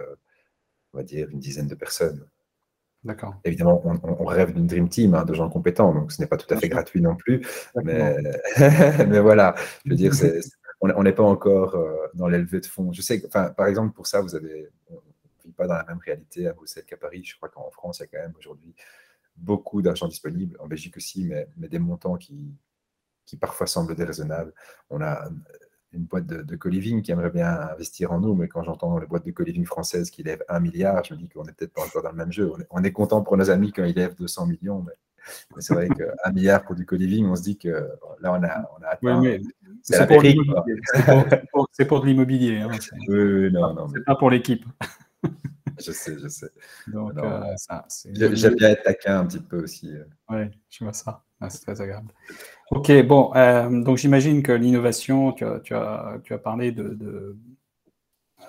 on 0.94 0.98
va 0.98 1.04
dire, 1.04 1.30
une 1.30 1.40
dizaine 1.40 1.68
de 1.68 1.76
personnes. 1.76 2.26
D'accord. 3.04 3.36
Évidemment, 3.44 3.82
on, 3.86 4.26
rêve 4.26 4.54
d'une 4.54 4.66
Dream 4.66 4.88
Team, 4.88 5.14
hein, 5.14 5.26
de 5.26 5.34
gens 5.34 5.50
compétents, 5.50 5.94
donc 5.94 6.14
ce 6.14 6.22
n'est 6.22 6.28
pas 6.28 6.38
tout 6.38 6.52
à 6.54 6.58
fait 6.58 6.70
gratuit 6.70 7.02
non 7.02 7.16
plus. 7.16 7.46
Mais, 7.84 8.16
mais, 9.08 9.20
voilà, 9.20 9.56
je 9.84 9.90
veux 9.90 9.98
dire, 9.98 10.14
on 10.80 11.04
n'est 11.04 11.12
pas 11.12 11.24
encore 11.24 11.76
euh, 11.76 12.08
dans 12.14 12.30
l'élevé 12.30 12.62
de 12.62 12.66
fonds. 12.66 12.94
Je 12.94 13.02
sais 13.02 13.22
que, 13.22 13.28
par 13.28 13.68
exemple, 13.68 13.94
pour 13.94 14.08
ça, 14.08 14.22
vous 14.22 14.36
avez, 14.36 14.70
vit 15.44 15.54
pas 15.54 15.68
dans 15.68 15.76
la 15.76 15.86
même 15.86 16.00
réalité 16.00 16.48
à 16.48 16.54
Bruxelles 16.54 16.86
qu'à 16.86 16.98
Paris. 16.98 17.24
Je 17.24 17.36
crois 17.36 17.50
qu'en 17.50 17.70
France, 17.72 18.00
il 18.00 18.04
y 18.04 18.06
a 18.06 18.08
quand 18.08 18.26
même 18.26 18.36
aujourd'hui 18.38 18.76
beaucoup 19.36 19.82
d'argent 19.82 20.08
disponible, 20.08 20.58
en 20.60 20.68
Belgique 20.68 20.98
aussi, 20.98 21.26
mais, 21.26 21.48
mais 21.58 21.68
des 21.68 21.80
montants 21.80 22.18
qui, 22.18 22.54
qui 23.26 23.38
parfois 23.38 23.68
semblent 23.68 23.96
déraisonnables. 23.96 24.54
On 24.90 25.02
a 25.02 25.30
une 25.94 26.06
boîte 26.06 26.26
de, 26.26 26.42
de 26.42 26.56
co-living 26.56 27.02
qui 27.02 27.12
aimerait 27.12 27.30
bien 27.30 27.50
investir 27.50 28.12
en 28.12 28.20
nous, 28.20 28.34
mais 28.34 28.48
quand 28.48 28.64
j'entends 28.64 28.98
les 28.98 29.06
boîtes 29.06 29.26
de 29.26 29.32
co-living 29.32 29.66
françaises 29.66 30.10
qui 30.10 30.24
lèvent 30.24 30.44
un 30.50 30.60
milliard, 30.60 31.04
je 31.04 31.14
me 31.14 31.20
dis 31.20 31.30
qu'on 31.30 31.44
n'est 31.44 31.54
peut-être 31.54 31.74
pas 31.74 31.84
encore 31.84 32.02
dans 32.04 32.12
le 32.12 32.18
même 32.18 32.32
jeu. 32.32 32.52
On 32.72 32.84
est, 32.84 32.92
content 32.92 33.22
pour 33.22 33.38
nos 33.38 33.50
amis 33.50 33.72
quand 33.72 33.84
ils 33.84 33.96
lèvent 33.96 34.16
200 34.16 34.48
millions, 34.48 34.82
mais, 34.82 34.94
c'est 35.60 35.74
vrai 35.74 35.88
qu'un 35.88 36.32
milliard 36.34 36.66
pour 36.66 36.76
du 36.76 36.86
co-living, 36.86 37.26
on 37.28 37.36
se 37.36 37.44
dit 37.44 37.58
que 37.58 37.90
là, 38.20 38.34
on 38.34 38.44
a, 38.44 38.70
on 38.78 38.84
a 38.84 38.88
atteint. 38.88 39.22
c'est 39.82 40.06
pour, 40.06 40.22
de 42.02 42.06
l'immobilier. 42.06 42.58
Hein, 42.58 42.70
oui, 43.08 43.50
non, 43.52 43.74
non. 43.74 43.88
C'est 43.88 44.04
pas 44.04 44.16
pour 44.16 44.30
l'équipe. 44.30 44.66
je 45.80 45.92
sais, 45.92 46.18
je 46.20 46.28
sais. 46.28 46.50
Donc, 46.88 47.18
euh, 47.18 47.42
J'aime 48.14 48.56
bien 48.56 48.70
être 48.70 48.84
taquin 48.84 49.20
un 49.20 49.26
petit 49.26 49.40
peu 49.40 49.64
aussi. 49.64 49.96
Euh. 49.96 50.04
Oui, 50.30 50.46
je 50.70 50.84
vois 50.84 50.94
ça. 50.94 51.24
Ah, 51.40 51.50
c'est 51.50 51.62
très 51.62 51.82
agréable. 51.82 52.12
Ok, 52.72 52.92
bon, 53.06 53.34
euh, 53.36 53.84
donc 53.84 53.98
j'imagine 53.98 54.44
que 54.44 54.52
l'innovation, 54.52 55.34
tu 55.34 55.44
as, 55.46 55.60
tu, 55.60 55.74
as, 55.74 56.20
tu 56.24 56.34
as, 56.34 56.38
parlé 56.38 56.72
de, 56.72 56.90
de 56.90 57.38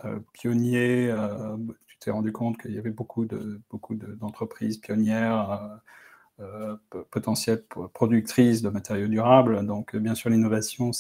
euh, 0.05 0.21
pionniers, 0.33 1.13
tu 1.87 1.99
t'es 1.99 2.11
rendu 2.11 2.31
compte 2.33 2.61
qu'il 2.61 2.73
y 2.73 2.79
avait 2.79 2.91
beaucoup 2.91 3.25
de 3.25 3.61
beaucoup 3.69 3.97
d'entreprises 3.97 4.79
pionnières, 4.79 5.81
potentielles 7.11 7.65
productrices 7.93 8.63
de 8.63 8.69
matériaux 8.69 9.09
durables. 9.09 9.67
Donc, 9.67 9.97
bien 9.97 10.15
sûr, 10.15 10.31
l'innovation, 10.31 10.93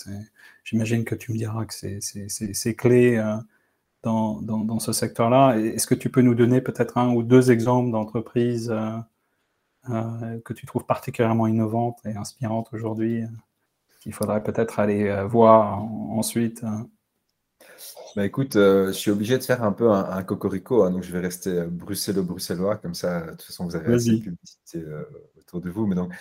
j'imagine 0.64 1.04
que 1.04 1.14
tu 1.14 1.32
me 1.32 1.36
diras 1.36 1.64
que 1.64 1.74
c'est 1.74 2.74
clé 2.74 3.22
dans, 4.04 4.40
dans, 4.40 4.58
dans, 4.58 4.78
ce 4.78 4.92
secteur-là. 4.92 5.56
Est-ce 5.58 5.86
que 5.86 5.94
tu 5.94 6.10
peux 6.10 6.20
nous 6.20 6.34
donner 6.34 6.60
peut-être 6.60 6.98
un 6.98 7.12
ou 7.12 7.22
deux 7.22 7.50
exemples 7.50 7.90
d'entreprises 7.90 8.72
euh, 9.90 10.40
que 10.46 10.54
tu 10.54 10.64
trouves 10.64 10.86
particulièrement 10.86 11.46
innovante 11.46 11.98
et 12.06 12.16
inspirante 12.16 12.70
aujourd'hui, 12.72 13.22
euh, 13.22 13.26
qu'il 14.00 14.14
faudrait 14.14 14.42
peut-être 14.42 14.80
aller 14.80 15.08
euh, 15.08 15.26
voir 15.26 15.82
ensuite 15.82 16.64
bah 18.16 18.24
écoute, 18.24 18.52
je 18.54 18.92
suis 18.92 19.10
obligé 19.10 19.36
de 19.38 19.42
faire 19.42 19.64
un 19.64 19.72
peu 19.72 19.90
un, 19.90 20.22
cocorico, 20.22 20.84
hein, 20.84 20.92
donc 20.92 21.02
je 21.02 21.10
vais 21.10 21.18
rester 21.18 21.64
bruxello-bruxellois, 21.66 22.76
comme 22.76 22.94
ça, 22.94 23.22
de 23.22 23.30
toute 23.32 23.42
façon, 23.42 23.64
vous 23.64 23.74
avez 23.74 23.92
assez 23.92 24.12
de 24.12 24.22
publicité 24.22 24.84
autour 25.36 25.60
de 25.60 25.68
vous. 25.68 25.86
Mais 25.86 25.96
donc, 25.96 26.12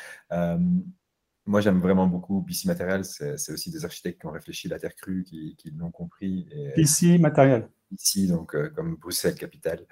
moi, 1.45 1.61
j'aime 1.61 1.79
vraiment 1.79 2.07
beaucoup 2.07 2.41
BC 2.41 2.67
Materials. 2.67 3.05
C'est 3.05 3.51
aussi 3.51 3.69
des 3.69 3.85
architectes 3.85 4.21
qui 4.21 4.27
ont 4.27 4.31
réfléchi 4.31 4.67
la 4.67 4.79
terre 4.79 4.95
crue, 4.95 5.23
qui, 5.23 5.55
qui 5.57 5.71
l'ont 5.71 5.91
compris. 5.91 6.47
Et, 6.51 6.73
BC 6.81 7.17
Materials 7.17 7.69
ici, 7.93 8.27
donc 8.27 8.55
euh, 8.55 8.69
comme 8.69 8.95
Bruxelles, 8.95 9.35
capitale, 9.35 9.85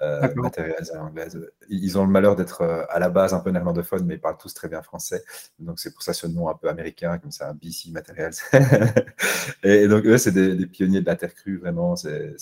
euh, 0.00 0.22
à 0.22 0.94
l'anglaise. 0.94 1.50
Ils 1.68 1.98
ont 1.98 2.04
le 2.04 2.10
malheur 2.10 2.36
d'être 2.36 2.62
euh, 2.62 2.84
à 2.88 2.98
la 2.98 3.10
base 3.10 3.34
un 3.34 3.40
peu 3.40 3.50
néerlandophone, 3.50 4.04
mais 4.04 4.14
ils 4.14 4.20
parlent 4.20 4.38
tous 4.38 4.54
très 4.54 4.68
bien 4.68 4.82
français. 4.82 5.22
Donc 5.58 5.78
c'est 5.78 5.92
pour 5.92 6.02
ça 6.02 6.12
ce 6.12 6.26
nom 6.26 6.48
un 6.48 6.54
peu 6.54 6.68
américain, 6.68 7.18
comme 7.18 7.30
ça, 7.30 7.52
BC 7.52 7.90
Materials. 7.90 8.34
et, 9.62 9.86
donc 9.88 10.04
eux, 10.06 10.18
c'est 10.18 10.32
des, 10.32 10.66
pionniers 10.66 11.00
de 11.00 11.06
la 11.06 11.16
terre 11.16 11.34
crue, 11.34 11.58
vraiment. 11.58 11.96
C'est 11.96 12.36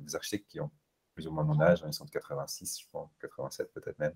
des 0.00 0.14
architectes 0.14 0.46
qui 0.48 0.60
ont 0.60 0.70
plus 1.16 1.26
ou 1.26 1.30
moins 1.30 1.44
mon 1.44 1.58
âge, 1.62 1.82
hein, 1.82 1.86
ils 1.88 1.94
sont 1.94 2.04
de 2.04 2.10
86, 2.10 2.80
je 2.82 2.86
pense, 2.92 3.08
87 3.22 3.72
peut-être 3.72 3.98
même. 3.98 4.12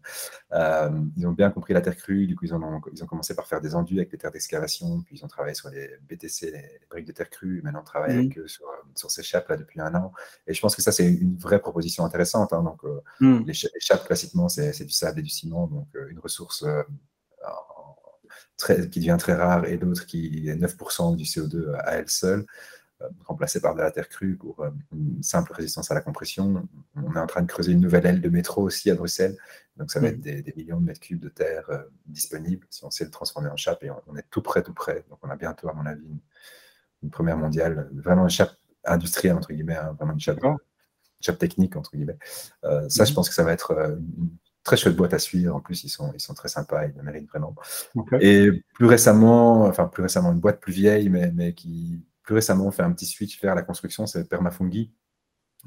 Euh, 0.52 0.90
ils 1.16 1.26
ont 1.26 1.32
bien 1.32 1.50
compris 1.50 1.72
la 1.72 1.80
terre 1.80 1.96
crue, 1.96 2.26
du 2.26 2.36
coup 2.36 2.44
ils, 2.44 2.54
ont, 2.54 2.80
ils 2.92 3.02
ont 3.02 3.06
commencé 3.06 3.34
par 3.34 3.46
faire 3.46 3.62
des 3.62 3.74
enduits 3.74 3.98
avec 3.98 4.12
les 4.12 4.18
terres 4.18 4.30
d'excavation, 4.30 5.00
puis 5.00 5.16
ils 5.16 5.24
ont 5.24 5.28
travaillé 5.28 5.54
sur 5.54 5.70
les 5.70 5.96
BTC, 6.02 6.50
les 6.50 6.80
briques 6.90 7.06
de 7.06 7.12
terre 7.12 7.30
crue, 7.30 7.62
maintenant 7.62 7.80
on 7.80 7.84
travaille 7.84 8.18
avec 8.18 8.38
eux 8.38 8.46
sur, 8.48 8.66
sur 8.94 9.10
ces 9.10 9.22
chapes 9.22 9.48
là 9.48 9.56
depuis 9.56 9.80
un 9.80 9.94
an. 9.94 10.12
Et 10.46 10.52
je 10.52 10.60
pense 10.60 10.76
que 10.76 10.82
ça 10.82 10.92
c'est 10.92 11.10
une 11.10 11.38
vraie 11.38 11.58
proposition 11.58 12.04
intéressante. 12.04 12.52
Hein. 12.52 12.62
donc 12.62 12.84
euh, 12.84 13.00
mm. 13.20 13.46
les, 13.46 13.54
chapes 13.54 14.04
classiquement 14.04 14.50
c'est 14.50 14.84
du 14.84 14.92
sable 14.92 15.20
et 15.20 15.22
du 15.22 15.30
ciment, 15.30 15.68
donc 15.68 15.88
euh, 15.96 16.06
une 16.10 16.18
ressource 16.18 16.66
très, 18.58 18.90
qui 18.90 19.00
devient 19.00 19.16
très 19.18 19.34
rare 19.34 19.64
et 19.64 19.78
d'autres 19.78 20.04
qui 20.04 20.48
est 20.50 20.54
9% 20.54 21.16
du 21.16 21.24
CO2 21.24 21.74
à 21.78 21.94
elle 21.96 22.10
seule. 22.10 22.44
Euh, 23.02 23.08
remplacé 23.24 23.60
par 23.60 23.74
de 23.74 23.80
la 23.80 23.90
terre 23.90 24.08
crue 24.08 24.36
pour 24.36 24.60
euh, 24.60 24.70
une 24.92 25.22
simple 25.22 25.52
résistance 25.54 25.90
à 25.90 25.94
la 25.94 26.02
compression. 26.02 26.68
On 26.96 27.14
est 27.14 27.18
en 27.18 27.26
train 27.26 27.40
de 27.40 27.46
creuser 27.46 27.72
une 27.72 27.80
nouvelle 27.80 28.04
aile 28.04 28.20
de 28.20 28.28
métro 28.28 28.62
aussi 28.62 28.90
à 28.90 28.94
Bruxelles. 28.94 29.36
Donc, 29.76 29.90
ça 29.90 30.00
va 30.00 30.08
être 30.08 30.20
des, 30.20 30.52
millions 30.54 30.78
de 30.78 30.84
mètres 30.84 31.00
cubes 31.00 31.20
de 31.20 31.30
terre 31.30 31.64
euh, 31.70 31.82
disponibles 32.06 32.66
si 32.68 32.84
on 32.84 32.90
sait 32.90 33.04
le 33.04 33.10
transformer 33.10 33.48
en 33.48 33.56
chape. 33.56 33.82
Et 33.84 33.90
on, 33.90 34.16
est 34.16 34.26
tout 34.30 34.42
près, 34.42 34.62
tout 34.62 34.74
près. 34.74 35.04
Donc, 35.08 35.18
on 35.22 35.30
a 35.30 35.36
bientôt, 35.36 35.68
à 35.68 35.72
mon 35.72 35.86
avis, 35.86 36.04
une, 37.02 37.10
première 37.10 37.38
mondiale, 37.38 37.88
vraiment 37.94 38.24
une 38.24 38.30
chape 38.30 38.52
industrielle, 38.84 39.36
entre 39.36 39.52
guillemets, 39.52 39.76
hein, 39.76 39.96
vraiment 39.98 40.12
une 40.12 40.20
chape, 40.20 41.38
technique, 41.38 41.76
entre 41.76 41.92
guillemets. 41.92 42.18
ça, 42.62 43.04
je 43.04 43.10
mhm. 43.10 43.14
pense 43.14 43.28
que 43.28 43.34
ça 43.34 43.44
va 43.44 43.52
être 43.52 43.72
une 44.18 44.30
très 44.62 44.76
chouette 44.76 44.96
boîte 44.96 45.14
à 45.14 45.18
suivre. 45.18 45.56
En 45.56 45.60
plus, 45.60 45.84
ils 45.84 45.88
sont, 45.88 46.12
ils 46.14 46.20
sont 46.20 46.34
très 46.34 46.48
sympas, 46.48 46.86
ils 46.86 46.94
le 46.94 47.02
méritent 47.02 47.28
vraiment. 47.28 47.54
Et 48.20 48.50
plus 48.74 48.86
récemment, 48.86 49.64
enfin, 49.64 49.86
plus 49.86 50.02
récemment, 50.02 50.32
une 50.32 50.40
boîte 50.40 50.60
plus 50.60 50.74
vieille, 50.74 51.08
mais, 51.08 51.32
mais 51.32 51.54
qui, 51.54 52.02
plus 52.30 52.36
récemment, 52.36 52.66
on 52.66 52.70
fait 52.70 52.84
un 52.84 52.92
petit 52.92 53.06
switch 53.06 53.42
vers 53.42 53.56
la 53.56 53.62
construction, 53.62 54.06
c'est 54.06 54.28
Permafungi. 54.28 54.92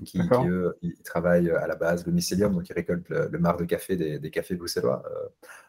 qui, 0.06 0.18
eux, 0.48 0.78
ils 0.82 1.04
travaillent 1.04 1.52
à 1.52 1.68
la 1.68 1.76
base 1.76 2.06
le 2.06 2.14
mycélium, 2.14 2.54
donc 2.54 2.70
ils 2.70 2.74
récoltent 2.74 3.10
le, 3.10 3.38
marc 3.38 3.60
de 3.60 3.66
café 3.66 3.98
des, 3.98 4.32
cafés 4.32 4.56
bruxellois 4.56 5.04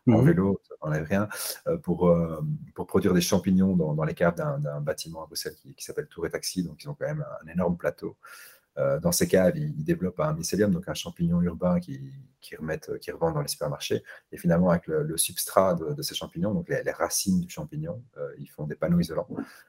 en 0.07 0.22
mmh 0.22 0.24
vélo, 0.24 0.61
ça 0.62 0.74
n'enlève 0.80 1.05
rien, 1.05 1.28
pour, 1.82 2.16
pour 2.76 2.86
produire 2.86 3.12
des 3.12 3.20
champignons 3.20 3.74
dans, 3.74 4.05
les 4.05 4.14
caves 4.14 4.36
d'un 4.36 4.80
bâtiment 4.80 5.24
à 5.24 5.26
Bruxelles 5.26 5.57
qui, 5.57 5.74
qui 5.74 5.84
s'appelle 5.84 6.07
Tour 6.07 6.26
et 6.26 6.30
Taxi. 6.30 6.62
Donc 6.62 6.84
ils 6.84 6.88
ont 6.88 6.95
quand 6.95 7.07
même 7.07 7.24
un 7.42 7.53
énorme 7.53 7.76
plateau. 7.76 8.16
Euh, 8.79 8.99
dans 8.99 9.12
ces 9.12 9.29
caves, 9.29 9.57
ils, 9.57 9.85
développent 9.85 10.20
un 10.20 10.33
mycélium, 10.33 10.72
donc 10.72 10.89
un 10.89 10.95
champignon 10.95 11.41
urbain 11.43 11.79
qui, 11.79 12.12
qui, 12.41 12.57
remettent, 12.57 12.99
qui 12.99 13.11
revendent 13.11 13.35
dans 13.35 13.43
les 13.43 13.49
supermarchés. 13.49 14.03
Et 14.33 14.37
finalement, 14.37 14.70
avec 14.70 14.87
le, 14.87 15.16
substrat 15.16 15.75
de, 15.75 16.03
ces 16.03 16.14
champignons, 16.14 16.53
donc 16.53 16.68
les, 16.68 16.91
racines 16.91 17.41
du 17.41 17.49
champignon, 17.49 18.03
euh, 18.16 18.33
ils 18.39 18.49
font 18.49 18.66
des 18.66 18.75
panneaux 18.75 18.99
isolants 18.99 19.29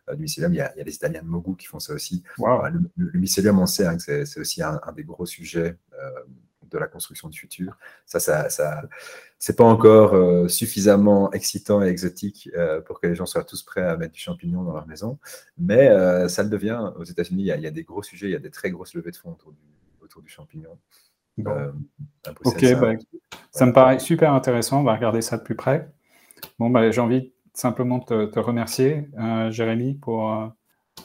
euh, 0.09 0.15
du 0.15 0.23
mycélium. 0.23 0.53
Il 0.53 0.57
y, 0.57 0.61
a, 0.61 0.73
il 0.75 0.79
y, 0.79 0.81
a, 0.81 0.83
les 0.83 0.95
Italiens 0.95 1.21
de 1.21 1.27
Mogu 1.27 1.55
qui 1.55 1.67
font 1.67 1.79
ça 1.79 1.93
aussi. 1.93 2.23
Le, 2.39 3.19
mycélium, 3.19 3.59
on 3.59 3.65
sait 3.65 3.85
hein, 3.85 3.97
que 3.97 4.25
c'est 4.25 4.39
aussi 4.39 4.63
un, 4.63 4.79
des 4.95 5.03
gros 5.03 5.25
sujets 5.25 5.77
de 6.69 6.77
la 6.77 6.87
construction 6.87 7.29
du 7.29 7.39
futur. 7.39 7.77
Ça, 8.05 8.19
ça, 8.19 8.49
ça 8.49 8.83
c'est 9.39 9.55
pas 9.55 9.63
encore 9.63 10.13
euh, 10.15 10.47
suffisamment 10.47 11.31
excitant 11.31 11.83
et 11.83 11.87
exotique 11.87 12.49
euh, 12.55 12.81
pour 12.81 12.99
que 12.99 13.07
les 13.07 13.15
gens 13.15 13.25
soient 13.25 13.43
tous 13.43 13.61
prêts 13.63 13.83
à 13.83 13.97
mettre 13.97 14.13
du 14.13 14.19
champignon 14.19 14.63
dans 14.63 14.73
leur 14.73 14.87
maison, 14.87 15.19
mais 15.57 15.87
euh, 15.89 16.27
ça 16.27 16.43
le 16.43 16.49
devient. 16.49 16.91
Aux 16.97 17.03
États-Unis, 17.03 17.43
il, 17.43 17.61
y, 17.61 17.67
a 17.67 17.71
des 17.71 17.83
gros 17.83 18.01
sujets, 18.01 18.27
il 18.27 18.31
y 18.31 18.35
a 18.35 18.39
des 18.39 18.49
très 18.49 18.71
grosses 18.71 18.93
levées 18.93 19.11
de 19.11 19.17
fonds 19.17 19.33
autour 19.33 19.51
du, 19.51 19.59
autour 20.01 20.21
du 20.21 20.29
champignon. 20.29 20.77
ok, 21.37 21.45
bah, 22.79 22.93
ça 23.51 23.65
me 23.65 23.73
paraît 23.73 23.99
super 23.99 24.33
intéressant. 24.33 24.79
On 24.79 24.83
va 24.83 24.95
regarder 24.95 25.21
ça 25.21 25.37
de 25.37 25.43
plus 25.43 25.55
près. 25.55 25.91
Bon, 26.57 26.69
bah, 26.69 26.89
j'ai 26.89 27.01
envie 27.01 27.33
simplement 27.53 27.99
de 27.99 28.25
te, 28.25 28.39
remercier, 28.39 29.09
Jérémy, 29.49 29.95
pour 29.95 30.31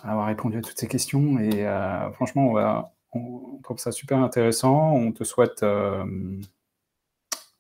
avoir 0.02 0.26
répondu 0.26 0.58
à 0.58 0.62
toutes 0.62 0.78
ces 0.78 0.88
questions. 0.88 1.38
Et 1.40 1.66
franchement, 2.14 2.46
on 2.46 2.52
va 2.52 2.94
on 3.12 3.58
trouve 3.62 3.78
ça 3.78 3.92
super 3.92 4.18
intéressant. 4.18 4.92
On 4.92 5.12
te 5.12 5.24
souhaite 5.24 5.62
euh, 5.62 6.04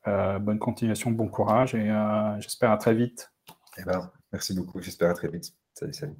euh, 0.06 0.38
bonne 0.38 0.58
continuation, 0.58 1.10
bon 1.10 1.28
courage 1.28 1.74
et 1.74 1.90
euh, 1.90 2.40
j'espère 2.40 2.70
à 2.70 2.76
très 2.76 2.94
vite. 2.94 3.32
Eh 3.78 3.84
ben, 3.84 4.10
merci 4.32 4.54
beaucoup. 4.54 4.80
J'espère 4.80 5.10
à 5.10 5.14
très 5.14 5.28
vite. 5.28 5.52
Salut, 5.74 5.92
salut. 5.92 6.16